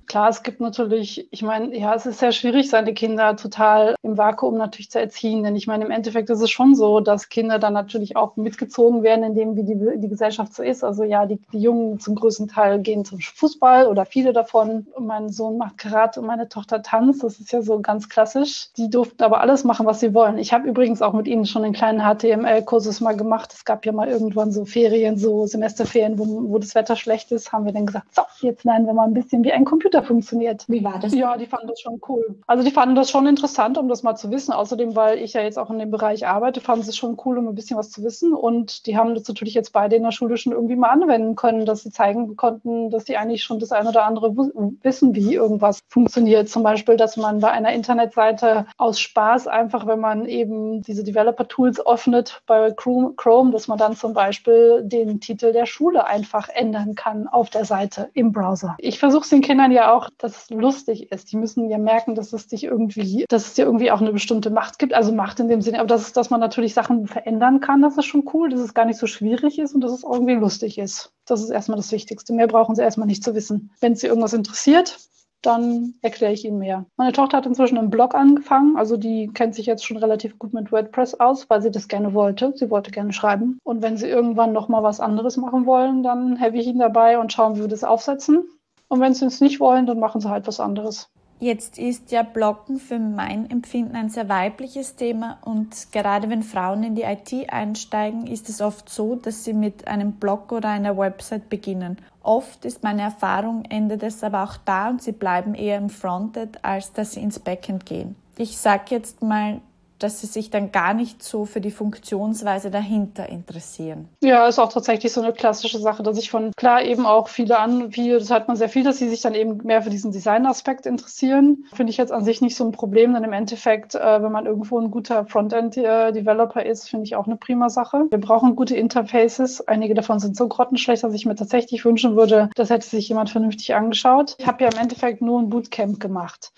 Klar, 0.07 0.29
es 0.29 0.43
gibt 0.43 0.59
natürlich, 0.59 1.27
ich 1.31 1.41
meine, 1.41 1.77
ja, 1.77 1.93
es 1.95 2.05
ist 2.05 2.19
sehr 2.19 2.31
schwierig, 2.31 2.69
seine 2.69 2.93
Kinder 2.93 3.35
total 3.35 3.95
im 4.03 4.17
Vakuum 4.17 4.57
natürlich 4.57 4.91
zu 4.91 4.99
erziehen. 4.99 5.43
Denn 5.43 5.55
ich 5.55 5.67
meine, 5.67 5.85
im 5.85 5.91
Endeffekt 5.91 6.29
ist 6.29 6.41
es 6.41 6.49
schon 6.49 6.75
so, 6.75 6.99
dass 6.99 7.29
Kinder 7.29 7.59
dann 7.59 7.73
natürlich 7.73 8.15
auch 8.15 8.35
mitgezogen 8.35 9.03
werden, 9.03 9.23
in 9.23 9.35
dem, 9.35 9.55
wie 9.55 9.63
die, 9.63 9.77
die 9.99 10.09
Gesellschaft 10.09 10.53
so 10.53 10.63
ist. 10.63 10.83
Also 10.83 11.03
ja, 11.03 11.25
die, 11.25 11.39
die 11.53 11.59
Jungen 11.59 11.99
zum 11.99 12.15
größten 12.15 12.47
Teil 12.47 12.79
gehen 12.79 13.05
zum 13.05 13.19
Fußball 13.19 13.87
oder 13.87 14.05
viele 14.05 14.33
davon. 14.33 14.87
Mein 14.99 15.29
Sohn 15.29 15.57
macht 15.57 15.77
Karate 15.77 16.19
und 16.19 16.27
meine 16.27 16.49
Tochter 16.49 16.81
tanzt. 16.81 17.23
Das 17.23 17.39
ist 17.39 17.51
ja 17.51 17.61
so 17.61 17.79
ganz 17.79 18.09
klassisch. 18.09 18.69
Die 18.77 18.89
durften 18.89 19.23
aber 19.23 19.41
alles 19.41 19.63
machen, 19.63 19.85
was 19.85 19.99
sie 19.99 20.13
wollen. 20.13 20.37
Ich 20.37 20.51
habe 20.51 20.67
übrigens 20.67 21.01
auch 21.01 21.13
mit 21.13 21.27
ihnen 21.27 21.45
schon 21.45 21.63
einen 21.63 21.73
kleinen 21.73 22.01
HTML-Kursus 22.01 23.01
mal 23.01 23.15
gemacht. 23.15 23.53
Es 23.53 23.65
gab 23.65 23.85
ja 23.85 23.91
mal 23.91 24.07
irgendwann 24.07 24.51
so 24.51 24.65
Ferien, 24.65 25.17
so 25.17 25.45
Semesterferien, 25.45 26.19
wo, 26.19 26.49
wo 26.49 26.57
das 26.57 26.75
Wetter 26.75 26.95
schlecht 26.95 27.31
ist, 27.31 27.51
haben 27.53 27.65
wir 27.65 27.73
dann 27.73 27.85
gesagt, 27.85 28.07
so, 28.13 28.23
jetzt 28.41 28.63
lernen 28.63 28.87
wir 28.87 28.93
mal 28.93 29.07
ein 29.07 29.13
bisschen 29.13 29.43
wie 29.43 29.51
ein 29.51 29.65
Computer 29.65 29.90
funktioniert. 30.03 30.65
Wie 30.67 30.83
war 30.83 30.99
das? 30.99 31.13
Ja, 31.13 31.37
die 31.37 31.45
fanden 31.45 31.67
das 31.67 31.81
schon 31.81 31.99
cool. 32.07 32.39
Also 32.47 32.63
die 32.63 32.71
fanden 32.71 32.95
das 32.95 33.09
schon 33.09 33.27
interessant, 33.27 33.77
um 33.77 33.87
das 33.87 34.03
mal 34.03 34.15
zu 34.15 34.31
wissen. 34.31 34.53
Außerdem, 34.53 34.95
weil 34.95 35.17
ich 35.17 35.33
ja 35.33 35.41
jetzt 35.41 35.59
auch 35.59 35.69
in 35.69 35.79
dem 35.79 35.91
Bereich 35.91 36.27
arbeite, 36.27 36.61
fanden 36.61 36.83
sie 36.83 36.89
es 36.91 36.97
schon 36.97 37.17
cool, 37.25 37.37
um 37.37 37.47
ein 37.47 37.55
bisschen 37.55 37.77
was 37.77 37.91
zu 37.91 38.03
wissen. 38.03 38.33
Und 38.33 38.85
die 38.85 38.97
haben 38.97 39.13
das 39.15 39.27
natürlich 39.27 39.53
jetzt 39.53 39.73
beide 39.73 39.95
in 39.95 40.03
der 40.03 40.11
Schule 40.11 40.37
schon 40.37 40.53
irgendwie 40.53 40.75
mal 40.75 40.89
anwenden 40.89 41.35
können, 41.35 41.65
dass 41.65 41.83
sie 41.83 41.91
zeigen 41.91 42.35
konnten, 42.35 42.89
dass 42.89 43.05
die 43.05 43.17
eigentlich 43.17 43.43
schon 43.43 43.59
das 43.59 43.71
eine 43.71 43.89
oder 43.89 44.05
andere 44.05 44.35
wissen, 44.35 45.15
wie 45.15 45.33
irgendwas 45.33 45.81
funktioniert. 45.87 46.47
Zum 46.49 46.63
Beispiel, 46.63 46.95
dass 46.95 47.17
man 47.17 47.39
bei 47.39 47.51
einer 47.51 47.73
Internetseite 47.73 48.67
aus 48.77 48.99
Spaß 48.99 49.47
einfach, 49.47 49.87
wenn 49.87 49.99
man 49.99 50.25
eben 50.25 50.81
diese 50.83 51.03
Developer-Tools 51.03 51.85
öffnet 51.85 52.41
bei 52.45 52.71
Chrome, 52.71 53.51
dass 53.51 53.67
man 53.67 53.77
dann 53.77 53.95
zum 53.95 54.13
Beispiel 54.13 54.83
den 54.83 55.19
Titel 55.19 55.51
der 55.51 55.65
Schule 55.65 56.05
einfach 56.05 56.49
ändern 56.49 56.95
kann 56.95 57.27
auf 57.27 57.49
der 57.49 57.65
Seite 57.65 58.09
im 58.13 58.31
Browser. 58.31 58.75
Ich 58.77 58.99
versuche 58.99 59.23
es 59.23 59.29
den 59.29 59.41
Kindern 59.41 59.71
ja 59.71 59.80
ja 59.81 59.93
auch, 59.93 60.09
dass 60.17 60.43
es 60.43 60.49
lustig 60.49 61.11
ist. 61.11 61.31
Die 61.31 61.37
müssen 61.37 61.69
ja 61.69 61.77
merken, 61.77 62.15
dass 62.15 62.33
es 62.33 62.47
dich 62.47 62.63
irgendwie, 62.63 63.25
dass 63.29 63.47
es 63.47 63.53
dir 63.53 63.65
irgendwie 63.65 63.91
auch 63.91 64.01
eine 64.01 64.13
bestimmte 64.13 64.49
Macht 64.49 64.79
gibt. 64.79 64.93
Also 64.93 65.11
Macht 65.11 65.39
in 65.39 65.47
dem 65.47 65.61
Sinne, 65.61 65.79
aber 65.79 65.87
dass, 65.87 66.13
dass 66.13 66.29
man 66.29 66.39
natürlich 66.39 66.73
Sachen 66.73 67.07
verändern 67.07 67.59
kann, 67.59 67.81
das 67.81 67.97
ist 67.97 68.05
schon 68.05 68.29
cool, 68.33 68.49
dass 68.49 68.59
es 68.59 68.73
gar 68.73 68.85
nicht 68.85 68.99
so 68.99 69.07
schwierig 69.07 69.59
ist 69.59 69.75
und 69.75 69.81
dass 69.81 69.91
es 69.91 70.03
irgendwie 70.03 70.35
lustig 70.35 70.77
ist. 70.77 71.11
Das 71.25 71.41
ist 71.41 71.49
erstmal 71.49 71.77
das 71.77 71.91
Wichtigste. 71.91 72.33
Mehr 72.33 72.47
brauchen 72.47 72.75
sie 72.75 72.81
erstmal 72.81 73.07
nicht 73.07 73.23
zu 73.23 73.35
wissen. 73.35 73.71
Wenn 73.79 73.95
sie 73.95 74.07
irgendwas 74.07 74.33
interessiert, 74.33 74.99
dann 75.41 75.95
erkläre 76.01 76.33
ich 76.33 76.45
Ihnen 76.45 76.59
mehr. 76.59 76.85
Meine 76.97 77.13
Tochter 77.13 77.37
hat 77.37 77.45
inzwischen 77.45 77.77
einen 77.77 77.89
Blog 77.89 78.13
angefangen, 78.15 78.77
also 78.77 78.97
die 78.97 79.27
kennt 79.33 79.55
sich 79.55 79.65
jetzt 79.65 79.85
schon 79.85 79.97
relativ 79.97 80.37
gut 80.37 80.53
mit 80.53 80.71
WordPress 80.71 81.15
aus, 81.15 81.49
weil 81.49 81.61
sie 81.61 81.71
das 81.71 81.87
gerne 81.87 82.13
wollte. 82.13 82.53
Sie 82.55 82.69
wollte 82.69 82.91
gerne 82.91 83.13
schreiben. 83.13 83.57
Und 83.63 83.81
wenn 83.81 83.97
sie 83.97 84.07
irgendwann 84.07 84.53
noch 84.53 84.69
mal 84.69 84.83
was 84.83 84.99
anderes 84.99 85.37
machen 85.37 85.65
wollen, 85.65 86.03
dann 86.03 86.35
helfe 86.35 86.57
ich 86.57 86.67
ihnen 86.67 86.79
dabei 86.79 87.17
und 87.19 87.33
schauen, 87.33 87.55
wie 87.55 87.61
wir 87.61 87.67
das 87.67 87.83
aufsetzen. 87.83 88.43
Und 88.91 88.99
wenn 88.99 89.13
sie 89.13 89.25
es 89.25 89.39
nicht 89.39 89.61
wollen, 89.61 89.85
dann 89.85 89.99
machen 89.99 90.19
sie 90.19 90.29
halt 90.29 90.47
was 90.47 90.59
anderes. 90.59 91.09
Jetzt 91.39 91.79
ist 91.79 92.11
ja 92.11 92.23
Bloggen 92.23 92.77
für 92.77 92.99
mein 92.99 93.49
Empfinden 93.49 93.95
ein 93.95 94.09
sehr 94.09 94.27
weibliches 94.27 94.97
Thema 94.97 95.37
und 95.45 95.93
gerade 95.93 96.29
wenn 96.29 96.43
Frauen 96.43 96.83
in 96.83 96.95
die 96.95 97.03
IT 97.03 97.33
einsteigen, 97.53 98.27
ist 98.27 98.49
es 98.49 98.59
oft 98.59 98.89
so, 98.89 99.15
dass 99.15 99.45
sie 99.45 99.53
mit 99.53 99.87
einem 99.87 100.11
Blog 100.11 100.51
oder 100.51 100.67
einer 100.67 100.97
Website 100.97 101.49
beginnen. 101.49 101.99
Oft 102.21 102.65
ist 102.65 102.83
meine 102.83 103.03
Erfahrung, 103.03 103.63
endet 103.63 104.03
es 104.03 104.25
aber 104.25 104.43
auch 104.43 104.57
da 104.65 104.89
und 104.89 105.01
sie 105.01 105.13
bleiben 105.13 105.55
eher 105.55 105.77
im 105.77 105.89
Frontend, 105.89 106.63
als 106.65 106.91
dass 106.91 107.13
sie 107.13 107.21
ins 107.21 107.39
Backend 107.39 107.85
gehen. 107.85 108.17
Ich 108.37 108.57
sage 108.57 108.83
jetzt 108.89 109.23
mal 109.23 109.61
dass 110.03 110.21
sie 110.21 110.27
sich 110.27 110.49
dann 110.49 110.71
gar 110.71 110.93
nicht 110.93 111.23
so 111.23 111.45
für 111.45 111.61
die 111.61 111.71
Funktionsweise 111.71 112.71
dahinter 112.71 113.29
interessieren. 113.29 114.07
Ja, 114.21 114.47
ist 114.47 114.59
auch 114.59 114.71
tatsächlich 114.71 115.11
so 115.11 115.21
eine 115.21 115.33
klassische 115.33 115.79
Sache, 115.79 116.03
dass 116.03 116.17
ich 116.17 116.29
von 116.29 116.51
klar 116.55 116.83
eben 116.83 117.05
auch 117.05 117.27
viele 117.27 117.59
an, 117.59 117.95
wie, 117.95 118.11
das 118.11 118.31
hat 118.31 118.47
man 118.47 118.57
sehr 118.57 118.69
viel, 118.69 118.83
dass 118.83 118.97
sie 118.97 119.09
sich 119.09 119.21
dann 119.21 119.35
eben 119.35 119.57
mehr 119.63 119.81
für 119.81 119.89
diesen 119.89 120.11
Design-Aspekt 120.11 120.85
interessieren. 120.85 121.65
Finde 121.73 121.91
ich 121.91 121.97
jetzt 121.97 122.11
an 122.11 122.23
sich 122.23 122.41
nicht 122.41 122.55
so 122.55 122.65
ein 122.65 122.71
Problem, 122.71 123.13
denn 123.13 123.23
im 123.23 123.33
Endeffekt, 123.33 123.95
äh, 123.95 124.23
wenn 124.23 124.31
man 124.31 124.45
irgendwo 124.45 124.79
ein 124.79 124.91
guter 124.91 125.25
Frontend-Developer 125.25 126.65
ist, 126.65 126.89
finde 126.89 127.05
ich 127.05 127.15
auch 127.15 127.27
eine 127.27 127.37
prima 127.37 127.69
Sache. 127.69 128.05
Wir 128.09 128.19
brauchen 128.19 128.55
gute 128.55 128.75
Interfaces. 128.75 129.67
Einige 129.67 129.93
davon 129.93 130.19
sind 130.19 130.35
so 130.35 130.47
grottenschlecht, 130.47 131.03
dass 131.03 131.13
ich 131.13 131.25
mir 131.25 131.35
tatsächlich 131.35 131.85
wünschen 131.85 132.15
würde, 132.15 132.49
das 132.55 132.69
hätte 132.69 132.87
sich 132.87 133.07
jemand 133.09 133.29
vernünftig 133.29 133.75
angeschaut. 133.75 134.35
Ich 134.39 134.47
habe 134.47 134.63
ja 134.63 134.69
im 134.69 134.79
Endeffekt 134.79 135.21
nur 135.21 135.39
ein 135.39 135.49
Bootcamp 135.49 135.99
gemacht 135.99 136.51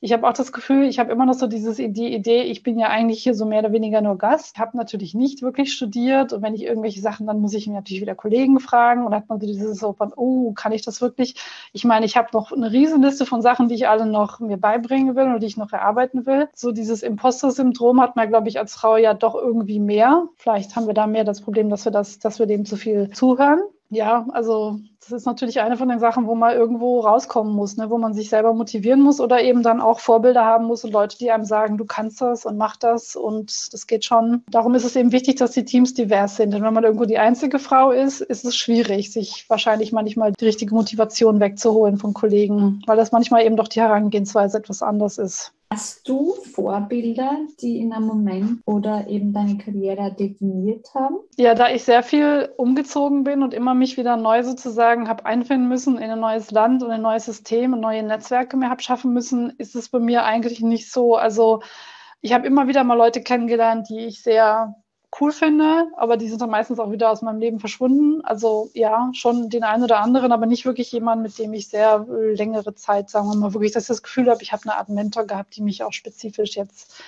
ich 0.00 0.12
habe 0.14 0.26
auch 0.26 0.32
das 0.32 0.52
Gefühl, 0.52 0.84
ich 0.84 0.98
habe 0.98 1.12
immer 1.12 1.26
noch 1.26 1.34
so 1.34 1.46
dieses 1.46 1.78
Idee, 1.78 2.08
Idee, 2.08 2.42
ich 2.42 2.62
bin 2.62 2.78
ja 2.78 2.88
eigentlich 2.88 3.22
hier 3.22 3.34
so 3.34 3.44
mehr 3.44 3.60
oder 3.60 3.72
weniger 3.72 4.00
nur 4.00 4.16
Gast. 4.16 4.52
Ich 4.54 4.60
habe 4.60 4.76
natürlich 4.76 5.14
nicht 5.14 5.42
wirklich 5.42 5.74
studiert 5.74 6.32
und 6.32 6.42
wenn 6.42 6.54
ich 6.54 6.64
irgendwelche 6.64 7.00
Sachen, 7.00 7.26
dann 7.26 7.40
muss 7.40 7.52
ich 7.52 7.66
mir 7.66 7.74
natürlich 7.74 8.00
wieder 8.00 8.14
Kollegen 8.14 8.60
fragen 8.60 9.04
und 9.04 9.14
hat 9.14 9.28
man 9.28 9.40
so 9.40 9.46
dieses 9.46 9.78
so 9.78 9.92
von, 9.92 10.12
oh, 10.16 10.52
kann 10.54 10.72
ich 10.72 10.82
das 10.82 11.02
wirklich? 11.02 11.34
Ich 11.72 11.84
meine, 11.84 12.06
ich 12.06 12.16
habe 12.16 12.28
noch 12.32 12.50
eine 12.50 12.72
Riesenliste 12.72 13.26
von 13.26 13.42
Sachen, 13.42 13.68
die 13.68 13.74
ich 13.74 13.88
alle 13.88 14.06
noch 14.06 14.40
mir 14.40 14.56
beibringen 14.56 15.16
will 15.16 15.24
oder 15.24 15.38
die 15.38 15.46
ich 15.46 15.58
noch 15.58 15.72
erarbeiten 15.72 16.24
will. 16.24 16.48
So 16.54 16.72
dieses 16.72 17.02
Imposter-Syndrom 17.02 18.00
hat 18.00 18.16
man, 18.16 18.28
glaube 18.30 18.48
ich, 18.48 18.58
als 18.58 18.74
Frau 18.74 18.96
ja 18.96 19.12
doch 19.12 19.34
irgendwie 19.34 19.80
mehr. 19.80 20.28
Vielleicht 20.36 20.76
haben 20.76 20.86
wir 20.86 20.94
da 20.94 21.06
mehr 21.06 21.24
das 21.24 21.42
Problem, 21.42 21.68
dass 21.68 21.84
wir 21.84 21.92
das, 21.92 22.18
dass 22.18 22.38
wir 22.38 22.46
dem 22.46 22.64
zu 22.64 22.76
viel 22.76 23.10
zuhören. 23.10 23.60
Ja, 23.92 24.24
also 24.30 24.78
das 25.00 25.10
ist 25.10 25.26
natürlich 25.26 25.60
eine 25.60 25.76
von 25.76 25.88
den 25.88 25.98
Sachen, 25.98 26.28
wo 26.28 26.36
man 26.36 26.54
irgendwo 26.54 27.00
rauskommen 27.00 27.52
muss, 27.52 27.76
ne? 27.76 27.90
wo 27.90 27.98
man 27.98 28.14
sich 28.14 28.28
selber 28.28 28.54
motivieren 28.54 29.00
muss 29.00 29.20
oder 29.20 29.42
eben 29.42 29.64
dann 29.64 29.80
auch 29.80 29.98
Vorbilder 29.98 30.44
haben 30.44 30.66
muss 30.66 30.84
und 30.84 30.92
Leute, 30.92 31.18
die 31.18 31.32
einem 31.32 31.44
sagen, 31.44 31.76
du 31.76 31.84
kannst 31.84 32.20
das 32.20 32.46
und 32.46 32.56
mach 32.56 32.76
das 32.76 33.16
und 33.16 33.72
das 33.72 33.88
geht 33.88 34.04
schon. 34.04 34.44
Darum 34.48 34.76
ist 34.76 34.84
es 34.84 34.94
eben 34.94 35.10
wichtig, 35.10 35.36
dass 35.36 35.50
die 35.50 35.64
Teams 35.64 35.92
divers 35.92 36.36
sind. 36.36 36.54
Denn 36.54 36.62
wenn 36.62 36.72
man 36.72 36.84
irgendwo 36.84 37.04
die 37.04 37.18
einzige 37.18 37.58
Frau 37.58 37.90
ist, 37.90 38.20
ist 38.20 38.44
es 38.44 38.56
schwierig, 38.56 39.12
sich 39.12 39.46
wahrscheinlich 39.48 39.90
manchmal 39.90 40.32
die 40.38 40.44
richtige 40.44 40.72
Motivation 40.72 41.40
wegzuholen 41.40 41.96
von 41.96 42.14
Kollegen, 42.14 42.82
weil 42.86 42.96
das 42.96 43.10
manchmal 43.10 43.44
eben 43.44 43.56
doch 43.56 43.68
die 43.68 43.80
Herangehensweise 43.80 44.58
etwas 44.58 44.82
anders 44.82 45.18
ist. 45.18 45.52
Hast 45.72 46.08
du 46.08 46.34
Vorbilder, 46.52 47.38
die 47.60 47.78
in 47.78 47.92
einem 47.92 48.06
Moment 48.06 48.60
oder 48.66 49.06
eben 49.06 49.32
deine 49.32 49.56
Karriere 49.56 50.12
definiert 50.12 50.88
haben? 50.96 51.18
Ja, 51.36 51.54
da 51.54 51.70
ich 51.70 51.84
sehr 51.84 52.02
viel 52.02 52.52
umgezogen 52.56 53.22
bin 53.22 53.44
und 53.44 53.54
immer 53.54 53.74
mich 53.74 53.96
wieder 53.96 54.16
neu 54.16 54.42
sozusagen 54.42 55.08
habe 55.08 55.26
einfinden 55.26 55.68
müssen 55.68 55.96
in 55.96 56.10
ein 56.10 56.18
neues 56.18 56.50
Land 56.50 56.82
und 56.82 56.90
ein 56.90 57.02
neues 57.02 57.26
System 57.26 57.72
und 57.72 57.80
neue 57.80 58.02
Netzwerke 58.02 58.56
mir 58.56 58.68
habe 58.68 58.82
schaffen 58.82 59.12
müssen, 59.12 59.50
ist 59.58 59.76
es 59.76 59.88
bei 59.88 60.00
mir 60.00 60.24
eigentlich 60.24 60.60
nicht 60.60 60.90
so. 60.90 61.14
Also 61.14 61.62
ich 62.20 62.32
habe 62.32 62.48
immer 62.48 62.66
wieder 62.66 62.82
mal 62.82 62.98
Leute 62.98 63.22
kennengelernt, 63.22 63.88
die 63.88 64.06
ich 64.06 64.24
sehr 64.24 64.74
cool 65.18 65.32
finde, 65.32 65.88
aber 65.96 66.16
die 66.16 66.28
sind 66.28 66.40
dann 66.40 66.50
meistens 66.50 66.78
auch 66.78 66.92
wieder 66.92 67.10
aus 67.10 67.22
meinem 67.22 67.40
Leben 67.40 67.58
verschwunden. 67.58 68.24
Also 68.24 68.70
ja, 68.74 69.10
schon 69.12 69.48
den 69.48 69.64
einen 69.64 69.84
oder 69.84 70.00
anderen, 70.00 70.32
aber 70.32 70.46
nicht 70.46 70.64
wirklich 70.64 70.92
jemand, 70.92 71.22
mit 71.22 71.38
dem 71.38 71.52
ich 71.52 71.68
sehr 71.68 72.06
längere 72.08 72.74
Zeit, 72.74 73.10
sagen 73.10 73.28
wir 73.28 73.36
mal, 73.36 73.52
wirklich 73.52 73.72
dass 73.72 73.84
ich 73.84 73.88
das 73.88 74.02
Gefühl 74.02 74.30
habe, 74.30 74.42
ich 74.42 74.52
habe 74.52 74.62
eine 74.64 74.76
Art 74.76 74.88
Mentor 74.88 75.24
gehabt, 75.26 75.56
die 75.56 75.62
mich 75.62 75.82
auch 75.82 75.92
spezifisch 75.92 76.56
jetzt 76.56 77.02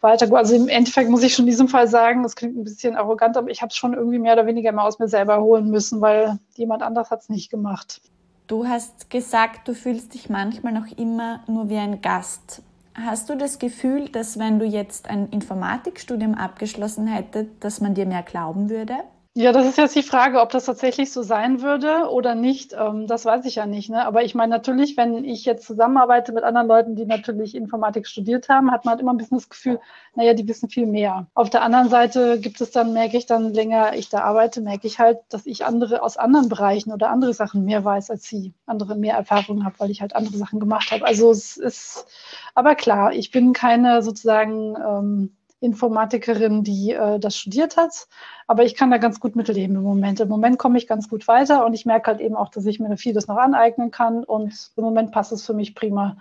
weiter. 0.00 0.32
Also 0.34 0.54
im 0.54 0.68
Endeffekt 0.68 1.10
muss 1.10 1.22
ich 1.22 1.34
schon 1.34 1.44
in 1.44 1.50
diesem 1.50 1.68
Fall 1.68 1.88
sagen, 1.88 2.22
das 2.22 2.36
klingt 2.36 2.56
ein 2.56 2.64
bisschen 2.64 2.96
arrogant, 2.96 3.36
aber 3.36 3.50
ich 3.50 3.60
habe 3.60 3.70
es 3.70 3.76
schon 3.76 3.94
irgendwie 3.94 4.18
mehr 4.18 4.34
oder 4.34 4.46
weniger 4.46 4.70
immer 4.70 4.84
aus 4.84 4.98
mir 4.98 5.08
selber 5.08 5.40
holen 5.40 5.70
müssen, 5.70 6.00
weil 6.00 6.38
jemand 6.54 6.82
anders 6.82 7.10
hat 7.10 7.20
es 7.20 7.28
nicht 7.28 7.50
gemacht. 7.50 8.00
Du 8.46 8.66
hast 8.66 9.10
gesagt, 9.10 9.66
du 9.66 9.74
fühlst 9.74 10.14
dich 10.14 10.30
manchmal 10.30 10.72
noch 10.72 10.86
immer 10.96 11.40
nur 11.48 11.68
wie 11.68 11.78
ein 11.78 12.00
Gast. 12.00 12.62
Hast 12.98 13.28
du 13.28 13.36
das 13.36 13.58
Gefühl, 13.58 14.08
dass 14.08 14.38
wenn 14.38 14.58
du 14.58 14.64
jetzt 14.64 15.10
ein 15.10 15.28
Informatikstudium 15.28 16.34
abgeschlossen 16.34 17.06
hättest, 17.06 17.50
dass 17.60 17.82
man 17.82 17.92
dir 17.92 18.06
mehr 18.06 18.22
glauben 18.22 18.70
würde? 18.70 18.94
Ja, 19.38 19.52
das 19.52 19.66
ist 19.66 19.76
jetzt 19.76 19.94
die 19.94 20.02
Frage, 20.02 20.40
ob 20.40 20.48
das 20.48 20.64
tatsächlich 20.64 21.12
so 21.12 21.22
sein 21.22 21.60
würde 21.60 22.08
oder 22.08 22.34
nicht. 22.34 22.72
Ähm, 22.72 23.06
das 23.06 23.26
weiß 23.26 23.44
ich 23.44 23.56
ja 23.56 23.66
nicht. 23.66 23.90
Ne? 23.90 24.02
Aber 24.06 24.24
ich 24.24 24.34
meine 24.34 24.48
natürlich, 24.48 24.96
wenn 24.96 25.26
ich 25.26 25.44
jetzt 25.44 25.66
zusammenarbeite 25.66 26.32
mit 26.32 26.42
anderen 26.42 26.66
Leuten, 26.66 26.96
die 26.96 27.04
natürlich 27.04 27.54
Informatik 27.54 28.06
studiert 28.06 28.48
haben, 28.48 28.70
hat 28.70 28.86
man 28.86 28.92
halt 28.92 29.02
immer 29.02 29.12
ein 29.12 29.18
bisschen 29.18 29.36
das 29.36 29.50
Gefühl, 29.50 29.78
naja, 30.14 30.32
die 30.32 30.48
wissen 30.48 30.70
viel 30.70 30.86
mehr. 30.86 31.26
Auf 31.34 31.50
der 31.50 31.60
anderen 31.60 31.90
Seite 31.90 32.40
gibt 32.40 32.62
es 32.62 32.70
dann, 32.70 32.94
merke 32.94 33.18
ich 33.18 33.26
dann, 33.26 33.52
länger 33.52 33.94
ich 33.94 34.08
da 34.08 34.22
arbeite, 34.22 34.62
merke 34.62 34.86
ich 34.86 34.98
halt, 34.98 35.18
dass 35.28 35.44
ich 35.44 35.66
andere 35.66 36.00
aus 36.00 36.16
anderen 36.16 36.48
Bereichen 36.48 36.90
oder 36.90 37.10
andere 37.10 37.34
Sachen 37.34 37.66
mehr 37.66 37.84
weiß 37.84 38.08
als 38.08 38.24
sie, 38.24 38.54
andere 38.64 38.94
mehr 38.94 39.16
Erfahrungen 39.16 39.66
habe, 39.66 39.74
weil 39.76 39.90
ich 39.90 40.00
halt 40.00 40.16
andere 40.16 40.38
Sachen 40.38 40.60
gemacht 40.60 40.92
habe. 40.92 41.04
Also 41.04 41.30
es 41.30 41.58
ist, 41.58 42.06
aber 42.54 42.74
klar, 42.74 43.12
ich 43.12 43.32
bin 43.32 43.52
keine 43.52 44.00
sozusagen 44.00 44.76
ähm, 44.76 45.36
Informatikerin, 45.60 46.64
die 46.64 46.92
äh, 46.92 47.18
das 47.18 47.36
studiert 47.36 47.76
hat. 47.76 48.08
Aber 48.48 48.64
ich 48.64 48.76
kann 48.76 48.90
da 48.90 48.98
ganz 48.98 49.18
gut 49.18 49.34
mitleben 49.34 49.76
im 49.76 49.82
Moment. 49.82 50.20
Im 50.20 50.28
Moment 50.28 50.58
komme 50.58 50.78
ich 50.78 50.86
ganz 50.86 51.08
gut 51.08 51.26
weiter 51.26 51.66
und 51.66 51.74
ich 51.74 51.84
merke 51.84 52.08
halt 52.08 52.20
eben 52.20 52.36
auch, 52.36 52.48
dass 52.48 52.64
ich 52.66 52.78
mir 52.78 52.96
vieles 52.96 53.26
noch 53.26 53.38
aneignen 53.38 53.90
kann 53.90 54.22
und 54.22 54.70
im 54.76 54.84
Moment 54.84 55.10
passt 55.10 55.32
es 55.32 55.44
für 55.44 55.54
mich 55.54 55.74
prima. 55.74 56.16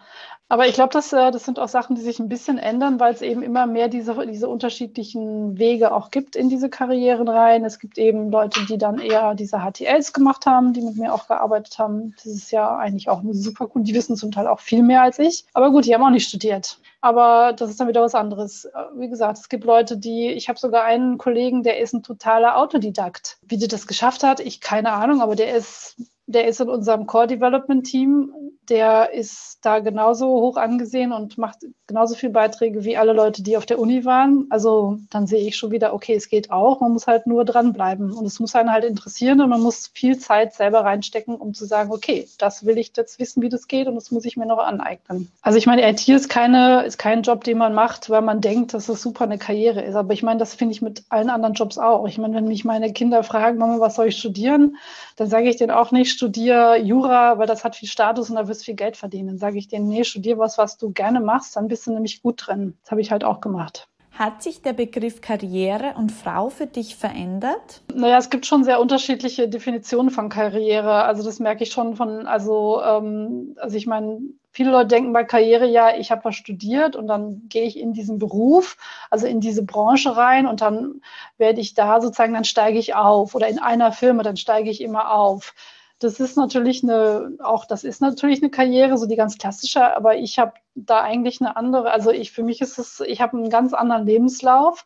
Aber 0.47 0.67
ich 0.67 0.75
glaube, 0.75 0.93
das, 0.93 1.11
äh, 1.11 1.31
das 1.31 1.43
sind 1.43 1.57
auch 1.57 1.67
Sachen, 1.67 1.95
die 1.95 2.03
sich 2.03 2.19
ein 2.19 2.29
bisschen 2.29 2.59
ändern, 2.59 2.99
weil 2.99 3.13
es 3.13 3.23
eben 3.23 3.41
immer 3.41 3.65
mehr 3.65 3.87
diese, 3.87 4.27
diese 4.27 4.47
unterschiedlichen 4.47 5.57
Wege 5.57 5.91
auch 5.91 6.11
gibt 6.11 6.35
in 6.35 6.49
diese 6.49 6.69
Karrieren 6.69 7.27
rein. 7.27 7.65
Es 7.65 7.79
gibt 7.79 7.97
eben 7.97 8.29
Leute, 8.29 8.63
die 8.67 8.77
dann 8.77 8.99
eher 8.99 9.33
diese 9.33 9.59
HTLs 9.59 10.13
gemacht 10.13 10.45
haben, 10.45 10.73
die 10.73 10.81
mit 10.81 10.97
mir 10.97 11.13
auch 11.13 11.27
gearbeitet 11.27 11.79
haben. 11.79 12.13
Das 12.17 12.27
ist 12.27 12.51
ja 12.51 12.77
eigentlich 12.77 13.09
auch 13.09 13.23
super 13.31 13.67
gut. 13.67 13.87
Die 13.87 13.95
wissen 13.95 14.15
zum 14.15 14.31
Teil 14.31 14.47
auch 14.47 14.59
viel 14.59 14.83
mehr 14.83 15.01
als 15.01 15.17
ich. 15.17 15.45
Aber 15.53 15.71
gut, 15.71 15.85
die 15.85 15.95
haben 15.95 16.03
auch 16.03 16.11
nicht 16.11 16.27
studiert. 16.27 16.77
Aber 17.01 17.53
das 17.53 17.71
ist 17.71 17.79
dann 17.79 17.87
wieder 17.87 18.01
was 18.01 18.15
anderes. 18.15 18.67
Wie 18.95 19.09
gesagt, 19.09 19.39
es 19.39 19.49
gibt 19.49 19.63
Leute, 19.63 19.97
die, 19.97 20.29
ich 20.29 20.47
habe 20.47 20.59
sogar 20.59 20.83
einen 20.83 21.17
Kollegen, 21.17 21.63
der 21.63 21.79
ist 21.79 21.93
ein 21.93 22.03
totaler 22.17 22.57
Autodidakt. 22.57 23.37
Wie 23.41 23.57
der 23.57 23.67
das 23.67 23.87
geschafft 23.87 24.23
hat, 24.23 24.39
ich 24.39 24.61
keine 24.61 24.93
Ahnung, 24.93 25.21
aber 25.21 25.35
der 25.35 25.55
ist 25.55 25.95
der 26.27 26.47
ist 26.47 26.59
in 26.59 26.69
unserem 26.69 27.05
Core 27.05 27.27
Development 27.27 27.85
Team. 27.85 28.33
Der 28.67 29.13
ist 29.13 29.59
da 29.61 29.77
genauso 29.77 30.27
hoch 30.27 30.57
angesehen 30.57 31.11
und 31.11 31.37
macht 31.37 31.59
genauso 31.85 32.15
viele 32.15 32.31
Beiträge 32.31 32.83
wie 32.83 32.97
alle 32.97 33.13
Leute, 33.13 33.43
die 33.43 33.57
auf 33.57 33.67
der 33.67 33.77
Uni 33.77 34.05
waren. 34.05 34.47
Also 34.49 34.97
dann 35.11 35.27
sehe 35.27 35.47
ich 35.47 35.55
schon 35.55 35.69
wieder, 35.69 35.93
okay, 35.93 36.15
es 36.15 36.29
geht 36.29 36.49
auch. 36.49 36.81
Man 36.81 36.93
muss 36.93 37.05
halt 37.05 37.27
nur 37.27 37.45
dranbleiben 37.45 38.11
und 38.11 38.25
es 38.25 38.39
muss 38.39 38.55
einen 38.55 38.71
halt 38.71 38.83
interessieren 38.83 39.39
und 39.41 39.49
man 39.49 39.61
muss 39.61 39.91
viel 39.93 40.17
Zeit 40.17 40.55
selber 40.55 40.79
reinstecken, 40.79 41.35
um 41.35 41.53
zu 41.53 41.65
sagen, 41.65 41.91
okay, 41.91 42.27
das 42.39 42.65
will 42.65 42.79
ich 42.79 42.91
jetzt 42.97 43.19
wissen, 43.19 43.43
wie 43.43 43.49
das 43.49 43.67
geht 43.67 43.87
und 43.87 43.93
das 43.93 44.09
muss 44.09 44.25
ich 44.25 44.35
mir 44.35 44.47
noch 44.47 44.57
aneignen. 44.57 45.31
Also 45.43 45.59
ich 45.59 45.67
meine, 45.67 45.87
IT 45.87 46.07
ist 46.09 46.27
keine, 46.27 46.85
ist 46.85 46.97
kein 46.97 47.21
Job, 47.21 47.43
den 47.43 47.59
man 47.59 47.75
macht, 47.75 48.09
weil 48.09 48.23
man 48.23 48.41
denkt, 48.41 48.73
dass 48.73 48.89
es 48.89 48.99
super 48.99 49.25
eine 49.25 49.37
Karriere 49.37 49.83
ist. 49.83 49.95
Aber 49.95 50.13
ich 50.13 50.23
meine, 50.23 50.39
das 50.39 50.55
finde 50.55 50.73
ich 50.73 50.81
mit 50.81 51.03
allen 51.09 51.29
anderen 51.29 51.53
Jobs 51.53 51.77
auch. 51.77 52.07
Ich 52.07 52.17
meine, 52.17 52.35
wenn 52.35 52.47
mich 52.47 52.65
meine 52.65 52.91
Kinder 52.93 53.23
fragen, 53.23 53.59
Mama, 53.59 53.79
was 53.79 53.95
soll 53.95 54.07
ich 54.07 54.17
studieren, 54.17 54.77
dann 55.17 55.29
sage 55.29 55.49
ich 55.49 55.57
denen 55.57 55.71
auch 55.71 55.91
nicht, 55.91 56.14
studiere 56.15 56.77
Jura, 56.77 57.37
weil 57.37 57.47
das 57.47 57.63
hat 57.63 57.75
viel 57.75 57.87
Status 57.89 58.29
und 58.29 58.35
da 58.35 58.47
wirst 58.47 58.61
du 58.61 58.65
viel 58.65 58.75
Geld 58.75 58.97
verdienen. 58.97 59.27
Dann 59.27 59.37
sage 59.37 59.57
ich 59.57 59.67
denen, 59.67 59.87
nee, 59.87 60.03
studier 60.03 60.37
was, 60.37 60.57
was 60.57 60.77
du 60.77 60.91
gerne 60.91 61.21
machst, 61.21 61.55
dann 61.55 61.67
bist 61.67 61.85
du 61.85 61.91
nämlich 61.91 62.21
gut 62.21 62.47
drin. 62.47 62.77
Das 62.81 62.91
habe 62.91 63.01
ich 63.01 63.11
halt 63.11 63.23
auch 63.23 63.41
gemacht. 63.41 63.87
Hat 64.17 64.41
sich 64.41 64.61
der 64.61 64.71
Begriff 64.71 65.19
Karriere 65.19 65.93
und 65.97 66.09
Frau 66.09 66.49
für 66.49 66.67
dich 66.67 66.95
verändert? 66.95 67.81
Naja, 67.93 68.17
es 68.17 68.29
gibt 68.29 68.45
schon 68.45 68.63
sehr 68.63 68.79
unterschiedliche 68.79 69.49
Definitionen 69.49 70.09
von 70.09 70.29
Karriere. 70.29 71.03
Also 71.03 71.21
das 71.21 71.39
merke 71.39 71.63
ich 71.63 71.73
schon 71.73 71.97
von, 71.97 72.25
also, 72.25 72.81
ähm, 72.81 73.57
also 73.59 73.75
ich 73.75 73.87
meine, 73.87 74.21
viele 74.51 74.71
Leute 74.71 74.87
denken 74.87 75.11
bei 75.11 75.25
Karriere, 75.25 75.67
ja, 75.67 75.97
ich 75.97 76.11
habe 76.11 76.23
was 76.23 76.35
studiert 76.35 76.95
und 76.95 77.07
dann 77.07 77.41
gehe 77.49 77.63
ich 77.63 77.77
in 77.77 77.91
diesen 77.91 78.17
Beruf, 78.17 78.77
also 79.09 79.27
in 79.27 79.41
diese 79.41 79.63
Branche 79.65 80.15
rein 80.15 80.47
und 80.47 80.61
dann 80.61 81.01
werde 81.37 81.59
ich 81.59 81.73
da 81.73 81.99
sozusagen, 81.99 82.33
dann 82.33 82.45
steige 82.45 82.79
ich 82.79 82.95
auf 82.95 83.35
oder 83.35 83.49
in 83.49 83.59
einer 83.59 83.91
Firma, 83.91 84.23
dann 84.23 84.37
steige 84.37 84.69
ich 84.69 84.79
immer 84.79 85.11
auf. 85.11 85.53
Das 85.99 86.19
ist 86.19 86.35
natürlich 86.35 86.83
eine, 86.83 87.37
auch 87.41 87.65
das 87.65 87.83
ist 87.83 88.01
natürlich 88.01 88.41
eine 88.41 88.51
Karriere, 88.51 88.97
so 88.97 89.05
die 89.05 89.15
ganz 89.15 89.37
klassische, 89.37 89.95
aber 89.95 90.17
ich 90.17 90.39
habe 90.39 90.53
da 90.75 91.01
eigentlich 91.01 91.39
eine 91.39 91.55
andere, 91.55 91.91
also 91.91 92.11
ich, 92.11 92.31
für 92.31 92.43
mich 92.43 92.59
ist 92.61 92.77
es, 92.77 92.99
ich 92.99 93.21
habe 93.21 93.37
einen 93.37 93.49
ganz 93.49 93.73
anderen 93.73 94.05
Lebenslauf. 94.05 94.85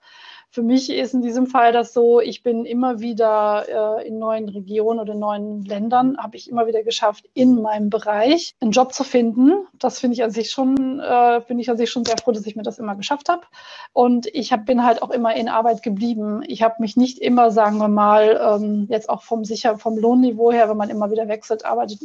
Für 0.51 0.63
mich 0.63 0.89
ist 0.89 1.13
in 1.13 1.21
diesem 1.21 1.45
Fall 1.45 1.71
das 1.73 1.93
so, 1.93 2.19
ich 2.19 2.41
bin 2.41 2.65
immer 2.65 2.99
wieder 2.99 3.99
äh, 3.99 4.07
in 4.07 4.17
neuen 4.17 4.49
Regionen 4.49 4.99
oder 4.99 5.13
in 5.13 5.19
neuen 5.19 5.63
Ländern, 5.63 6.17
habe 6.17 6.37
ich 6.37 6.49
immer 6.49 6.65
wieder 6.65 6.81
geschafft, 6.81 7.25
in 7.35 7.61
meinem 7.61 7.91
Bereich 7.91 8.55
einen 8.59 8.71
Job 8.71 8.93
zu 8.93 9.03
finden. 9.03 9.51
Das 9.77 9.99
finde 9.99 10.15
ich 10.15 10.23
an 10.23 10.31
sich 10.31 10.49
schon, 10.49 10.99
äh, 10.99 11.41
bin 11.47 11.59
ich 11.59 11.69
an 11.69 11.77
sich 11.77 11.91
schon 11.91 12.03
sehr 12.03 12.17
froh, 12.17 12.31
dass 12.31 12.47
ich 12.47 12.55
mir 12.55 12.63
das 12.63 12.79
immer 12.79 12.95
geschafft 12.95 13.29
habe. 13.29 13.43
Und 13.93 14.25
ich 14.25 14.51
hab, 14.51 14.65
bin 14.65 14.83
halt 14.83 15.03
auch 15.03 15.11
immer 15.11 15.35
in 15.35 15.49
Arbeit 15.49 15.83
geblieben. 15.83 16.41
Ich 16.47 16.63
habe 16.63 16.75
mich 16.79 16.97
nicht 16.97 17.19
immer, 17.19 17.51
sagen 17.51 17.77
wir 17.77 17.87
mal, 17.87 18.41
ähm, 18.43 18.87
jetzt 18.89 19.07
auch 19.07 19.21
vom 19.21 19.45
sicher 19.45 19.77
vom 19.77 19.99
Lohnniveau 19.99 20.51
her, 20.51 20.67
wenn 20.67 20.77
man 20.77 20.89
immer 20.89 21.11
wieder 21.11 21.27
wechselt, 21.27 21.63
arbeitet, 21.63 21.99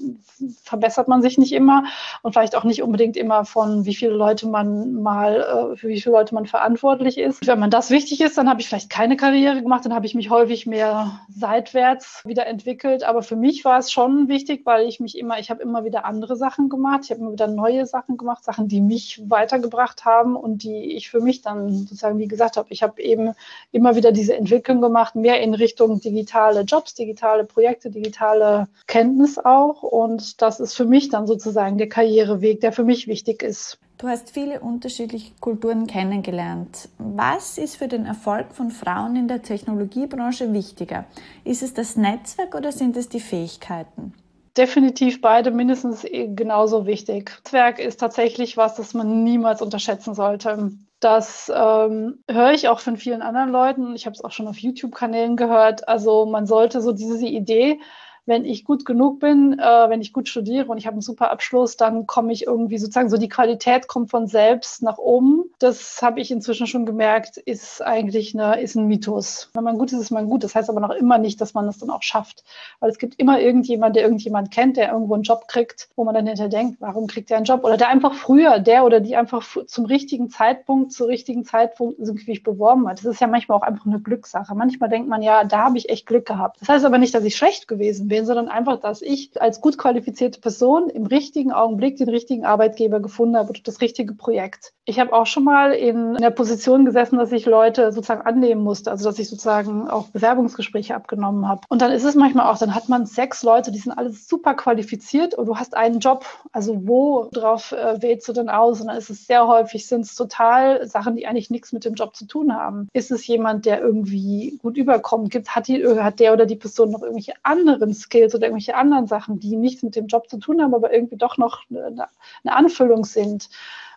verbessert 0.63 1.09
man 1.09 1.23
sich 1.23 1.39
nicht 1.39 1.53
immer 1.53 1.85
und 2.21 2.35
vielleicht 2.35 2.57
auch 2.57 2.65
nicht 2.65 2.83
unbedingt 2.83 3.17
immer 3.17 3.47
von, 3.47 3.87
wie 3.87 3.95
viele 3.95 4.13
Leute 4.13 4.47
man 4.47 4.93
mal, 5.03 5.73
äh, 5.73 5.77
für 5.77 5.89
wie 5.89 6.01
viele 6.01 6.15
Leute 6.15 6.35
man 6.35 6.45
verantwortlich 6.45 7.17
ist. 7.17 7.47
Wenn 7.47 7.59
man 7.59 7.71
das 7.71 7.89
wichtig 7.89 8.21
ist, 8.21 8.34
ist, 8.35 8.39
dann 8.39 8.49
habe 8.49 8.61
ich 8.61 8.69
vielleicht 8.69 8.91
keine 8.91 9.17
Karriere 9.17 9.63
gemacht, 9.63 9.85
dann 9.85 9.95
habe 9.95 10.07
ich 10.07 10.15
mich 10.17 10.29
häufig 10.29 10.67
mehr 10.67 11.21
seitwärts 11.29 12.23
wieder 12.25 12.47
entwickelt. 12.47 13.05
Aber 13.05 13.23
für 13.23 13.37
mich 13.37 13.65
war 13.65 13.79
es 13.79 13.93
schon 13.93 14.29
wichtig, 14.29 14.63
weil 14.65 14.89
ich 14.89 14.99
mich 14.99 15.17
immer, 15.17 15.39
ich 15.39 15.51
habe 15.51 15.63
immer 15.63 15.85
wieder 15.85 16.05
andere 16.05 16.37
Sachen 16.37 16.69
gemacht, 16.69 17.03
ich 17.05 17.11
habe 17.13 17.21
immer 17.21 17.33
wieder 17.33 17.47
neue 17.47 17.87
Sachen 17.87 18.17
gemacht, 18.17 18.43
Sachen, 18.43 18.67
die 18.67 18.81
mich 18.81 19.23
weitergebracht 19.29 20.05
haben 20.05 20.35
und 20.35 20.65
die 20.65 20.97
ich 20.97 21.11
für 21.11 21.21
mich 21.21 21.43
dann 21.43 21.73
sozusagen, 21.73 22.19
wie 22.19 22.27
gesagt 22.27 22.57
habe, 22.57 22.67
ich 22.71 22.83
habe 22.83 23.01
eben 23.01 23.35
immer 23.71 23.95
wieder 23.95 24.11
diese 24.11 24.37
Entwicklung 24.37 24.81
gemacht, 24.81 25.15
mehr 25.15 25.41
in 25.41 25.55
Richtung 25.55 26.01
digitale 26.01 26.63
Jobs, 26.63 26.95
digitale 26.95 27.45
Projekte, 27.45 27.91
digitale 27.91 28.67
Kenntnis 28.89 29.39
auch. 29.39 29.85
Und 29.85 30.43
das 30.43 30.59
ist 30.59 30.75
für 30.75 30.87
mich 30.87 31.09
dann 31.09 31.29
sozusagen 31.29 31.79
der 31.79 31.89
Karriereweg, 31.89 32.61
der 32.61 32.73
für 32.73 32.85
mich 32.85 33.07
wichtig 33.07 33.45
ist. 33.45 33.79
Du 33.97 34.09
hast 34.09 34.31
viele 34.31 34.59
unterschiedliche 34.59 35.33
Kulturen 35.41 35.87
kennengelernt. 35.87 36.89
Was 36.99 37.59
ist 37.59 37.77
für 37.77 37.87
den 37.87 38.07
Erfolg 38.07 38.53
von 38.53 38.71
Frauen 38.71 39.15
in 39.15 39.29
der 39.29 39.43
Technologiebranche 39.43 40.53
wichtiger? 40.53 41.05
Ist 41.45 41.63
es 41.63 41.75
das 41.75 41.97
Netzwerk 41.97 42.57
oder 42.57 42.73
sind 42.73 42.97
es 42.97 43.09
die 43.09 43.21
Fähigkeiten? 43.21 44.13
Definitiv 44.57 45.21
beide 45.21 45.53
mindestens 45.53 46.05
genauso 46.11 46.87
wichtig. 46.87 47.31
Netzwerk 47.45 47.79
ist 47.79 48.01
tatsächlich 48.01 48.57
was, 48.57 48.75
das 48.75 48.95
man 48.95 49.23
niemals 49.23 49.63
unterschätzen 49.63 50.15
sollte. 50.15 50.73
Das 50.99 51.53
ähm, 51.55 52.19
höre 52.29 52.53
ich 52.53 52.69
auch 52.69 52.81
von 52.81 52.97
vielen 52.97 53.23
anderen 53.23 53.51
Leuten. 53.51 53.95
Ich 53.95 54.07
habe 54.07 54.15
es 54.15 54.25
auch 54.25 54.33
schon 54.33 54.49
auf 54.49 54.59
YouTube-Kanälen 54.59 55.37
gehört. 55.37 55.87
Also 55.87 56.27
man 56.27 56.47
sollte 56.47 56.81
so 56.81 56.93
diese 56.93 57.27
Idee, 57.27 57.79
wenn 58.27 58.45
ich 58.45 58.65
gut 58.65 58.87
genug 58.87 59.21
bin, 59.21 59.59
äh, 59.59 59.89
wenn 59.89 60.01
ich 60.01 60.13
gut 60.13 60.29
studiere 60.29 60.67
und 60.67 60.79
ich 60.79 60.87
habe 60.87 60.95
einen 60.95 61.03
super 61.03 61.31
Abschluss, 61.31 61.77
dann 61.77 62.07
komme 62.07 62.33
ich 62.33 62.47
irgendwie 62.47 62.79
sozusagen 62.79 63.11
so 63.11 63.19
die 63.19 63.29
Qualität 63.29 63.87
kommt 63.87 64.11
von 64.11 64.27
selbst 64.27 64.83
nach 64.83 64.99
oben. 64.99 65.45
Das 65.59 66.01
habe 66.01 66.21
ich 66.21 66.31
inzwischen 66.31 66.67
schon 66.67 66.87
gemerkt, 66.87 67.37
ist 67.37 67.83
eigentlich 67.83 68.35
eine, 68.35 68.61
ist 68.61 68.77
ein 68.77 68.87
Mythos. 68.87 69.51
Wenn 69.53 69.65
man 69.65 69.79
gut 69.79 69.93
ist, 69.93 70.01
ist 70.01 70.11
man 70.11 70.29
gut. 70.29 70.43
Das 70.43 70.55
heißt 70.55 70.71
aber 70.71 70.81
noch 70.81 70.91
immer 70.91 71.19
nicht, 71.19 71.41
dass 71.41 71.55
man 71.55 71.67
das 71.67 71.79
dann 71.79 71.91
auch 71.91 72.03
schafft. 72.03 72.45
Weil 72.81 72.91
es 72.91 72.99
gibt 72.99 73.19
immer 73.19 73.41
irgendjemand, 73.41 73.95
der 73.97 74.05
irgendjemand 74.05 74.51
kennt, 74.51 74.79
der 74.79 74.93
irgendwo 74.93 75.15
einen 75.15 75.23
Job 75.23 75.47
kriegt, 75.47 75.89
wo 75.97 76.05
man 76.05 76.15
dann 76.15 76.27
hinterher 76.27 76.49
denkt, 76.49 76.81
warum 76.81 77.07
kriegt 77.07 77.29
der 77.29 77.37
einen 77.37 77.47
Job? 77.47 77.63
Oder 77.65 77.77
der 77.77 77.89
einfach 77.89 78.15
früher, 78.15 78.59
der 78.59 78.85
oder 78.85 79.01
die 79.01 79.17
einfach 79.17 79.45
zum 79.67 79.85
richtigen 79.85 80.31
Zeitpunkt, 80.31 80.93
zur 80.93 81.09
richtigen 81.09 81.45
Zeitpunkt 81.45 81.99
irgendwie 81.99 82.39
beworben 82.39 82.89
hat. 82.89 82.99
Das 82.99 83.05
ist 83.05 83.21
ja 83.21 83.27
manchmal 83.27 83.59
auch 83.59 83.63
einfach 83.63 83.87
eine 83.87 84.01
Glückssache. 84.01 84.55
Manchmal 84.55 84.89
denkt 84.89 85.09
man, 85.09 85.23
ja, 85.23 85.45
da 85.45 85.65
habe 85.65 85.77
ich 85.77 85.91
echt 85.91 86.07
Glück 86.07 86.27
gehabt. 86.27 86.61
Das 86.61 86.69
heißt 86.69 86.85
aber 86.85 86.99
nicht, 86.99 87.15
dass 87.15 87.25
ich 87.25 87.37
schlecht 87.37 87.69
gewesen 87.69 88.09
bin 88.09 88.14
wählen, 88.15 88.27
sondern 88.27 88.49
einfach, 88.49 88.81
dass 88.81 89.03
ich 89.03 89.41
als 89.41 89.61
gut 89.61 89.77
qualifizierte 89.77 90.41
Person 90.41 90.89
im 90.89 91.07
richtigen 91.07 91.53
Augenblick 91.53 91.97
den 91.97 92.09
richtigen 92.09 92.45
Arbeitgeber 92.45 93.01
gefunden 93.01 93.37
habe 93.37 93.51
oder 93.51 93.61
das 93.65 93.81
richtige 93.81 94.15
Projekt. 94.15 94.73
Ich 94.85 95.01
habe 95.01 95.13
auch 95.13 95.27
schon 95.27 95.45
mal 95.45 95.73
in 95.73 96.15
der 96.15 96.31
Position 96.31 96.85
gesessen, 96.85 97.19
dass 97.19 97.33
ich 97.33 97.47
Leute 97.47 97.91
sozusagen 97.91 98.23
annehmen 98.23 98.63
musste, 98.63 98.91
also 98.91 99.09
dass 99.09 99.19
ich 99.19 99.29
sozusagen 99.29 99.89
auch 99.89 100.09
Bewerbungsgespräche 100.09 100.95
abgenommen 100.95 101.49
habe. 101.49 101.63
Und 101.69 101.83
dann 101.83 101.91
ist 101.91 102.05
es 102.05 102.15
manchmal 102.15 102.51
auch, 102.51 102.59
dann 102.59 102.75
hat 102.75 102.89
man 102.89 103.07
sechs 103.07 103.43
Leute, 103.43 103.73
die 103.73 103.79
sind 103.79 103.93
alle 103.93 104.11
super 104.11 104.55
qualifiziert 104.55 105.35
und 105.35 105.47
du 105.47 105.57
hast 105.57 105.77
einen 105.77 106.01
Job. 106.01 106.25
Also 106.53 106.87
wo 106.87 107.29
drauf 107.33 107.73
äh, 107.73 108.01
wählst 108.03 108.29
du 108.29 108.33
denn 108.33 108.51
aus? 108.51 108.81
Und 108.81 108.89
dann 108.89 108.97
ist 108.97 109.11
es 109.11 109.27
sehr 109.27 109.49
häufig, 109.49 109.87
sind 109.87 110.03
es 110.03 110.15
total 110.15 110.87
Sachen, 110.87 111.17
die 111.17 111.27
eigentlich 111.27 111.51
nichts 111.51 111.73
mit 111.73 111.85
dem 111.85 111.95
Job 111.95 112.15
zu 112.15 112.27
tun 112.27 112.55
haben. 112.55 112.89
Ist 112.93 113.11
es 113.11 113.27
jemand, 113.27 113.65
der 113.67 113.81
irgendwie 113.81 114.59
gut 114.63 114.77
überkommt? 114.77 115.31
Gibt, 115.31 115.55
hat, 115.57 115.67
die, 115.67 115.85
hat 115.87 116.21
der 116.21 116.35
oder 116.35 116.47
die 116.47 116.57
Person 116.57 116.91
noch 116.91 117.03
irgendwelche 117.03 117.35
anderen 117.43 117.95
Skills 118.05 118.35
oder 118.35 118.47
irgendwelche 118.47 118.77
anderen 118.77 119.07
Sachen, 119.07 119.41
die 119.41 119.57
nichts 119.57 119.83
mit 119.83 119.97
dem 119.97 120.07
Job 120.07 120.29
zu 120.29 120.39
tun 120.39 120.63
haben, 120.63 120.75
aber 120.75 120.93
irgendwie 120.93 121.17
doch 121.17 121.39
noch 121.39 121.63
eine, 121.71 122.09
eine 122.43 122.57
Anfüllung 122.57 123.05
sind. 123.05 123.49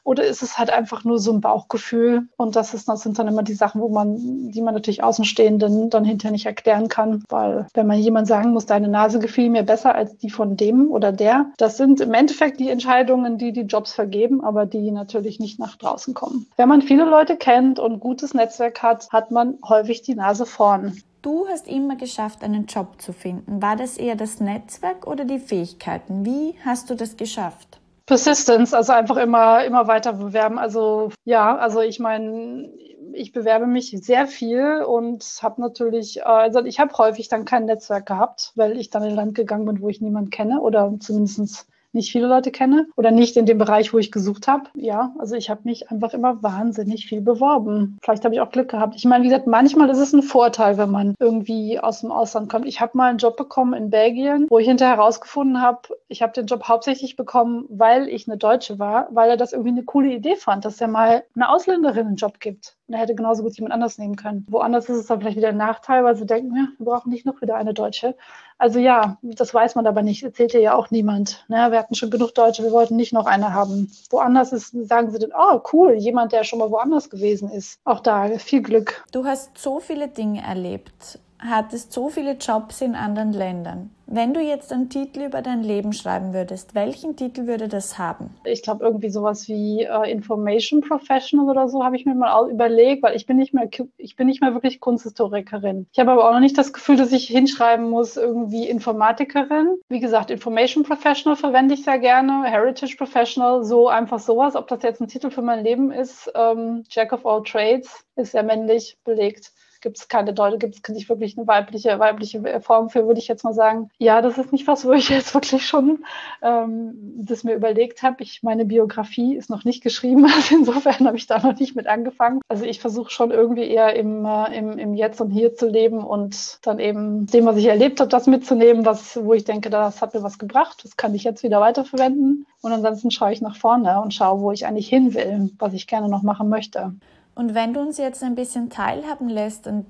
Oder 0.08 0.24
ist 0.24 0.42
es 0.42 0.58
halt 0.58 0.70
einfach 0.70 1.04
nur 1.04 1.20
so 1.20 1.34
ein 1.34 1.42
Bauchgefühl? 1.42 2.30
Und 2.38 2.56
das, 2.56 2.74
ist, 2.74 2.88
das 2.88 3.02
sind 3.02 3.20
dann 3.20 3.28
immer 3.28 3.44
die 3.44 3.54
Sachen, 3.54 3.82
wo 3.82 3.90
man, 3.90 4.52
die 4.52 4.62
man 4.62 4.74
natürlich 4.74 5.04
Außenstehenden 5.04 5.90
dann 5.90 6.06
hinterher 6.06 6.32
nicht 6.32 6.46
erklären 6.46 6.88
kann. 6.88 7.26
Weil 7.28 7.68
wenn 7.74 7.88
man 7.88 8.00
jemand 8.00 8.26
sagen 8.26 8.54
muss, 8.54 8.66
deine 8.66 8.88
Nase 8.88 9.20
gefiel 9.20 9.50
mir 9.50 9.64
besser 9.64 9.94
als 9.94 10.16
die 10.16 10.30
von 10.30 10.56
dem 10.56 10.90
oder 10.92 11.12
der, 11.12 11.48
das 11.58 11.76
sind 11.76 12.00
im 12.00 12.14
Endeffekt 12.14 12.62
die 12.62 12.70
Entscheidungen, 12.70 13.38
die 13.38 13.52
die 13.52 13.64
Jobs 13.64 13.92
vergeben, 13.92 14.42
aber 14.42 14.66
die 14.66 14.92
natürlich 14.92 15.42
nicht 15.42 15.60
nach 15.60 15.76
draußen 15.76 16.14
kommen. 16.14 16.48
Wenn 16.56 16.70
man 16.70 16.82
viele 16.82 17.04
Leute 17.04 17.36
kennt 17.36 17.78
und 17.78 18.00
gutes 18.00 18.34
Netzwerk 18.34 18.82
hat, 18.82 19.10
hat 19.12 19.32
man 19.32 19.58
häufig 19.68 20.04
die 20.04 20.16
Nase 20.16 20.46
vorn. 20.46 21.02
Du 21.22 21.48
hast 21.48 21.68
immer 21.68 21.96
geschafft, 21.96 22.44
einen 22.44 22.68
Job 22.68 23.02
zu 23.02 23.12
finden. 23.12 23.62
War 23.62 23.76
das 23.76 23.98
eher 23.98 24.16
das 24.16 24.40
Netzwerk 24.40 25.08
oder 25.08 25.26
die 25.26 25.40
Fähigkeiten? 25.40 26.26
Wie 26.26 26.56
hast 26.64 26.90
du 26.90 26.96
das 26.96 27.18
geschafft? 27.18 27.80
Persistence, 28.06 28.74
also 28.74 28.94
einfach 28.94 29.18
immer, 29.18 29.66
immer 29.66 29.88
weiter 29.88 30.14
bewerben. 30.14 30.58
Also 30.58 31.12
ja, 31.26 31.58
also 31.58 31.82
ich 31.82 32.00
meine, 32.00 32.70
ich 33.14 33.34
bewerbe 33.34 33.68
mich 33.68 33.92
sehr 33.92 34.28
viel 34.28 34.84
und 34.88 35.26
habe 35.42 35.62
natürlich, 35.62 36.20
äh, 36.20 36.24
also 36.24 36.64
ich 36.64 36.80
habe 36.80 36.98
häufig 36.98 37.28
dann 37.28 37.46
kein 37.46 37.66
Netzwerk 37.66 38.06
gehabt, 38.06 38.54
weil 38.56 38.78
ich 38.78 38.90
dann 38.90 39.04
in 39.04 39.10
ein 39.10 39.16
Land 39.16 39.36
gegangen 39.36 39.66
bin, 39.66 39.82
wo 39.82 39.90
ich 39.90 40.00
niemanden 40.00 40.30
kenne 40.30 40.62
oder 40.62 40.94
zumindest 41.00 41.68
nicht 41.94 42.12
viele 42.12 42.28
Leute 42.28 42.52
kenne 42.52 42.88
oder 42.96 43.12
nicht 43.12 43.38
in 43.38 43.46
dem 43.46 43.58
Bereich, 43.58 43.94
wo 43.94 43.98
ich 43.98 44.12
gesucht 44.12 44.48
habe. 44.48 44.70
Ja, 44.76 45.14
also 45.18 45.36
ich 45.36 45.50
habe 45.50 45.62
mich 45.64 45.90
einfach 45.92 46.14
immer 46.14 46.42
wahnsinnig 46.44 47.08
viel 47.08 47.22
beworben. 47.22 47.98
Vielleicht 48.02 48.26
habe 48.26 48.36
ich 48.36 48.42
auch 48.42 48.52
Glück 48.52 48.70
gehabt. 48.70 48.96
Ich 48.96 49.06
meine, 49.06 49.24
wie 49.24 49.30
gesagt, 49.30 49.48
manchmal 49.48 49.90
ist 49.90 50.00
es 50.00 50.14
ein 50.14 50.24
Vorteil, 50.24 50.78
wenn 50.78 50.92
man 50.92 51.16
irgendwie 51.20 51.80
aus 51.80 52.02
dem 52.02 52.12
Ausland 52.12 52.50
kommt. 52.50 52.68
Ich 52.68 52.82
habe 52.82 52.98
mal 52.98 53.10
einen 53.10 53.18
Job 53.18 53.38
bekommen 53.38 53.74
in 53.74 53.90
Belgien, 53.90 54.48
wo 54.50 54.60
ich 54.60 54.68
hinterher 54.68 54.98
herausgefunden 54.98 55.62
habe, 55.62 55.82
ich 56.08 56.22
habe 56.22 56.34
den 56.34 56.46
Job 56.46 56.68
hauptsächlich 56.68 57.16
bekommen, 57.16 57.66
weil 57.70 58.08
ich 58.08 58.28
eine 58.28 58.38
Deutsche 58.38 58.80
war, 58.80 59.08
weil 59.12 59.30
er 59.30 59.38
das 59.38 59.54
irgendwie 59.54 59.72
eine 59.72 59.84
coole 59.84 60.14
Idee 60.14 60.36
fand, 60.36 60.66
dass 60.66 60.80
er 60.82 60.88
mal 60.88 61.24
eine 61.36 61.50
Ausländerin 61.50 62.08
einen 62.08 62.16
Job 62.16 62.40
gibt. 62.40 62.77
Und 62.88 62.94
er 62.94 63.02
hätte 63.02 63.16
genauso 63.16 63.44
gut 63.44 63.56
jemand 63.58 63.74
anders 63.74 63.98
nehmen 63.98 64.16
können. 64.16 64.46
Woanders 64.50 64.88
ist 64.88 64.98
es 64.98 65.06
dann 65.08 65.20
vielleicht 65.20 65.36
wieder 65.36 65.50
ein 65.50 65.58
Nachteil, 65.58 66.04
weil 66.06 66.16
sie 66.16 66.26
denken, 66.26 66.56
ja, 66.56 66.68
wir 66.78 66.86
brauchen 66.86 67.10
nicht 67.10 67.26
noch 67.26 67.42
wieder 67.42 67.56
eine 67.56 67.74
Deutsche. 67.74 68.16
Also 68.58 68.80
ja, 68.80 69.18
das 69.22 69.54
weiß 69.54 69.76
man 69.76 69.86
aber 69.86 70.02
nicht. 70.02 70.24
Erzählt 70.24 70.54
ja 70.54 70.74
auch 70.74 70.90
niemand. 70.90 71.46
Ne? 71.50 71.58
Wir 71.70 71.80
hatten 71.80 71.96
schon 71.96 72.10
genug 72.10 72.34
Deutsche, 72.34 72.64
wir 72.64 72.72
wollten 72.72 72.96
nicht 72.96 73.14
noch 73.14 73.26
eine 73.26 73.54
haben. 73.54 73.92
Woanders 74.10 74.54
ist, 74.54 74.72
sagen 74.88 75.12
sie 75.12 75.20
dann, 75.20 75.34
oh 75.38 75.62
cool, 75.74 75.94
jemand, 75.94 76.32
der 76.32 76.44
schon 76.44 76.60
mal 76.60 76.72
woanders 76.72 77.10
gewesen 77.10 77.50
ist. 77.50 77.80
Auch 77.84 78.00
da 78.00 78.30
viel 78.38 78.62
Glück. 78.62 79.06
Du 79.12 79.26
hast 79.26 79.58
so 79.58 79.80
viele 79.80 80.08
Dinge 80.08 80.42
erlebt 80.42 81.20
hattest 81.40 81.94
so 81.94 82.10
viele 82.10 82.34
Jobs 82.34 82.82
in 82.82 82.96
anderen 82.96 83.34
Ländern. 83.34 83.92
Wenn 84.10 84.34
du 84.34 84.40
jetzt 84.40 84.72
einen 84.72 84.90
Titel 84.90 85.24
über 85.24 85.42
dein 85.42 85.64
Leben 85.64 85.92
schreiben 85.92 86.34
würdest, 86.34 86.74
welchen 86.74 87.18
Titel 87.18 87.46
würde 87.46 87.68
das 87.68 87.98
haben? 87.98 88.34
Ich 88.46 88.64
glaube 88.64 88.86
irgendwie 88.86 89.10
sowas 89.10 89.50
wie 89.50 89.84
äh, 89.84 90.10
Information 90.10 90.80
Professional 90.80 91.50
oder 91.50 91.68
so 91.68 91.84
habe 91.84 91.98
ich 91.98 92.06
mir 92.06 92.16
mal 92.16 92.50
überlegt, 92.50 93.04
weil 93.04 93.18
ich 93.18 93.26
bin 93.26 93.36
nicht 93.36 93.54
mehr 93.54 93.70
ich 93.98 94.16
bin 94.16 94.28
nicht 94.28 94.40
mehr 94.40 94.54
wirklich 94.54 94.80
Kunsthistorikerin. 94.80 95.88
Ich 95.92 96.00
habe 96.00 96.12
aber 96.12 96.30
auch 96.30 96.32
noch 96.32 96.40
nicht 96.40 96.58
das 96.58 96.72
Gefühl, 96.72 96.96
dass 96.96 97.12
ich 97.12 97.28
hinschreiben 97.28 97.90
muss 97.90 98.16
irgendwie 98.16 98.70
Informatikerin. 98.70 99.76
Wie 99.90 100.00
gesagt, 100.00 100.32
Information 100.32 100.84
Professional 100.84 101.36
verwende 101.36 101.74
ich 101.74 101.84
sehr 101.84 102.00
gerne, 102.00 102.46
Heritage 102.46 102.96
Professional, 102.98 103.66
so 103.66 103.90
einfach 103.90 104.20
sowas. 104.20 104.56
Ob 104.56 104.70
das 104.70 104.84
jetzt 104.84 105.02
ein 105.02 105.10
Titel 105.10 105.32
für 105.32 105.42
mein 105.42 105.66
Leben 105.66 105.92
ist, 105.92 106.32
ähm, 106.34 106.86
Jack 106.90 107.12
of 107.12 107.26
all 107.26 107.44
Trades 107.44 108.06
ist 108.16 108.32
sehr 108.32 108.44
männlich 108.44 108.98
belegt 109.04 109.52
gibt 109.82 109.98
es 109.98 110.08
keine 110.08 110.34
Deutsche, 110.34 110.58
gibt 110.58 110.76
es 110.76 110.90
nicht 110.94 111.10
wirklich 111.10 111.38
eine 111.38 111.48
weibliche, 111.48 112.00
weibliche 112.00 112.62
Form 112.62 112.90
für, 112.90 113.08
würde 113.08 113.20
ich 113.20 113.28
jetzt 113.28 113.44
mal 113.44 113.54
sagen. 113.54 113.90
Ja, 113.98 114.22
das 114.22 114.38
ist 114.38 114.52
nicht 114.52 114.68
was, 114.68 114.86
wo 114.86 114.94
ich 114.94 115.10
jetzt 115.10 115.34
wirklich 115.34 115.66
schon 115.66 116.04
ähm, 116.42 116.94
das 117.18 117.44
mir 117.44 117.56
überlegt 117.56 118.04
habe. 118.04 118.24
Ich, 118.24 118.44
meine 118.44 118.66
Biografie 118.66 119.36
ist 119.36 119.50
noch 119.50 119.64
nicht 119.64 119.84
geschrieben, 119.84 120.26
also 120.36 120.56
insofern 120.56 121.08
habe 121.08 121.18
ich 121.18 121.28
da 121.28 121.40
noch 121.40 121.58
nicht 121.60 121.76
mit 121.76 121.88
angefangen. 121.88 122.42
Also 122.48 122.66
ich 122.66 122.80
versuche 122.80 123.12
schon 123.12 123.32
irgendwie 123.32 123.68
eher 123.68 123.96
im, 123.96 124.26
äh, 124.26 124.58
im, 124.58 124.78
im 124.78 124.94
Jetzt 124.94 125.22
und 125.22 125.32
Hier 125.32 125.56
zu 125.56 125.68
leben 125.68 126.04
und 126.04 126.60
dann 126.66 126.80
eben 126.80 127.28
dem, 127.28 127.46
was 127.46 127.58
ich 127.58 127.66
erlebt 127.66 128.00
habe, 128.00 128.10
das 128.10 128.28
mitzunehmen, 128.28 128.86
was, 128.86 129.18
wo 129.24 129.34
ich 129.34 129.44
denke, 129.44 129.70
das 129.70 130.02
hat 130.02 130.14
mir 130.14 130.24
was 130.24 130.38
gebracht, 130.38 130.82
das 130.84 130.98
kann 130.98 131.16
ich 131.16 131.24
jetzt 131.24 131.44
wieder 131.44 131.62
weiterverwenden. 131.62 132.46
Und 132.62 132.72
ansonsten 132.72 133.12
schaue 133.12 133.32
ich 133.32 133.42
nach 133.42 133.56
vorne 133.56 134.02
und 134.02 134.14
schaue, 134.14 134.42
wo 134.42 134.52
ich 134.52 134.66
eigentlich 134.66 134.90
hin 134.90 135.14
will, 135.14 135.52
was 135.60 135.74
ich 135.74 135.88
gerne 135.88 136.10
noch 136.10 136.24
machen 136.24 136.50
möchte. 136.50 136.94
Und 137.38 137.54
wenn 137.54 137.76
du 137.76 137.82
uns 137.82 138.00
jetzt 138.00 138.24
ein 138.24 138.34
bisschen 138.34 138.72
teilhaben 138.72 139.30
lässt 139.30 139.68
und 139.68 139.86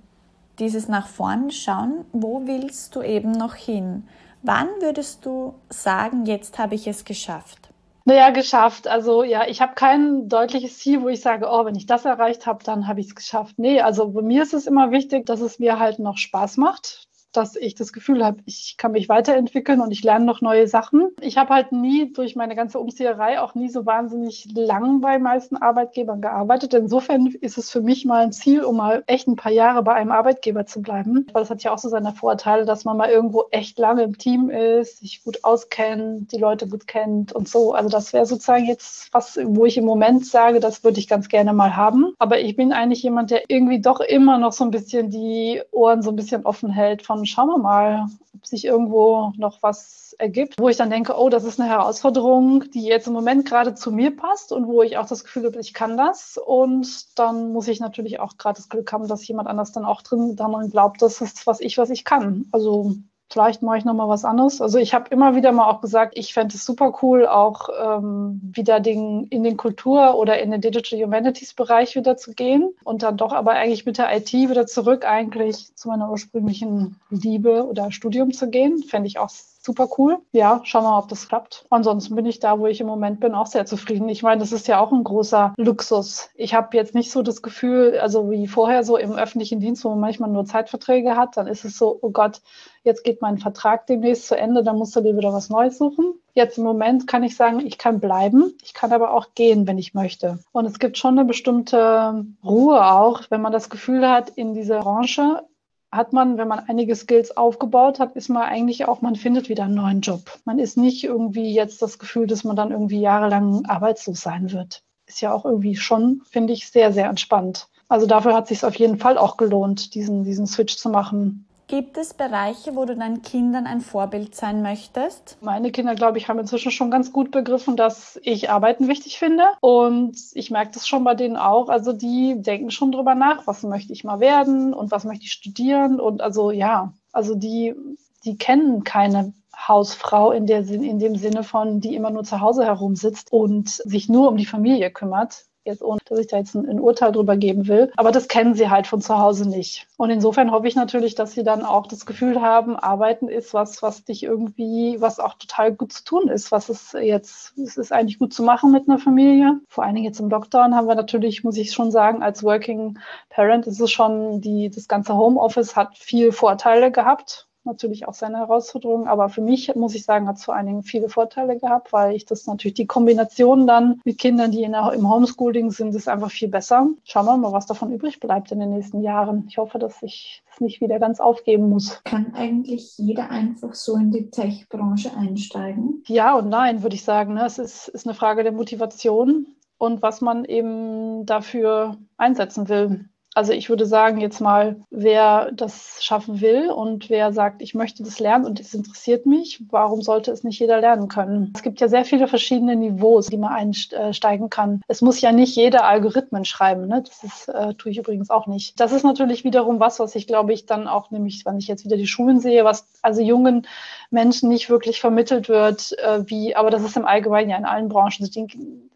dieses 0.59 0.89
nach 0.89 1.07
vorn 1.07 1.49
schauen, 1.49 2.03
wo 2.11 2.45
willst 2.45 2.93
du 2.93 3.01
eben 3.01 3.31
noch 3.31 3.55
hin? 3.55 4.05
Wann 4.43 4.67
würdest 4.81 5.25
du 5.25 5.53
sagen, 5.69 6.25
jetzt 6.25 6.59
habe 6.59 6.75
ich 6.75 6.87
es 6.87 7.05
geschafft? 7.05 7.69
Naja, 8.03 8.31
geschafft. 8.31 8.89
Also 8.89 9.23
ja, 9.23 9.47
ich 9.47 9.61
habe 9.61 9.75
kein 9.75 10.27
deutliches 10.27 10.79
Ziel, 10.79 11.01
wo 11.01 11.07
ich 11.07 11.21
sage, 11.21 11.47
oh, 11.49 11.63
wenn 11.63 11.75
ich 11.75 11.85
das 11.85 12.03
erreicht 12.03 12.47
habe, 12.47 12.65
dann 12.65 12.85
habe 12.85 12.99
ich 12.99 13.07
es 13.07 13.15
geschafft. 13.15 13.55
Nee, 13.57 13.79
also 13.79 14.09
bei 14.09 14.21
mir 14.21 14.43
ist 14.43 14.53
es 14.53 14.67
immer 14.67 14.91
wichtig, 14.91 15.25
dass 15.25 15.39
es 15.39 15.57
mir 15.57 15.79
halt 15.79 15.99
noch 15.99 16.17
Spaß 16.17 16.57
macht 16.57 17.06
dass 17.31 17.55
ich 17.55 17.75
das 17.75 17.93
Gefühl 17.93 18.23
habe, 18.25 18.37
ich 18.45 18.75
kann 18.77 18.91
mich 18.91 19.09
weiterentwickeln 19.09 19.81
und 19.81 19.91
ich 19.91 20.03
lerne 20.03 20.25
noch 20.25 20.41
neue 20.41 20.67
Sachen. 20.67 21.09
Ich 21.21 21.37
habe 21.37 21.53
halt 21.53 21.71
nie 21.71 22.11
durch 22.11 22.35
meine 22.35 22.55
ganze 22.55 22.79
Umzieherei 22.79 23.39
auch 23.39 23.55
nie 23.55 23.69
so 23.69 23.85
wahnsinnig 23.85 24.47
lang 24.53 25.01
bei 25.01 25.19
meisten 25.19 25.57
Arbeitgebern 25.57 26.21
gearbeitet. 26.21 26.73
Insofern 26.73 27.27
ist 27.27 27.57
es 27.57 27.69
für 27.69 27.81
mich 27.81 28.05
mal 28.05 28.23
ein 28.23 28.31
Ziel, 28.31 28.63
um 28.63 28.77
mal 28.77 29.03
echt 29.07 29.27
ein 29.27 29.35
paar 29.35 29.51
Jahre 29.51 29.83
bei 29.83 29.93
einem 29.93 30.11
Arbeitgeber 30.11 30.65
zu 30.65 30.81
bleiben. 30.81 31.27
Weil 31.33 31.43
das 31.43 31.49
hat 31.49 31.63
ja 31.63 31.73
auch 31.73 31.77
so 31.77 31.89
seine 31.89 32.13
Vorteile, 32.13 32.65
dass 32.65 32.85
man 32.85 32.97
mal 32.97 33.09
irgendwo 33.09 33.45
echt 33.51 33.77
lange 33.77 34.03
im 34.03 34.17
Team 34.17 34.49
ist, 34.49 34.99
sich 34.99 35.23
gut 35.23 35.43
auskennt, 35.43 36.31
die 36.31 36.37
Leute 36.37 36.67
gut 36.67 36.87
kennt 36.87 37.33
und 37.33 37.47
so. 37.47 37.73
Also 37.73 37.89
das 37.89 38.13
wäre 38.13 38.25
sozusagen 38.25 38.65
jetzt 38.65 39.13
was, 39.13 39.39
wo 39.43 39.65
ich 39.65 39.77
im 39.77 39.85
Moment 39.85 40.25
sage, 40.25 40.59
das 40.59 40.83
würde 40.83 40.99
ich 40.99 41.07
ganz 41.07 41.27
gerne 41.29 41.53
mal 41.53 41.75
haben. 41.75 42.13
Aber 42.19 42.39
ich 42.39 42.55
bin 42.55 42.73
eigentlich 42.73 43.03
jemand, 43.03 43.31
der 43.31 43.43
irgendwie 43.47 43.81
doch 43.81 43.99
immer 43.99 44.37
noch 44.37 44.53
so 44.53 44.63
ein 44.63 44.71
bisschen 44.71 45.09
die 45.09 45.61
Ohren 45.71 46.01
so 46.01 46.09
ein 46.09 46.15
bisschen 46.15 46.45
offen 46.45 46.69
hält 46.69 47.01
von 47.01 47.16
schauen 47.25 47.47
wir 47.47 47.57
mal, 47.57 48.07
ob 48.35 48.45
sich 48.45 48.65
irgendwo 48.65 49.33
noch 49.37 49.61
was 49.61 50.15
ergibt, 50.19 50.55
wo 50.59 50.69
ich 50.69 50.77
dann 50.77 50.89
denke, 50.89 51.17
oh, 51.17 51.29
das 51.29 51.43
ist 51.43 51.59
eine 51.59 51.69
Herausforderung, 51.69 52.69
die 52.71 52.83
jetzt 52.83 53.07
im 53.07 53.13
Moment 53.13 53.47
gerade 53.47 53.75
zu 53.75 53.91
mir 53.91 54.15
passt 54.15 54.51
und 54.51 54.67
wo 54.67 54.81
ich 54.81 54.97
auch 54.97 55.07
das 55.07 55.23
Gefühl 55.23 55.45
habe, 55.45 55.59
ich 55.59 55.73
kann 55.73 55.97
das. 55.97 56.37
Und 56.37 57.17
dann 57.19 57.51
muss 57.51 57.67
ich 57.67 57.79
natürlich 57.79 58.19
auch 58.19 58.37
gerade 58.37 58.57
das 58.57 58.69
Glück 58.69 58.91
haben, 58.91 59.07
dass 59.07 59.27
jemand 59.27 59.47
anders 59.47 59.71
dann 59.71 59.85
auch 59.85 60.01
drin 60.01 60.35
daran 60.35 60.69
glaubt, 60.69 61.01
das 61.01 61.21
ist 61.21 61.47
was 61.47 61.59
ich, 61.59 61.77
was 61.77 61.89
ich 61.89 62.03
kann. 62.03 62.45
Also 62.51 62.95
Vielleicht 63.29 63.61
mache 63.61 63.77
ich 63.77 63.85
noch 63.85 63.93
mal 63.93 64.07
was 64.07 64.23
anderes. 64.23 64.61
Also 64.61 64.77
ich 64.77 64.93
habe 64.93 65.09
immer 65.09 65.35
wieder 65.35 65.51
mal 65.51 65.69
auch 65.69 65.81
gesagt, 65.81 66.17
ich 66.17 66.33
fände 66.33 66.55
es 66.55 66.65
super 66.65 66.93
cool, 67.01 67.27
auch 67.27 67.69
ähm, 67.77 68.39
wieder 68.41 68.79
den, 68.79 69.25
in 69.25 69.43
den 69.43 69.57
Kultur- 69.57 70.15
oder 70.15 70.39
in 70.39 70.51
den 70.51 70.61
Digital 70.61 71.01
Humanities-Bereich 71.01 71.95
wieder 71.95 72.15
zu 72.15 72.33
gehen 72.33 72.69
und 72.85 73.03
dann 73.03 73.17
doch 73.17 73.33
aber 73.33 73.51
eigentlich 73.51 73.85
mit 73.85 73.97
der 73.97 74.15
IT 74.15 74.31
wieder 74.31 74.65
zurück 74.65 75.05
eigentlich 75.05 75.75
zu 75.75 75.89
meiner 75.89 76.09
ursprünglichen 76.09 76.95
Liebe 77.09 77.67
oder 77.67 77.91
Studium 77.91 78.31
zu 78.31 78.49
gehen. 78.49 78.81
Fände 78.83 79.07
ich 79.07 79.19
auch 79.19 79.29
super 79.67 79.89
cool. 79.97 80.17
Ja, 80.31 80.61
schauen 80.63 80.83
wir 80.83 80.91
mal, 80.91 80.99
ob 80.99 81.09
das 81.09 81.27
klappt. 81.27 81.65
Ansonsten 81.69 82.15
bin 82.15 82.25
ich 82.25 82.39
da, 82.39 82.57
wo 82.57 82.67
ich 82.67 82.81
im 82.81 82.87
Moment 82.87 83.19
bin, 83.19 83.35
auch 83.35 83.45
sehr 83.45 83.65
zufrieden. 83.65 84.09
Ich 84.09 84.23
meine, 84.23 84.39
das 84.39 84.51
ist 84.51 84.67
ja 84.67 84.79
auch 84.79 84.91
ein 84.91 85.03
großer 85.03 85.53
Luxus. 85.57 86.29
Ich 86.35 86.55
habe 86.55 86.75
jetzt 86.75 86.95
nicht 86.95 87.11
so 87.11 87.21
das 87.21 87.41
Gefühl, 87.41 87.99
also 88.01 88.31
wie 88.31 88.47
vorher 88.47 88.83
so 88.83 88.97
im 88.97 89.11
öffentlichen 89.11 89.59
Dienst, 89.59 89.83
wo 89.83 89.89
man 89.89 89.99
manchmal 89.99 90.29
nur 90.29 90.45
Zeitverträge 90.45 91.15
hat, 91.15 91.37
dann 91.37 91.47
ist 91.47 91.65
es 91.65 91.77
so, 91.77 91.99
oh 92.01 92.09
Gott, 92.11 92.41
jetzt 92.83 93.03
geht 93.03 93.21
mein 93.21 93.37
Vertrag 93.37 93.85
demnächst 93.85 94.27
zu 94.27 94.37
Ende, 94.37 94.63
dann 94.63 94.77
musst 94.77 94.95
du 94.95 95.01
dir 95.01 95.17
wieder 95.17 95.33
was 95.33 95.49
Neues 95.49 95.77
suchen. 95.77 96.13
Jetzt 96.33 96.57
im 96.57 96.63
Moment 96.63 97.05
kann 97.05 97.23
ich 97.23 97.35
sagen, 97.35 97.59
ich 97.59 97.77
kann 97.77 97.99
bleiben, 97.99 98.53
ich 98.63 98.73
kann 98.73 98.93
aber 98.93 99.13
auch 99.13 99.33
gehen, 99.35 99.67
wenn 99.67 99.77
ich 99.77 99.93
möchte. 99.93 100.39
Und 100.53 100.65
es 100.65 100.79
gibt 100.79 100.97
schon 100.97 101.19
eine 101.19 101.27
bestimmte 101.27 102.25
Ruhe 102.43 102.85
auch, 102.89 103.23
wenn 103.29 103.41
man 103.41 103.51
das 103.51 103.69
Gefühl 103.69 104.07
hat, 104.07 104.29
in 104.29 104.53
dieser 104.53 104.79
Branche 104.79 105.43
hat 105.91 106.13
man, 106.13 106.37
wenn 106.37 106.47
man 106.47 106.59
einige 106.59 106.95
Skills 106.95 107.35
aufgebaut 107.35 107.99
hat, 107.99 108.15
ist 108.15 108.29
man 108.29 108.43
eigentlich 108.43 108.87
auch, 108.87 109.01
man 109.01 109.15
findet 109.15 109.49
wieder 109.49 109.63
einen 109.63 109.75
neuen 109.75 110.01
Job. 110.01 110.39
Man 110.45 110.59
ist 110.59 110.77
nicht 110.77 111.03
irgendwie 111.03 111.53
jetzt 111.53 111.81
das 111.81 111.97
Gefühl, 111.97 112.27
dass 112.27 112.43
man 112.43 112.55
dann 112.55 112.71
irgendwie 112.71 112.99
jahrelang 112.99 113.65
arbeitslos 113.65 114.21
sein 114.21 114.51
wird. 114.51 114.83
Ist 115.05 115.21
ja 115.21 115.33
auch 115.33 115.45
irgendwie 115.45 115.75
schon, 115.75 116.21
finde 116.29 116.53
ich, 116.53 116.69
sehr, 116.69 116.91
sehr 116.91 117.07
entspannt. 117.07 117.69
Also 117.87 118.05
dafür 118.05 118.33
hat 118.33 118.43
es 118.43 118.49
sich 118.49 118.65
auf 118.65 118.75
jeden 118.75 118.97
Fall 118.97 119.17
auch 119.17 119.37
gelohnt, 119.37 119.95
diesen, 119.95 120.25
diesen 120.25 120.45
Switch 120.45 120.75
zu 120.75 120.89
machen. 120.89 121.46
Gibt 121.67 121.97
es 121.97 122.13
Bereiche, 122.13 122.77
wo 122.77 122.85
du 122.85 122.95
deinen 122.95 123.21
Kindern 123.23 123.67
ein 123.67 123.81
Vorbild 123.81 124.33
sein 124.33 124.61
möchtest? 124.61 125.37
Meine 125.41 125.69
Kinder, 125.71 125.95
glaube 125.95 126.17
ich, 126.17 126.29
haben 126.29 126.39
inzwischen 126.39 126.71
schon 126.71 126.89
ganz 126.89 127.11
gut 127.11 127.31
begriffen, 127.31 127.75
dass 127.75 128.17
ich 128.23 128.49
Arbeiten 128.49 128.87
wichtig 128.87 129.19
finde. 129.19 129.43
Und 129.59 130.15
ich 130.33 130.49
merke 130.49 130.71
das 130.71 130.87
schon 130.87 131.03
bei 131.03 131.13
denen 131.13 131.35
auch. 131.35 131.67
Also 131.67 131.91
die 131.91 132.41
denken 132.41 132.71
schon 132.71 132.93
drüber 132.93 133.15
nach, 133.15 133.47
was 133.47 133.63
möchte 133.63 133.91
ich 133.91 134.05
mal 134.05 134.21
werden 134.21 134.73
und 134.73 134.91
was 134.91 135.03
möchte 135.03 135.25
ich 135.25 135.33
studieren. 135.33 135.99
Und 135.99 136.21
also 136.21 136.51
ja, 136.51 136.93
also 137.11 137.35
die, 137.35 137.75
die 138.23 138.37
kennen 138.37 138.85
keine 138.85 139.33
Hausfrau 139.67 140.31
in, 140.31 140.45
der, 140.47 140.59
in 140.69 140.99
dem 140.99 141.17
Sinne 141.17 141.43
von, 141.43 141.81
die 141.81 141.95
immer 141.95 142.11
nur 142.11 142.23
zu 142.23 142.39
Hause 142.39 142.63
herumsitzt 142.63 143.33
und 143.33 143.67
sich 143.69 144.07
nur 144.07 144.29
um 144.29 144.37
die 144.37 144.45
Familie 144.45 144.89
kümmert, 144.89 145.43
jetzt 145.67 145.83
ohne 145.83 145.99
dass 146.05 146.19
ich 146.19 146.27
da 146.27 146.37
jetzt 146.37 146.55
ein, 146.55 146.67
ein, 146.67 146.79
Urteil 146.79 147.11
drüber 147.11 147.37
geben 147.37 147.67
will. 147.67 147.91
Aber 147.97 148.11
das 148.11 148.27
kennen 148.27 148.55
sie 148.55 148.69
halt 148.69 148.87
von 148.87 149.01
zu 149.01 149.17
Hause 149.17 149.47
nicht. 149.47 149.87
Und 149.97 150.09
insofern 150.09 150.51
hoffe 150.51 150.67
ich 150.67 150.75
natürlich, 150.75 151.15
dass 151.15 151.33
sie 151.33 151.43
dann 151.43 151.63
auch 151.63 151.87
das 151.87 152.05
Gefühl 152.05 152.41
haben, 152.41 152.75
Arbeiten 152.75 153.27
ist 153.27 153.53
was, 153.53 153.81
was 153.83 154.03
dich 154.03 154.23
irgendwie, 154.23 154.97
was 154.99 155.19
auch 155.19 155.35
total 155.35 155.73
gut 155.73 155.93
zu 155.93 156.03
tun 156.03 156.27
ist, 156.29 156.51
was 156.51 156.69
es 156.69 156.95
jetzt, 156.99 157.57
es 157.57 157.77
ist 157.77 157.91
eigentlich 157.91 158.19
gut 158.19 158.33
zu 158.33 158.43
machen 158.43 158.71
mit 158.71 158.87
einer 158.87 158.99
Familie. 158.99 159.59
Vor 159.67 159.83
allen 159.83 159.95
Dingen 159.95 160.05
jetzt 160.05 160.19
im 160.19 160.29
Lockdown 160.29 160.75
haben 160.75 160.87
wir 160.87 160.95
natürlich, 160.95 161.43
muss 161.43 161.57
ich 161.57 161.71
schon 161.71 161.91
sagen, 161.91 162.23
als 162.23 162.43
Working 162.43 162.97
Parent 163.29 163.67
ist 163.67 163.79
es 163.79 163.91
schon, 163.91 164.41
die, 164.41 164.69
das 164.69 164.87
ganze 164.87 165.15
Homeoffice 165.15 165.75
hat 165.75 165.97
viel 165.97 166.31
Vorteile 166.31 166.91
gehabt 166.91 167.46
natürlich 167.67 168.07
auch 168.07 168.15
seine 168.15 168.37
Herausforderungen. 168.37 169.07
Aber 169.07 169.29
für 169.29 169.41
mich, 169.41 169.75
muss 169.75 169.93
ich 169.93 170.05
sagen, 170.05 170.27
hat 170.27 170.37
es 170.37 170.45
vor 170.45 170.55
allen 170.55 170.65
Dingen 170.65 170.83
viele 170.83 171.09
Vorteile 171.09 171.59
gehabt, 171.59 171.93
weil 171.93 172.15
ich 172.15 172.25
das 172.25 172.47
natürlich 172.47 172.73
die 172.73 172.87
Kombination 172.87 173.67
dann 173.67 174.01
mit 174.03 174.17
Kindern, 174.17 174.51
die 174.51 174.63
in 174.63 174.71
der, 174.71 174.91
im 174.93 175.07
Homeschooling 175.07 175.69
sind, 175.69 175.93
ist 175.93 176.09
einfach 176.09 176.31
viel 176.31 176.47
besser. 176.47 176.87
Schauen 177.03 177.25
wir 177.25 177.37
mal, 177.37 177.53
was 177.53 177.67
davon 177.67 177.91
übrig 177.91 178.19
bleibt 178.19 178.51
in 178.51 178.59
den 178.59 178.71
nächsten 178.71 179.01
Jahren. 179.01 179.45
Ich 179.47 179.59
hoffe, 179.59 179.77
dass 179.77 180.01
ich 180.01 180.41
das 180.49 180.61
nicht 180.61 180.81
wieder 180.81 180.97
ganz 180.97 181.19
aufgeben 181.19 181.69
muss. 181.69 182.01
Kann 182.03 182.33
eigentlich 182.33 182.97
jeder 182.97 183.29
einfach 183.29 183.75
so 183.75 183.95
in 183.95 184.11
die 184.11 184.31
Tech-Branche 184.31 185.11
einsteigen? 185.15 186.03
Ja 186.07 186.35
und 186.35 186.49
nein, 186.49 186.81
würde 186.81 186.95
ich 186.95 187.03
sagen. 187.03 187.35
Ne? 187.35 187.45
Es 187.45 187.59
ist, 187.59 187.89
ist 187.89 188.07
eine 188.07 188.15
Frage 188.15 188.43
der 188.43 188.51
Motivation 188.51 189.47
und 189.77 190.01
was 190.01 190.21
man 190.21 190.45
eben 190.45 191.25
dafür 191.25 191.97
einsetzen 192.17 192.69
will. 192.69 193.09
Also 193.37 193.53
ich 193.53 193.69
würde 193.69 193.85
sagen, 193.85 194.19
jetzt 194.19 194.41
mal, 194.41 194.77
wer 194.89 195.51
das 195.51 195.99
schaffen 196.03 196.41
will 196.41 196.71
und 196.71 197.11
wer 197.11 197.31
sagt, 197.31 197.61
ich 197.61 197.75
möchte 197.75 198.01
das 198.01 198.19
lernen 198.19 198.45
und 198.45 198.59
es 198.59 198.73
interessiert 198.73 199.27
mich, 199.27 199.61
warum 199.69 200.01
sollte 200.01 200.31
es 200.31 200.43
nicht 200.43 200.59
jeder 200.59 200.81
lernen 200.81 201.07
können? 201.07 201.53
Es 201.53 201.61
gibt 201.61 201.79
ja 201.79 201.87
sehr 201.87 202.03
viele 202.03 202.27
verschiedene 202.27 202.75
Niveaus, 202.75 203.27
die 203.27 203.37
man 203.37 203.53
einsteigen 203.53 204.49
kann. 204.49 204.81
Es 204.87 205.03
muss 205.03 205.21
ja 205.21 205.31
nicht 205.31 205.55
jeder 205.55 205.85
Algorithmen 205.85 206.45
schreiben. 206.45 206.87
Ne? 206.87 207.03
Das 207.05 207.23
ist, 207.23 207.47
äh, 207.49 207.75
tue 207.75 207.91
ich 207.91 207.99
übrigens 207.99 208.31
auch 208.31 208.47
nicht. 208.47 208.79
Das 208.79 208.91
ist 208.91 209.03
natürlich 209.03 209.43
wiederum 209.43 209.79
was, 209.79 209.99
was 209.99 210.15
ich 210.15 210.25
glaube 210.25 210.51
ich 210.51 210.65
dann 210.65 210.87
auch 210.87 211.11
nämlich, 211.11 211.45
wenn 211.45 211.59
ich 211.59 211.67
jetzt 211.67 211.85
wieder 211.85 211.97
die 211.97 212.07
Schulen 212.07 212.39
sehe, 212.39 212.65
was 212.65 212.87
also 213.03 213.21
jungen 213.21 213.67
Menschen 214.09 214.49
nicht 214.49 214.71
wirklich 214.71 214.99
vermittelt 214.99 215.47
wird, 215.47 215.95
äh, 215.99 216.27
wie, 216.27 216.55
aber 216.55 216.71
das 216.71 216.81
ist 216.81 216.97
im 216.97 217.05
Allgemeinen 217.05 217.51
ja 217.51 217.57
in 217.57 217.65
allen 217.65 217.87
Branchen. 217.87 218.31
Die, 218.31 218.47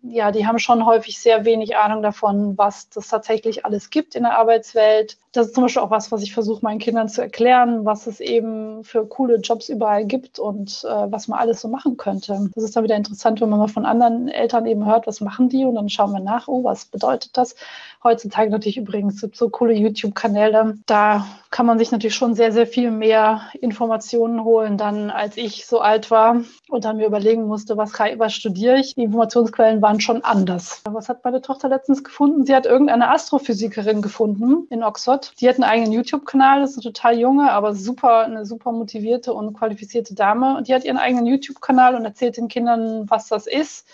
ja, 0.02 0.32
die 0.32 0.48
haben 0.48 0.58
schon 0.58 0.88
häufig 0.88 1.20
sehr 1.20 1.46
wenig 1.46 1.78
Ahnung 1.78 2.02
davon, 2.02 2.58
was 2.58 2.90
das 2.90 3.08
tatsächlich 3.08 3.66
alles 3.66 3.92
gibt 3.92 4.16
in 4.16 4.24
der 4.24 4.31
Arbeitswelt. 4.32 5.18
Das 5.32 5.48
ist 5.48 5.56
zum 5.56 5.64
Beispiel 5.64 5.82
auch 5.82 5.92
was, 5.92 6.12
was 6.12 6.24
ich 6.24 6.34
versuche, 6.34 6.64
meinen 6.64 6.80
Kindern 6.80 7.10
zu 7.10 7.22
erklären, 7.22 7.86
was 7.86 8.08
es 8.08 8.20
eben 8.20 8.84
für 8.84 9.06
coole 9.06 9.38
Jobs 9.38 9.70
überall 9.70 10.06
gibt 10.06 10.40
und 10.40 10.84
äh, 10.84 11.12
was 11.12 11.28
man 11.28 11.40
alles 11.40 11.62
so 11.62 11.68
machen 11.68 11.98
könnte. 11.98 12.50
Das 12.56 12.64
ist 12.64 12.76
dann 12.76 12.84
wieder 12.84 12.98
interessant, 12.98 13.40
wenn 13.42 13.50
man 13.50 13.60
mal 13.60 13.68
von 13.68 13.86
anderen 13.86 14.28
Eltern 14.28 14.66
eben 14.66 14.86
hört, 14.86 15.08
was 15.08 15.22
machen 15.22 15.50
die 15.50 15.66
und 15.66 15.76
dann 15.76 15.90
schauen 15.90 16.12
wir 16.12 16.20
nach, 16.20 16.48
oh, 16.48 16.64
was 16.64 16.86
bedeutet 16.86 17.38
das? 17.38 17.56
Heutzutage 18.04 18.50
natürlich 18.50 18.78
übrigens 18.78 19.26
so 19.34 19.50
coole 19.50 19.74
YouTube-Kanäle. 19.74 20.78
Da 20.86 21.26
kann 21.52 21.66
man 21.66 21.78
sich 21.78 21.92
natürlich 21.92 22.16
schon 22.16 22.34
sehr, 22.34 22.54
sehr 22.54 22.66
viel 22.66 22.92
mehr 22.92 23.42
Informationen 23.60 24.46
holen, 24.46 24.78
dann 24.78 25.10
als 25.10 25.36
ich 25.36 25.66
so 25.66 25.82
alt 25.82 26.10
war 26.10 26.38
und 26.70 26.86
dann 26.86 26.96
mir 26.96 27.06
überlegen 27.06 27.44
musste, 27.44 27.76
was, 27.76 27.92
was 27.92 28.34
studiere 28.34 28.80
ich. 28.80 28.96
Die 28.96 29.04
Informationsquellen 29.04 29.82
waren 29.82 30.00
schon 30.00 30.24
anders. 30.24 30.82
Was 30.90 31.10
hat 31.10 31.26
meine 31.26 31.42
Tochter 31.42 31.68
letztens 31.68 32.06
gefunden? 32.06 32.46
Sie 32.46 32.56
hat 32.56 32.66
irgendeine 32.66 33.10
Astrophysikerin 33.10 34.02
gefunden 34.02 34.66
in 34.70 34.82
Oxford. 34.82 35.34
Die 35.42 35.50
hat 35.50 35.56
einen 35.56 35.66
eigenen 35.66 35.92
YouTube-Kanal, 35.92 36.62
das 36.62 36.72
ist 36.72 36.78
eine 36.78 36.94
total 36.94 37.20
junge, 37.20 37.52
aber 37.52 37.76
super, 37.76 38.20
eine 38.22 38.46
super 38.46 38.72
motivierte 38.72 39.34
und 39.34 39.54
qualifizierte 39.54 40.16
Dame. 40.16 40.56
Und 40.56 40.70
die 40.70 40.74
hat 40.74 40.86
ihren 40.86 40.98
eigenen 40.98 41.26
YouTube-Kanal 41.26 41.96
und 41.96 42.06
erzählt 42.06 42.38
den 42.38 42.48
Kindern, 42.48 43.10
was 43.10 43.28
das 43.28 43.46
ist, 43.46 43.86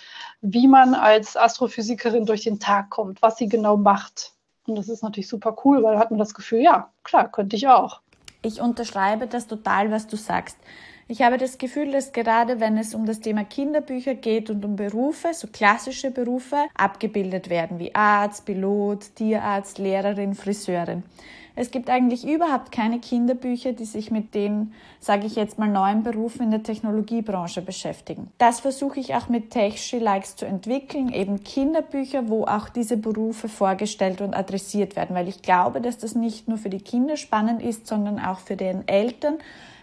wie 0.41 0.68
man 0.68 0.93
als 0.93 1.36
Astrophysikerin 1.36 2.28
durch 2.28 2.43
den 2.43 2.60
Tag 2.60 2.91
kommt, 2.91 3.24
was 3.24 3.38
sie 3.38 3.49
genau 3.49 3.78
macht. 3.78 4.37
Und 4.68 4.76
das 4.76 4.89
ist 4.89 5.01
natürlich 5.01 5.30
super 5.30 5.55
cool, 5.63 5.82
weil 5.82 5.95
da 5.95 5.99
hat 5.99 6.11
man 6.11 6.20
das 6.20 6.34
Gefühl, 6.34 6.61
ja, 6.61 6.91
klar, 7.03 7.32
könnte 7.32 7.55
ich 7.55 7.68
auch. 7.68 8.01
Ich 8.41 8.61
unterschreibe 8.61 9.26
das 9.26 9.47
total, 9.47 9.91
was 9.91 10.07
du 10.07 10.18
sagst. 10.18 10.57
Ich 11.07 11.22
habe 11.22 11.38
das 11.38 11.57
Gefühl, 11.57 11.91
dass 11.91 12.11
gerade 12.11 12.59
wenn 12.59 12.78
es 12.78 12.93
um 12.93 13.05
das 13.05 13.22
Thema 13.22 13.45
Kinderbücher 13.45 14.13
geht 14.13 14.49
und 14.49 14.65
um 14.65 14.76
Berufe, 14.76 15.34
so 15.34 15.47
klassische 15.47 16.11
Berufe, 16.11 16.57
abgebildet 16.76 17.49
werden 17.49 17.80
wie 17.80 17.95
Arzt, 17.95 18.45
Pilot, 18.45 19.15
Tierarzt, 19.15 19.78
Lehrerin, 19.78 20.36
Friseurin. 20.36 21.03
Es 21.60 21.72
gibt 21.72 21.89
eigentlich 21.89 22.24
überhaupt 22.24 22.72
keine 22.72 22.99
Kinderbücher, 22.99 23.74
die 23.74 23.86
sich 23.86 24.12
mit 24.12 24.36
den, 24.36 24.74
sage 24.99 25.26
ich 25.26 25.36
jetzt 25.36 25.58
mal, 25.58 25.68
neuen 25.68 26.03
Berufen 26.03 26.43
in 26.43 26.51
der 26.51 26.62
Technologiebranche 26.62 27.64
beschäftigen. 27.64 28.32
Das 28.38 28.60
versuche 28.60 28.99
ich 28.99 29.16
auch 29.16 29.28
mit 29.28 29.49
TechShe 29.49 29.97
Likes 29.97 30.36
zu 30.36 30.45
entwickeln, 30.45 31.12
eben 31.12 31.43
Kinderbücher, 31.43 32.30
wo 32.30 32.45
auch 32.45 32.70
diese 32.70 32.95
Berufe 32.95 33.49
vorgestellt 33.49 34.22
und 34.22 34.36
adressiert 34.36 34.95
werden, 34.95 35.16
weil 35.16 35.28
ich 35.28 35.41
glaube, 35.41 35.82
dass 35.82 35.97
das 35.97 36.14
nicht 36.14 36.47
nur 36.47 36.60
für 36.60 36.70
die 36.70 36.82
Kinder 36.82 37.18
spannend 37.18 37.64
ist, 37.64 37.88
sondern 37.88 38.20
auch 38.20 38.38
für 38.38 38.55
deren 38.55 38.88
Eltern, 38.88 39.39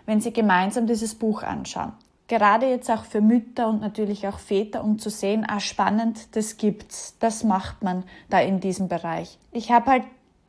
wenn 0.06 0.20
sie 0.20 0.32
gemeinsam 0.32 0.86
dieses 0.86 1.16
Buch 1.16 1.42
anschauen. 1.42 1.92
Gerade 2.28 2.66
jetzt 2.66 2.88
auch 2.88 3.04
für 3.04 3.20
Mütter 3.20 3.68
und 3.68 3.80
natürlich 3.80 4.28
auch 4.28 4.38
Väter, 4.38 4.84
um 4.84 5.00
zu 5.00 5.10
sehen, 5.10 5.44
ah 5.46 5.58
spannend, 5.58 6.36
das 6.36 6.56
gibt's, 6.56 7.16
das 7.18 7.42
macht 7.42 7.82
man 7.82 8.04
da 8.30 8.40
in 8.40 8.60
diesem 8.60 8.86
Bereich. 8.86 9.38
Ich 9.50 9.72
habe 9.72 9.90
halt 9.90 10.04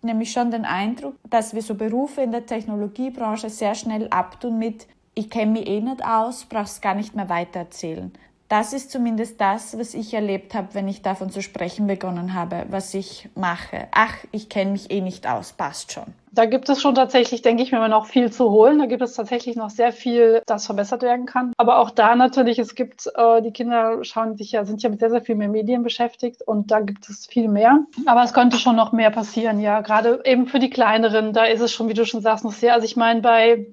nämlich 0.06 0.32
schon 0.32 0.52
den 0.52 0.66
Eindruck, 0.66 1.16
dass 1.30 1.54
wir 1.54 1.62
so 1.62 1.76
Berufe 1.76 2.22
in 2.22 2.32
der 2.32 2.46
Technologiebranche 2.46 3.50
sehr 3.50 3.76
schnell 3.76 4.08
abtun 4.10 4.58
mit, 4.58 4.88
ich 5.14 5.30
kenne 5.30 5.52
mich 5.52 5.68
eh 5.68 5.82
nicht 5.82 6.06
aus, 6.06 6.46
brauch's 6.46 6.82
gar 6.82 6.96
nicht 6.96 7.16
mehr 7.16 7.30
weitererzählen. 7.30 8.12
Das 8.58 8.72
ist 8.72 8.90
zumindest 8.90 9.42
das, 9.42 9.78
was 9.78 9.94
ich 9.94 10.14
erlebt 10.14 10.54
habe, 10.54 10.70
wenn 10.72 10.88
ich 10.88 11.02
davon 11.02 11.30
zu 11.30 11.42
sprechen 11.42 11.88
begonnen 11.88 12.34
habe, 12.34 12.66
was 12.70 12.94
ich 12.94 13.28
mache. 13.36 13.90
Ach, 13.92 14.14
ich 14.32 14.48
kenne 14.48 14.72
mich 14.72 14.90
eh 14.92 15.02
nicht 15.02 15.28
aus, 15.28 15.52
passt 15.52 15.92
schon. 15.92 16.06
Da 16.32 16.46
gibt 16.46 16.70
es 16.70 16.82
schon 16.82 16.96
tatsächlich, 16.96 17.42
denke 17.42 17.64
ich 17.64 17.74
mir, 17.74 17.86
noch 17.90 18.06
viel 18.06 18.32
zu 18.32 18.52
holen. 18.52 18.80
Da 18.80 18.86
gibt 18.86 19.02
es 19.02 19.14
tatsächlich 19.14 19.58
noch 19.58 19.70
sehr 19.70 19.92
viel, 19.92 20.42
das 20.46 20.68
verbessert 20.68 21.02
werden 21.02 21.26
kann. 21.26 21.52
Aber 21.58 21.80
auch 21.80 21.92
da 21.92 22.16
natürlich, 22.16 22.58
es 22.58 22.76
gibt, 22.76 23.12
äh, 23.14 23.42
die 23.42 23.52
Kinder 23.52 24.02
schauen 24.06 24.38
sich 24.38 24.54
ja, 24.54 24.64
sind 24.64 24.82
ja 24.82 24.90
mit 24.90 25.02
sehr, 25.02 25.10
sehr 25.10 25.22
viel 25.22 25.36
mehr 25.36 25.50
Medien 25.50 25.84
beschäftigt 25.84 26.42
und 26.42 26.72
da 26.72 26.80
gibt 26.80 27.10
es 27.10 27.26
viel 27.26 27.50
mehr. 27.50 27.82
Aber 28.06 28.24
es 28.24 28.32
könnte 28.32 28.58
schon 28.58 28.78
noch 28.78 28.94
mehr 28.94 29.12
passieren, 29.12 29.60
ja. 29.60 29.82
Gerade 29.82 30.22
eben 30.24 30.48
für 30.48 30.60
die 30.60 30.70
Kleineren, 30.70 31.34
da 31.34 31.44
ist 31.44 31.60
es 31.60 31.74
schon, 31.74 31.90
wie 31.90 31.94
du 31.94 32.06
schon 32.06 32.22
sagst, 32.22 32.46
noch 32.46 32.54
sehr. 32.54 32.74
Also 32.74 32.86
ich 32.86 32.96
meine, 32.96 33.20
bei 33.20 33.66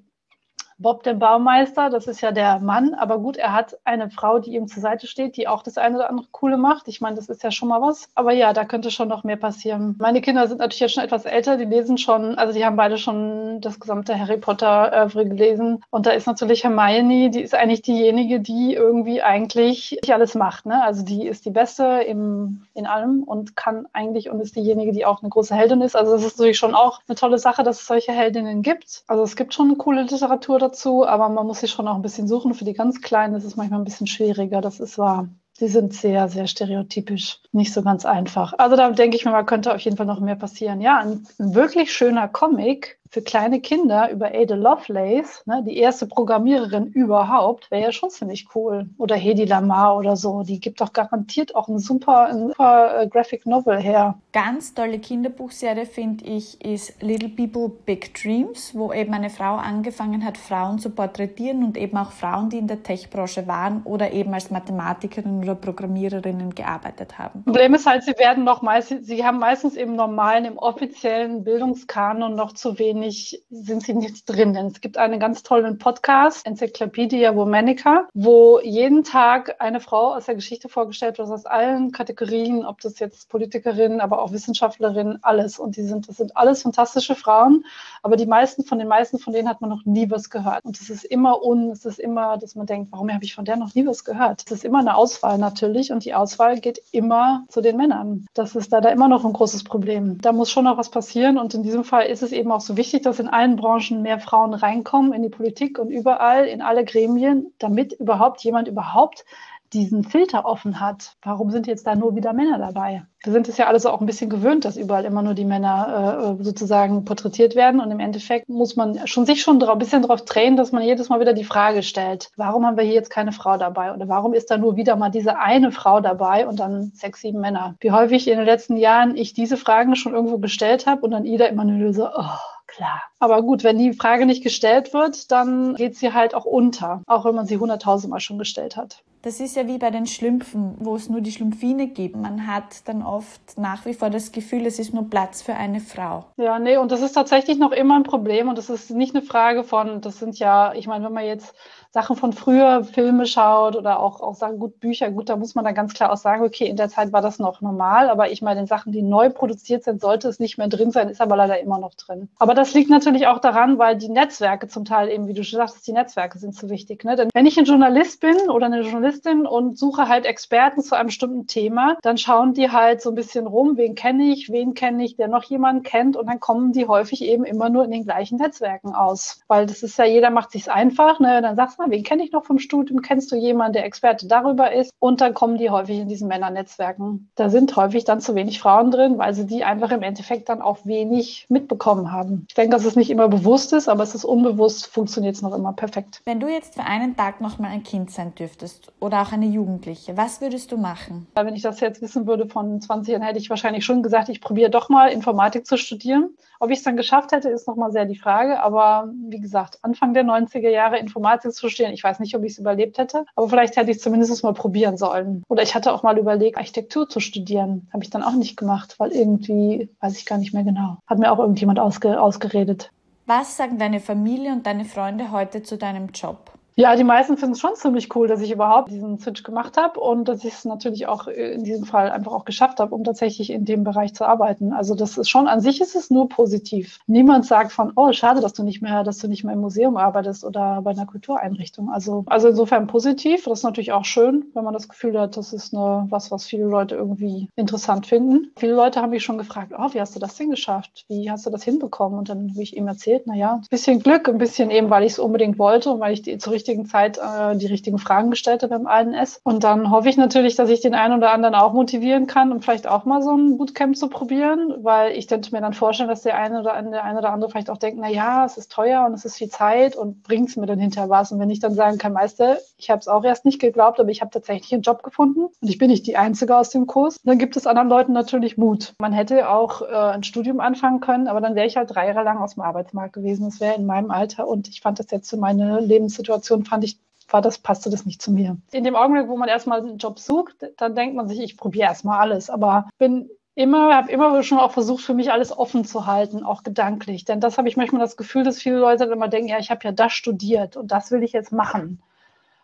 Bob 0.83 1.03
der 1.05 1.15
Baumeister, 1.15 1.89
das 1.91 2.07
ist 2.07 2.21
ja 2.21 2.33
der 2.33 2.59
Mann, 2.59 2.95
aber 2.95 3.19
gut, 3.19 3.37
er 3.37 3.53
hat 3.53 3.79
eine 3.85 4.11
Frau, 4.11 4.39
die 4.41 4.55
ihm 4.55 4.67
zur 4.67 4.83
Seite 4.83 5.07
steht, 5.07 5.37
die 5.37 5.49
auch 5.49 5.63
das 5.63 5.79
eine 5.79 5.97
oder 5.97 6.11
andere 6.11 6.27
Coole 6.33 6.57
macht. 6.57 6.89
Ich 6.89 7.01
meine, 7.01 7.17
das 7.17 7.29
ist 7.29 7.43
ja 7.43 7.51
schon 7.51 7.69
mal 7.69 7.81
was. 7.81 8.09
Aber 8.15 8.33
ja, 8.33 8.53
da 8.53 8.65
könnte 8.65 8.91
schon 8.91 9.09
noch 9.09 9.25
mehr 9.25 9.37
passieren. 9.37 9.97
Meine 9.99 10.21
Kinder 10.21 10.47
sind 10.47 10.59
natürlich 10.59 10.81
jetzt 10.81 10.95
schon 10.95 11.05
etwas 11.05 11.25
älter, 11.25 11.57
die 11.57 11.65
lesen 11.65 11.99
schon, 11.99 12.37
also 12.37 12.53
die 12.53 12.65
haben 12.65 12.77
beide 12.77 12.99
schon 12.99 13.61
das 13.61 13.81
gesamte 13.81 14.19
Harry 14.19 14.39
Potter 14.39 15.09
äh, 15.15 15.25
gelesen. 15.25 15.83
Und 15.91 16.07
da 16.07 16.11
ist 16.11 16.27
natürlich 16.27 16.65
Hermione, 16.65 17.31
die 17.31 17.41
ist 17.41 17.55
eigentlich 17.55 17.83
diejenige, 17.83 18.41
die 18.41 18.75
irgendwie 18.75 19.23
eigentlich 19.23 20.01
alles 20.13 20.35
macht. 20.35 20.67
Ne? 20.67 20.83
Also 20.83 21.05
die 21.05 21.27
ist 21.27 21.47
die 21.47 21.51
Beste 21.51 21.85
im, 22.07 22.65
in 22.75 22.87
allem 22.87 23.23
und 23.23 23.57
kann 23.57 23.87
eigentlich 23.93 24.31
und 24.31 24.41
ist 24.41 24.57
diejenige, 24.57 24.93
die 24.93 25.07
auch 25.07 25.23
eine 25.23 25.31
große 25.31 25.55
Heldin 25.55 25.81
ist. 25.81 25.97
Also 25.97 26.13
das 26.13 26.25
ist 26.25 26.39
natürlich 26.39 26.59
schon 26.59 26.75
auch 26.75 27.01
eine 27.07 27.17
tolle 27.17 27.39
Sache, 27.39 27.63
dass 27.63 27.81
es 27.81 27.87
solche 27.87 28.13
Heldinnen 28.13 28.63
gibt. 28.63 29.05
Also 29.07 29.23
es 29.23 29.37
gibt 29.37 29.55
schon 29.55 29.79
coole 29.79 30.03
Literatur 30.03 30.59
dazu 30.59 30.72
dazu, 30.73 31.07
aber 31.07 31.29
man 31.29 31.47
muss 31.47 31.61
sich 31.61 31.71
schon 31.71 31.89
auch 31.89 31.95
ein 31.97 32.03
bisschen 32.03 32.27
suchen. 32.27 32.55
Für 32.55 32.65
die 32.65 32.73
ganz 32.73 33.01
Kleinen 33.01 33.35
ist 33.35 33.45
es 33.45 33.57
manchmal 33.57 33.81
ein 33.81 33.85
bisschen 33.85 34.07
schwieriger, 34.07 34.61
das 34.61 34.81
ist 34.81 34.99
wahr. 34.99 35.29
Sie 35.55 35.69
sind 35.69 35.93
sehr, 35.95 36.29
sehr 36.29 36.47
stereotypisch, 36.47 37.41
nicht 37.53 37.73
so 37.73 37.83
ganz 37.83 38.05
einfach. 38.05 38.55
Also 38.59 38.75
da 38.75 38.91
denke 38.91 39.17
ich 39.17 39.25
mir, 39.25 39.33
man 39.33 39.47
könnte 39.47 39.75
auf 39.75 39.81
jeden 39.81 39.97
Fall 39.97 40.07
noch 40.07 40.19
mehr 40.19 40.35
passieren. 40.35 40.81
Ja, 40.81 40.99
ein, 40.99 41.27
ein 41.39 41.55
wirklich 41.55 41.93
schöner 41.93 42.27
Comic, 42.27 42.99
für 43.13 43.21
kleine 43.21 43.61
Kinder 43.61 44.11
über 44.11 44.33
Ada 44.35 44.55
Lovelace, 44.55 45.43
ne, 45.45 45.63
die 45.67 45.77
erste 45.77 46.07
Programmiererin 46.07 46.87
überhaupt, 46.87 47.71
wäre 47.71 47.83
ja 47.83 47.93
schon 47.93 48.09
ziemlich 48.09 48.47
cool. 48.55 48.89
Oder 48.97 49.17
Hedy 49.17 49.45
Lamar 49.45 49.99
oder 49.99 50.17
so. 50.17 50.45
Die 50.45 50.59
gibt 50.59 50.81
doch 50.81 50.95
garantiert 50.95 51.55
auch 51.55 51.69
ein 51.69 51.79
super, 51.79 52.29
ein 52.29 52.49
super 52.49 53.03
äh, 53.03 53.07
Graphic 53.07 53.45
Novel 53.45 53.79
her. 53.79 54.19
Ganz 54.33 54.73
tolle 54.73 54.99
Kinderbuchserie, 54.99 55.85
finde 55.85 56.25
ich, 56.25 56.65
ist 56.65 57.03
Little 57.03 57.29
People 57.29 57.71
Big 57.85 58.15
Dreams, 58.15 58.75
wo 58.75 58.95
eben 58.95 59.13
eine 59.13 59.29
Frau 59.29 59.57
angefangen 59.57 60.25
hat, 60.25 60.39
Frauen 60.39 60.79
zu 60.79 60.89
porträtieren 60.89 61.65
und 61.65 61.77
eben 61.77 61.99
auch 61.99 62.13
Frauen, 62.13 62.49
die 62.49 62.57
in 62.57 62.67
der 62.67 62.83
Tech-Branche 62.83 63.47
waren 63.47 63.83
oder 63.85 64.13
eben 64.13 64.33
als 64.33 64.51
Mathematikerin 64.51 65.43
oder 65.43 65.55
Programmiererinnen 65.55 66.55
gearbeitet 66.55 67.19
haben. 67.19 67.45
Problem 67.45 67.75
ist 67.75 67.85
halt, 67.85 68.05
sie 68.05 68.17
werden 68.17 68.45
noch 68.45 68.63
meistens, 68.63 69.07
sie 69.07 69.23
haben 69.23 69.39
meistens 69.39 69.77
im 69.77 69.97
normalen, 69.97 70.47
im 70.47 70.57
offiziellen 70.57 71.45
Bildungskanon 71.45 72.35
noch 72.35 72.55
zu 72.55 72.79
wenig 72.79 73.02
nicht, 73.03 73.43
sind 73.51 73.83
sie 73.83 73.95
nicht 73.95 74.29
drin. 74.29 74.55
Denn 74.55 74.67
es 74.67 74.81
gibt 74.81 74.97
einen 74.97 75.21
ganz 75.21 75.43
tollen 75.43 75.79
Podcast, 75.79 76.47
Encyclopedia 76.47 77.37
Womanica, 77.37 78.09
wo 78.15 78.61
jeden 78.61 79.05
Tag 79.05 79.57
eine 79.61 79.81
Frau 79.81 80.15
aus 80.15 80.27
der 80.27 80.37
Geschichte 80.37 80.69
vorgestellt 80.69 81.19
wird, 81.19 81.29
aus 81.29 81.45
allen 81.45 81.93
Kategorien, 81.93 82.65
ob 82.65 82.81
das 82.81 82.99
jetzt 82.99 83.29
Politikerinnen, 83.29 84.01
aber 84.01 84.23
auch 84.23 84.33
Wissenschaftlerinnen, 84.33 85.19
alles. 85.23 85.59
Und 85.59 85.77
die 85.77 85.83
sind, 85.83 86.09
das 86.09 86.17
sind 86.17 86.37
alles 86.37 86.63
fantastische 86.63 87.15
Frauen. 87.15 87.65
Aber 88.03 88.17
die 88.17 88.27
meisten 88.27 88.65
von 88.65 88.79
den 88.79 88.89
meisten 88.89 89.19
von 89.19 89.33
denen 89.33 89.49
hat 89.49 89.61
man 89.61 89.71
noch 89.71 89.85
nie 89.85 90.11
was 90.11 90.29
gehört. 90.29 90.65
Und 90.65 90.79
es 90.81 90.91
ist 90.91 91.05
immer 91.05 91.43
un, 91.45 91.71
es 91.71 91.85
ist 91.85 92.01
immer, 92.01 92.37
dass 92.37 92.57
man 92.57 92.67
denkt, 92.67 92.91
warum 92.91 93.13
habe 93.13 93.25
ich 93.25 93.35
von 93.35 93.45
der 93.45 93.57
noch 93.57 93.75
nie 93.75 93.87
was 93.87 94.05
gehört? 94.05 94.43
Es 94.45 94.51
ist 94.51 94.65
immer 94.65 94.81
eine 94.81 94.97
Auswahl 94.97 95.39
natürlich 95.39 95.93
und 95.93 96.05
die 96.05 96.15
Auswahl 96.15 96.59
geht 96.59 96.83
immer 96.91 97.45
zu 97.49 97.61
den 97.61 97.77
Männern. 97.77 98.27
Das 98.35 98.57
ist 98.57 98.73
da, 98.73 98.79
immer 98.81 99.09
noch 99.09 99.25
ein 99.25 99.33
großes 99.33 99.63
Problem. 99.63 100.21
Da 100.21 100.33
muss 100.33 100.51
schon 100.51 100.65
noch 100.65 100.79
was 100.79 100.91
passieren 100.91 101.39
und 101.39 101.55
in 101.55 101.63
diesem 101.63 101.85
Fall 101.85 102.07
ist 102.07 102.23
es 102.23 102.33
eben 102.33 102.51
auch 102.51 102.61
so 102.61 102.77
wichtig, 102.77 103.03
dass 103.05 103.21
in 103.21 103.29
allen 103.29 103.55
Branchen 103.57 104.03
mehr 104.03 104.19
Frauen 104.19 104.55
reinkommen 104.55 105.13
in 105.13 105.23
die 105.23 105.29
Politik 105.29 105.79
und 105.79 105.91
überall 105.91 106.47
in 106.47 106.61
alle 106.61 106.85
Gremien, 106.85 107.53
damit 107.59 107.93
überhaupt 107.93 108.43
jemand 108.43 108.67
überhaupt 108.67 109.25
diesen 109.73 110.05
Filter 110.05 110.45
offen 110.45 110.81
hat. 110.81 111.15
Warum 111.23 111.51
sind 111.51 111.67
jetzt 111.67 111.87
da 111.87 111.95
nur 111.95 112.15
wieder 112.15 112.33
Männer 112.33 112.59
dabei? 112.59 113.05
Wir 113.23 113.33
sind 113.33 113.49
es 113.49 113.57
ja 113.57 113.67
alles 113.67 113.87
auch 113.87 114.01
ein 114.01 114.07
bisschen 114.07 114.31
gewöhnt, 114.31 114.65
dass 114.65 114.77
überall 114.77 115.05
immer 115.05 115.23
nur 115.23 115.35
die 115.35 115.45
Männer 115.45 116.37
äh, 116.41 116.45
sozusagen 116.45 117.05
porträtiert 117.05 117.55
werden. 117.55 117.81
Und 117.81 117.91
im 117.91 118.01
Endeffekt 118.01 118.49
muss 118.49 118.75
man 118.75 119.07
schon 119.07 119.27
sich 119.27 119.43
schon 119.43 119.63
ein 119.63 119.79
bisschen 119.79 120.03
darauf 120.03 120.25
drehen, 120.25 120.57
dass 120.57 120.73
man 120.73 120.83
jedes 120.83 121.09
Mal 121.09 121.21
wieder 121.21 121.33
die 121.33 121.45
Frage 121.45 121.83
stellt, 121.83 122.31
warum 122.37 122.67
haben 122.67 122.77
wir 122.77 122.85
hier 122.85 122.95
jetzt 122.95 123.11
keine 123.11 123.33
Frau 123.33 123.57
dabei? 123.57 123.95
Oder 123.95 124.09
warum 124.09 124.35
ist 124.35 124.51
da 124.51 124.59
nur 124.59 124.77
wieder 124.77 124.97
mal 124.97 125.11
diese 125.11 125.39
eine 125.39 125.71
Frau 125.71 126.01
dabei 126.01 126.47
und 126.47 126.59
dann 126.59 126.93
sechs, 126.95 127.21
sieben 127.21 127.41
Männer? 127.41 127.77
Wie 127.81 127.93
häufig 127.93 128.29
in 128.29 128.39
den 128.39 128.47
letzten 128.47 128.77
Jahren 128.77 129.17
ich 129.17 129.35
diese 129.35 129.57
Fragen 129.57 129.95
schon 129.95 130.15
irgendwo 130.15 130.39
gestellt 130.39 130.87
habe 130.87 131.03
und 131.03 131.13
dann 131.13 131.25
Ida 131.25 131.47
immer 131.47 131.65
nur 131.65 131.95
so, 131.95 132.07
oh, 132.07 132.39
klar. 132.67 133.03
Aber 133.21 133.43
gut, 133.43 133.63
wenn 133.65 133.79
die 133.79 133.93
Frage 133.93 134.27
nicht 134.27 134.43
gestellt 134.43 134.93
wird, 134.93 135.31
dann 135.31 135.75
geht 135.77 135.97
sie 135.97 136.13
halt 136.13 136.35
auch 136.35 136.45
unter, 136.45 137.03
auch 137.07 137.25
wenn 137.25 137.35
man 137.35 137.47
sie 137.47 137.59
hunderttausendmal 137.59 138.21
schon 138.21 138.39
gestellt 138.39 138.77
hat. 138.77 139.03
Das 139.23 139.39
ist 139.39 139.55
ja 139.55 139.69
wie 139.69 139.79
bei 139.79 139.91
den 139.91 140.07
Schlümpfen, 140.07 140.75
wo 140.81 140.97
es 140.97 141.09
nur 141.09 141.21
die 141.21 141.31
Schlumpfine 141.31 141.87
gibt. 141.87 142.17
Man 142.17 142.49
hat 142.49 142.89
dann 142.89 143.03
oft 143.05 143.57
nach 143.57 143.87
wie 143.87 143.95
vor 143.95 144.11
das 144.11 144.33
Gefühl, 144.33 144.67
es 144.67 144.81
ist 144.81 144.93
nur 144.93 145.09
Platz 145.09 145.43
für 145.43 145.55
eine 145.55 145.79
Frau. 145.79 146.25
Ja, 146.37 146.59
nee, 146.59 146.77
und 146.77 146.91
das 146.91 147.03
ist 147.03 147.13
tatsächlich 147.13 147.57
noch 147.57 147.71
immer 147.71 147.95
ein 147.95 148.03
Problem. 148.03 148.49
Und 148.49 148.59
das 148.59 148.69
ist 148.69 148.91
nicht 148.91 149.15
eine 149.15 149.25
Frage 149.25 149.63
von, 149.63 150.01
das 150.01 150.19
sind 150.19 150.41
ja, 150.41 150.75
ich 150.75 150.89
meine, 150.89 151.05
wenn 151.05 151.13
man 151.13 151.25
jetzt 151.25 151.55
Sachen 151.93 152.17
von 152.17 152.33
früher, 152.33 152.85
Filme 152.85 153.27
schaut 153.27 153.77
oder 153.77 154.01
auch, 154.01 154.23
auch 154.23 154.35
sagen, 154.35 154.59
gut, 154.59 154.81
Bücher, 154.81 155.11
gut, 155.11 155.29
da 155.29 155.37
muss 155.37 155.55
man 155.55 155.65
dann 155.65 155.75
ganz 155.75 155.93
klar 155.93 156.11
auch 156.11 156.17
sagen, 156.17 156.43
okay, 156.43 156.65
in 156.65 156.77
der 156.77 156.89
Zeit 156.89 157.13
war 157.13 157.21
das 157.21 157.39
noch 157.39 157.61
normal, 157.61 158.09
aber 158.09 158.31
ich 158.31 158.41
meine, 158.41 158.61
in 158.61 158.67
Sachen, 158.67 158.93
die 158.93 159.03
neu 159.03 159.29
produziert 159.29 159.85
sind, 159.85 160.01
sollte 160.01 160.27
es 160.29 160.41
nicht 160.41 160.57
mehr 160.57 160.69
drin 160.69 160.91
sein, 160.91 161.11
ist 161.11 161.21
aber 161.21 161.37
leider 161.37 161.61
immer 161.61 161.79
noch 161.79 161.95
drin. 161.95 162.31
Aber 162.39 162.55
das 162.55 162.73
liegt 162.73 162.89
natürlich 162.89 163.27
auch 163.27 163.41
daran, 163.41 163.79
weil 163.79 163.97
die 163.97 164.09
Netzwerke 164.09 164.69
zum 164.69 164.87
Teil 164.87 165.11
eben, 165.11 165.29
wie 165.29 165.35
du 165.35 165.45
schon 165.45 165.59
sagst, 165.59 165.87
die 165.87 165.93
Netzwerke 165.93 166.39
sind 166.39 166.55
so 166.55 166.71
wichtig. 166.71 167.05
Ne? 167.05 167.15
Denn 167.15 167.29
wenn 167.35 167.45
ich 167.45 167.59
ein 167.59 167.67
Journalist 167.67 168.21
bin 168.23 168.49
oder 168.49 168.67
eine 168.67 168.81
Journalistin 168.81 169.47
und 169.47 169.79
suche 169.79 170.09
halt 170.09 170.25
Experten 170.25 170.81
zu 170.81 170.97
einem 170.97 171.09
bestimmten 171.09 171.47
Thema, 171.47 171.99
dann 172.01 172.17
schauen 172.17 172.55
die 172.55 172.71
halt 172.71 173.03
so 173.03 173.11
ein 173.11 173.15
bisschen 173.15 173.47
rum, 173.47 173.77
wen 173.77 173.95
kenne 173.95 174.33
ich, 174.33 174.51
wen 174.51 174.73
kenne 174.73 175.05
ich, 175.05 175.17
der 175.17 175.29
noch 175.29 175.45
jemanden 175.45 175.83
kennt 175.83 176.17
und 176.17 176.27
dann 176.27 176.41
kommen 176.41 176.73
die 176.73 176.89
häufig 176.89 177.23
eben 177.23 177.45
immer 177.45 177.69
nur 177.69 177.85
in 177.85 177.91
den 177.91 178.05
gleichen 178.05 178.39
Netzwerken 178.39 178.95
aus. 178.95 179.43
Weil 179.47 179.67
das 179.67 179.83
ist 179.83 179.99
ja, 179.99 180.07
jeder 180.07 180.31
macht 180.31 180.53
sich's 180.53 180.69
einfach, 180.69 181.21
ne? 181.21 181.43
dann 181.43 181.55
sagst 181.55 181.79
du, 181.79 181.82
wen 181.89 182.03
kenne 182.03 182.25
ich 182.25 182.33
noch 182.33 182.45
vom 182.45 182.59
Studium? 182.59 183.03
Kennst 183.03 183.33
du 183.33 183.37
jemanden, 183.37 183.75
der 183.75 183.85
Experte 183.85 184.27
darüber 184.27 184.73
ist? 184.73 184.93
Und 184.99 185.21
dann 185.21 185.35
kommen 185.35 185.59
die 185.59 185.71
häufig 185.71 185.99
in 185.99 186.09
diesen 186.09 186.29
Männernetzwerken. 186.29 187.31
Da 187.35 187.49
sind 187.49 187.75
häufig 187.77 188.05
dann 188.05 188.21
zu 188.21 188.35
wenig 188.35 188.61
Frauen 188.61 188.91
drin, 188.91 189.19
weil 189.19 189.35
sie 189.35 189.47
die 189.47 189.65
einfach 189.65 189.91
im 189.91 190.03
Endeffekt 190.03 190.49
dann 190.49 190.63
auch 190.63 190.85
wenig 190.85 191.47
mitbekommen 191.49 192.13
haben. 192.13 192.47
Ich 192.49 192.55
denke, 192.55 192.75
dass 192.77 192.85
es 192.85 192.97
nicht 192.97 193.11
immer 193.11 193.29
bewusst 193.29 193.73
ist, 193.73 193.89
aber 193.89 194.03
es 194.03 194.15
ist 194.15 194.25
unbewusst, 194.25 194.87
funktioniert 194.87 195.37
es 195.37 195.43
noch 195.43 195.55
immer 195.55 195.73
perfekt. 195.73 196.21
Wenn 196.25 196.41
du 196.41 196.49
jetzt 196.49 196.75
für 196.75 196.85
einen 196.85 197.17
Tag 197.17 197.41
noch 197.41 197.59
mal 197.59 197.69
ein 197.69 197.83
Kind 197.83 198.11
sein 198.11 198.35
dürftest 198.35 198.93
oder 199.01 199.23
auch 199.23 199.33
eine 199.33 199.47
Jugendliche, 199.47 200.17
was 200.17 200.41
würdest 200.41 200.73
du 200.73 200.77
machen? 200.77 201.27
Wenn 201.35 201.55
ich 201.55 201.63
das 201.63 201.81
jetzt 201.81 202.03
wissen 202.03 202.27
würde 202.27 202.47
von 202.47 202.81
20 202.81 203.13
Jahren, 203.13 203.23
hätte 203.23 203.39
ich 203.39 203.51
wahrscheinlich 203.51 203.85
schon 203.85 204.03
gesagt, 204.03 204.29
ich 204.29 204.41
probiere 204.41 204.71
doch 204.71 204.89
mal 204.89 205.09
Informatik 205.09 205.67
zu 205.67 205.77
studieren. 205.77 206.31
Ob 206.63 206.71
ich 206.71 206.79
es 206.79 206.85
dann 206.85 206.97
geschafft 206.97 207.33
hätte, 207.33 207.49
ist 207.49 207.67
nochmal 207.67 207.91
sehr 207.91 208.05
die 208.05 208.17
Frage. 208.17 208.63
Aber 208.63 209.13
wie 209.29 209.41
gesagt, 209.41 209.81
Anfang 209.83 210.15
der 210.15 210.25
90er 210.25 210.69
Jahre 210.69 210.99
Informatik 210.99 211.53
zu 211.53 211.69
studieren, 211.73 211.95
ich 211.95 212.05
weiß 212.05 212.21
nicht, 212.21 212.35
ob 212.37 212.45
ich 212.45 212.53
es 212.53 212.59
überlebt 212.59 212.99
hätte, 212.99 213.25
aber 213.35 213.49
vielleicht 213.49 213.77
hätte 213.77 213.91
ich 213.91 213.97
es 213.97 214.03
zumindest 214.03 214.43
mal 214.45 214.55
probieren 214.55 214.97
sollen. 214.97 215.43
Oder 215.49 215.63
ich 215.63 215.75
hatte 215.75 215.93
auch 215.93 216.03
mal 216.03 216.19
überlegt, 216.19 216.57
Architektur 216.57 217.09
zu 217.09 217.21
studieren. 217.21 217.89
Habe 217.93 218.05
ich 218.05 218.11
dann 218.11 218.23
auch 218.23 218.35
nicht 218.35 218.57
gemacht, 218.57 218.95
weil 218.99 219.11
irgendwie, 219.13 219.91
weiß 220.01 220.17
ich 220.17 220.27
gar 220.27 220.39
nicht 220.39 220.55
mehr 220.55 220.65
genau, 220.65 220.99
hat 221.07 221.19
mir 221.19 221.33
auch 221.33 221.39
irgendjemand 221.39 221.79
ausge 221.79 222.21
ausgeredet. 222.21 222.91
Was 223.27 223.57
sagen 223.57 223.79
deine 223.79 224.01
Familie 224.01 224.53
und 224.53 224.67
deine 224.67 224.85
Freunde 224.85 225.31
heute 225.31 225.63
zu 225.63 225.79
deinem 225.79 226.09
Job? 226.09 226.53
Ja, 226.75 226.97
die 226.97 227.05
meisten 227.05 227.37
finden 227.37 227.53
es 227.53 227.61
schon 227.61 227.75
ziemlich 227.75 228.15
cool, 228.17 228.29
dass 228.29 228.41
ich 228.41 228.51
überhaupt 228.51 228.91
diesen 228.91 229.19
Switch 229.19 229.43
gemacht 229.43 229.77
habe 229.77 230.01
und 230.01 230.27
dass 230.27 230.43
ich 230.45 230.55
es 230.55 230.65
natürlich 230.65 231.07
auch 231.07 231.27
in 231.27 231.65
diesem 231.65 231.85
Fall 231.85 232.11
einfach 232.11 232.33
auch 232.33 232.45
geschafft 232.47 232.81
habe, 232.81 232.95
um 232.95 233.05
tatsächlich 233.05 233.51
in 233.51 233.67
dem 233.67 233.85
Bereich 233.85 234.15
zu 234.15 234.25
arbeiten. 234.25 234.73
Also 234.73 234.95
das 234.95 235.19
ist 235.19 235.29
schon, 235.29 235.49
an 235.49 235.61
sich 235.61 235.81
ist 235.83 235.95
es 235.95 236.11
nur 236.11 236.31
positiv. 236.31 236.99
Niemand 237.07 237.45
sagt 237.45 237.73
von, 237.73 237.93
oh, 237.97 238.13
schade, 238.13 238.41
dass 238.41 238.55
du 238.55 238.63
nicht 238.63 238.81
mehr, 238.81 239.05
dass 239.05 239.19
du 239.19 239.29
nicht 239.29 239.45
mehr 239.45 239.53
im 239.53 239.61
Museum 239.61 239.99
arbeitest 239.99 240.45
oder 240.45 240.81
bei 240.83 240.93
einer 240.93 241.05
Kultureinrichtung. 241.05 241.91
Also, 241.91 242.25
also 242.27 242.49
insofern 242.49 242.87
positiv. 242.87 243.45
Das 243.45 243.59
ist 243.59 243.65
natürlich 243.65 243.93
auch 243.93 244.07
schön, 244.07 244.47
wenn 244.55 244.65
man 244.65 244.73
das 244.73 244.89
Gefühl 244.89 245.19
hat, 245.21 245.37
das 245.37 245.53
ist 245.53 245.75
eine, 245.75 246.07
was, 246.09 246.31
was 246.31 246.47
viele 246.47 246.65
Leute 246.65 246.95
irgendwie 246.95 247.49
interessant 247.55 248.07
finden. 248.07 248.51
Viele 248.57 248.75
Leute 248.75 249.03
haben 249.03 249.11
mich 249.11 249.25
schon 249.25 249.39
gefragt, 249.39 249.73
oh, 249.77 249.93
wie 249.93 250.01
hast 250.01 250.17
du 250.17 250.21
das 250.21 250.37
denn 250.37 250.51
geschafft? 250.51 251.05
Wie 251.09 251.31
hast 251.31 251.45
du 251.45 251.51
das 251.51 251.65
hinbekommen? 251.65 252.19
Und 252.19 252.31
dann 252.31 252.51
habe 252.51 252.63
ich 252.63 252.77
ihm 252.77 252.89
erzählt, 252.89 253.25
na 253.27 253.35
ja, 253.35 253.55
ein 253.57 253.67
bisschen 253.71 254.01
Glück, 254.01 254.27
ein 254.29 254.39
bisschen 254.39 254.71
eben, 254.71 254.89
weil 254.89 255.05
ich 255.05 255.13
es 255.13 255.19
unbedingt 255.19 255.59
wollte 255.59 255.91
und 255.91 256.01
weil 256.01 256.15
ich 256.15 256.23
die 256.23 256.39
zur 256.39 256.62
richtigen 256.63 256.87
Zeit 256.87 257.19
äh, 257.19 257.57
die 257.57 257.67
richtigen 257.67 257.99
Fragen 257.99 258.31
gestellt 258.31 258.63
habe 258.63 258.79
beim 258.79 258.87
ANS. 258.87 259.41
Und 259.43 259.65
dann 259.65 259.91
hoffe 259.91 260.09
ich 260.09 260.17
natürlich, 260.17 260.55
dass 260.55 260.71
ich 260.71 260.81
den 260.81 260.95
einen 260.95 261.17
oder 261.17 261.33
anderen 261.33 261.55
auch 261.55 261.73
motivieren 261.73 262.27
kann, 262.27 262.53
um 262.53 262.63
vielleicht 262.63 262.87
auch 262.87 263.05
mal 263.05 263.21
so 263.23 263.37
ein 263.37 263.59
Bootcamp 263.59 263.97
zu 263.97 264.09
probieren, 264.09 264.75
weil 264.83 265.13
ich 265.17 265.27
könnte 265.27 265.53
mir 265.53 265.61
dann 265.61 265.75
vorstellen, 265.75 266.09
dass 266.09 266.23
der 266.23 266.39
eine 266.39 266.61
oder, 266.61 266.81
der 266.83 267.05
eine 267.05 267.19
oder 267.19 267.33
andere 267.33 267.51
vielleicht 267.51 267.71
auch 267.71 267.79
denkt, 267.79 267.99
na 268.01 268.09
ja, 268.09 268.45
es 268.45 268.57
ist 268.57 268.71
teuer 268.71 269.05
und 269.07 269.15
es 269.15 269.25
ist 269.25 269.37
viel 269.37 269.49
Zeit 269.49 269.97
und 269.97 270.23
bringt 270.23 270.51
es 270.51 270.57
mir 270.57 270.67
dann 270.67 270.79
hinterher 270.79 271.11
was. 271.11 271.33
Und 271.33 271.41
wenn 271.41 271.51
ich 271.51 271.59
dann 271.59 271.75
sagen 271.75 271.99
kann, 271.99 272.13
Meister, 272.13 272.59
ich 272.77 272.91
habe 272.91 273.01
es 273.01 273.09
auch 273.09 273.25
erst 273.25 273.45
nicht 273.45 273.61
geglaubt, 273.61 273.99
aber 273.99 274.11
ich 274.11 274.21
habe 274.21 274.31
tatsächlich 274.31 274.73
einen 274.73 274.83
Job 274.83 275.03
gefunden 275.03 275.47
und 275.47 275.69
ich 275.69 275.79
bin 275.79 275.91
nicht 275.91 276.07
die 276.07 276.17
Einzige 276.17 276.57
aus 276.57 276.71
dem 276.71 276.87
Kurs, 276.87 277.17
dann 277.25 277.39
gibt 277.39 277.57
es 277.57 277.67
anderen 277.67 277.89
Leuten 277.89 278.13
natürlich 278.13 278.57
Mut. 278.57 278.95
Man 279.01 279.13
hätte 279.13 279.49
auch 279.49 279.83
äh, 279.83 279.87
ein 279.87 280.23
Studium 280.23 280.61
anfangen 280.61 281.01
können, 281.01 281.27
aber 281.27 281.41
dann 281.41 281.55
wäre 281.55 281.67
ich 281.67 281.77
halt 281.77 281.93
drei 281.93 282.07
Jahre 282.07 282.23
lang 282.23 282.39
aus 282.39 282.55
dem 282.55 282.63
Arbeitsmarkt 282.63 283.15
gewesen. 283.15 283.45
Das 283.47 283.61
wäre 283.61 283.75
in 283.75 283.87
meinem 283.87 284.11
Alter 284.11 284.47
und 284.47 284.69
ich 284.69 284.81
fand 284.81 284.99
das 284.99 285.11
jetzt 285.11 285.31
für 285.31 285.37
meine 285.37 285.81
Lebenssituation, 285.81 286.52
fand 286.65 286.85
ich 286.85 286.99
war 287.33 287.41
das, 287.41 287.59
passte 287.59 287.91
das 287.91 288.05
nicht 288.05 288.21
zu 288.21 288.31
mir. 288.31 288.59
In 288.73 288.85
dem 288.85 288.97
Augenblick, 288.97 289.29
wo 289.29 289.37
man 289.37 289.49
erstmal 289.49 289.81
einen 289.81 289.99
Job 289.99 290.19
sucht, 290.19 290.57
dann 290.77 290.95
denkt 290.95 291.17
man 291.17 291.29
sich, 291.29 291.41
ich 291.41 291.57
probiere 291.57 291.89
erstmal 291.89 292.21
alles. 292.21 292.51
Aber 292.51 292.89
bin 292.99 293.31
immer, 293.55 293.95
habe 293.95 294.11
immer 294.11 294.43
schon 294.43 294.59
auch 294.59 294.73
versucht, 294.73 295.03
für 295.03 295.15
mich 295.15 295.33
alles 295.33 295.57
offen 295.57 295.85
zu 295.85 296.07
halten, 296.07 296.43
auch 296.43 296.63
gedanklich. 296.63 297.25
Denn 297.25 297.41
das 297.41 297.59
habe 297.59 297.69
ich 297.69 297.77
manchmal 297.77 298.03
das 298.03 298.17
Gefühl, 298.17 298.45
dass 298.45 298.59
viele 298.59 298.79
Leute 298.79 299.05
dann 299.05 299.13
immer 299.13 299.29
denken, 299.29 299.49
ja, 299.49 299.59
ich 299.59 299.71
habe 299.71 299.81
ja 299.85 299.93
das 299.93 300.13
studiert 300.13 300.77
und 300.77 300.93
das 300.93 301.11
will 301.11 301.23
ich 301.23 301.33
jetzt 301.33 301.53
machen. 301.53 302.03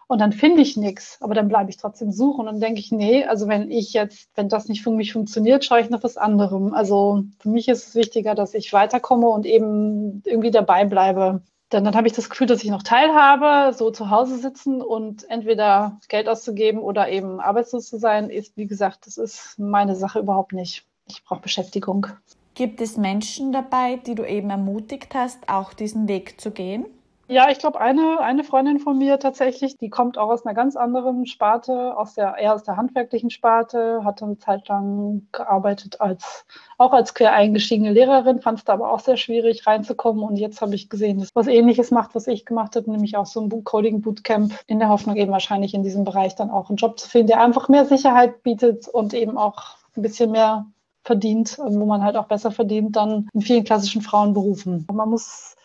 Und 0.07 0.22
dann 0.22 0.32
finde 0.32 0.62
ich 0.62 0.78
nichts, 0.78 1.18
aber 1.20 1.34
dann 1.34 1.49
bleibe 1.49 1.68
ich 1.68 1.76
trotzdem 1.76 2.12
suchen. 2.12 2.41
Und 2.41 2.47
dann 2.47 2.61
denke 2.61 2.80
ich, 2.80 2.91
nee, 2.91 3.24
also 3.24 3.47
wenn 3.47 3.70
ich 3.70 3.93
jetzt, 3.93 4.30
wenn 4.34 4.49
das 4.49 4.66
nicht 4.66 4.82
für 4.82 4.91
mich 4.91 5.12
funktioniert, 5.12 5.66
schaue 5.66 5.80
ich 5.80 5.91
nach 5.91 6.03
was 6.03 6.16
anderem. 6.16 6.72
Also 6.72 7.24
für 7.41 7.51
mich 7.51 7.68
ist 7.68 7.89
es 7.89 7.95
wichtiger, 7.95 8.34
dass 8.34 8.55
ich 8.55 8.72
weiterkomme 8.72 9.28
und 9.28 9.45
eben 9.45 10.22
irgendwie 10.24 10.51
dabei 10.51 10.86
bleibe. 10.86 11.43
Dann, 11.71 11.85
dann 11.85 11.95
habe 11.95 12.07
ich 12.07 12.14
das 12.14 12.31
Gefühl, 12.31 12.47
dass 12.47 12.64
ich 12.64 12.71
noch 12.71 12.83
teilhabe, 12.83 13.75
so 13.75 13.91
zu 13.91 14.11
Hause 14.11 14.39
sitzen 14.39 14.81
und 14.81 15.29
entweder 15.31 15.99
Geld 16.09 16.29
auszugeben 16.29 16.81
oder 16.81 17.09
eben 17.11 17.41
arbeitslos 17.41 17.89
zu 17.89 17.99
sein, 17.99 18.31
ist, 18.31 18.57
wie 18.57 18.66
gesagt, 18.66 19.07
das 19.07 19.19
ist 19.19 19.59
meine 19.59 19.95
Sache 19.95 20.19
überhaupt 20.21 20.53
nicht. 20.53 20.87
Ich 21.07 21.25
brauche 21.25 21.43
Beschäftigung. 21.43 22.07
Gibt 22.55 22.81
es 22.81 22.97
Menschen 22.97 23.53
dabei, 23.53 23.97
die 23.97 24.14
du 24.14 24.25
eben 24.25 24.51
ermutigt 24.51 25.14
hast, 25.14 25.49
auch 25.49 25.75
diesen 25.75 26.09
Weg 26.09 26.41
zu 26.41 26.51
gehen? 26.51 26.87
Ja, 27.31 27.51
ich 27.51 27.59
glaube, 27.59 27.79
eine, 27.79 28.20
eine 28.20 28.43
Freundin 28.43 28.79
von 28.79 28.97
mir 28.97 29.18
tatsächlich, 29.18 29.76
die 29.76 29.91
kommt 29.91 30.16
auch 30.16 30.31
aus 30.31 30.47
einer 30.47 30.55
ganz 30.55 30.76
anderen 30.76 31.26
Sparte, 31.26 31.95
aus 31.95 32.14
der, 32.14 32.37
eher 32.39 32.55
aus 32.55 32.62
der 32.62 32.79
handwerklichen 32.79 33.29
Sparte, 33.29 34.03
hat 34.03 34.22
eine 34.22 34.39
Zeit 34.39 34.66
lang 34.68 35.29
gearbeitet 35.31 36.01
als, 36.01 36.47
auch 36.79 36.95
als 36.95 37.12
quer 37.12 37.35
eingestiegene 37.35 37.93
Lehrerin, 37.93 38.41
fand 38.41 38.61
es 38.61 38.64
da 38.64 38.72
aber 38.72 38.91
auch 38.91 39.01
sehr 39.01 39.18
schwierig 39.18 39.66
reinzukommen. 39.66 40.22
Und 40.22 40.37
jetzt 40.37 40.62
habe 40.62 40.74
ich 40.74 40.89
gesehen, 40.89 41.18
dass 41.18 41.29
was 41.35 41.49
ähnliches 41.49 41.91
macht, 41.91 42.14
was 42.14 42.26
ich 42.29 42.47
gemacht 42.47 42.76
habe, 42.76 42.91
nämlich 42.91 43.18
auch 43.18 43.26
so 43.26 43.43
ein 43.43 43.62
Coding 43.62 44.01
Bootcamp 44.01 44.59
in 44.66 44.79
der 44.79 44.89
Hoffnung 44.89 45.16
eben 45.16 45.31
wahrscheinlich 45.31 45.74
in 45.74 45.83
diesem 45.83 46.05
Bereich 46.05 46.35
dann 46.35 46.51
auch 46.51 46.70
einen 46.70 46.79
Job 46.79 46.99
zu 46.99 47.11
finden, 47.11 47.26
der 47.26 47.43
einfach 47.43 47.68
mehr 47.68 47.85
Sicherheit 47.85 48.43
bietet 48.43 48.89
und 48.89 49.12
eben 49.12 49.37
auch 49.37 49.76
ein 49.99 50.03
bisschen 50.03 50.31
mehr 50.31 50.64
verdient, 51.05 51.59
wo 51.59 51.85
man 51.85 52.03
halt 52.03 52.16
auch 52.16 52.26
besser 52.26 52.53
verdient, 52.53 52.97
dann 52.97 53.29
in 53.35 53.43
vielen 53.43 53.64
klassischen 53.64 54.01
Frauenberufen. 54.01 54.87
Man 54.91 55.11
muss 55.11 55.57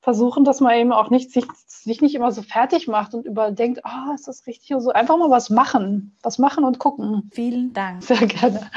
versuchen, 0.00 0.44
dass 0.44 0.60
man 0.60 0.74
eben 0.74 0.92
auch 0.92 1.10
nicht 1.10 1.30
sich, 1.30 1.44
sich 1.66 2.00
nicht 2.00 2.14
immer 2.14 2.32
so 2.32 2.42
fertig 2.42 2.88
macht 2.88 3.14
und 3.14 3.26
überdenkt, 3.26 3.84
ah, 3.84 4.08
oh, 4.10 4.14
ist 4.14 4.28
das 4.28 4.46
richtig 4.46 4.72
oder 4.72 4.80
so. 4.80 4.90
Einfach 4.92 5.16
mal 5.16 5.30
was 5.30 5.50
machen. 5.50 6.16
Was 6.22 6.38
machen 6.38 6.64
und 6.64 6.78
gucken. 6.78 7.30
Vielen 7.32 7.72
Dank. 7.72 8.02
Sehr 8.02 8.26
gerne. 8.26 8.70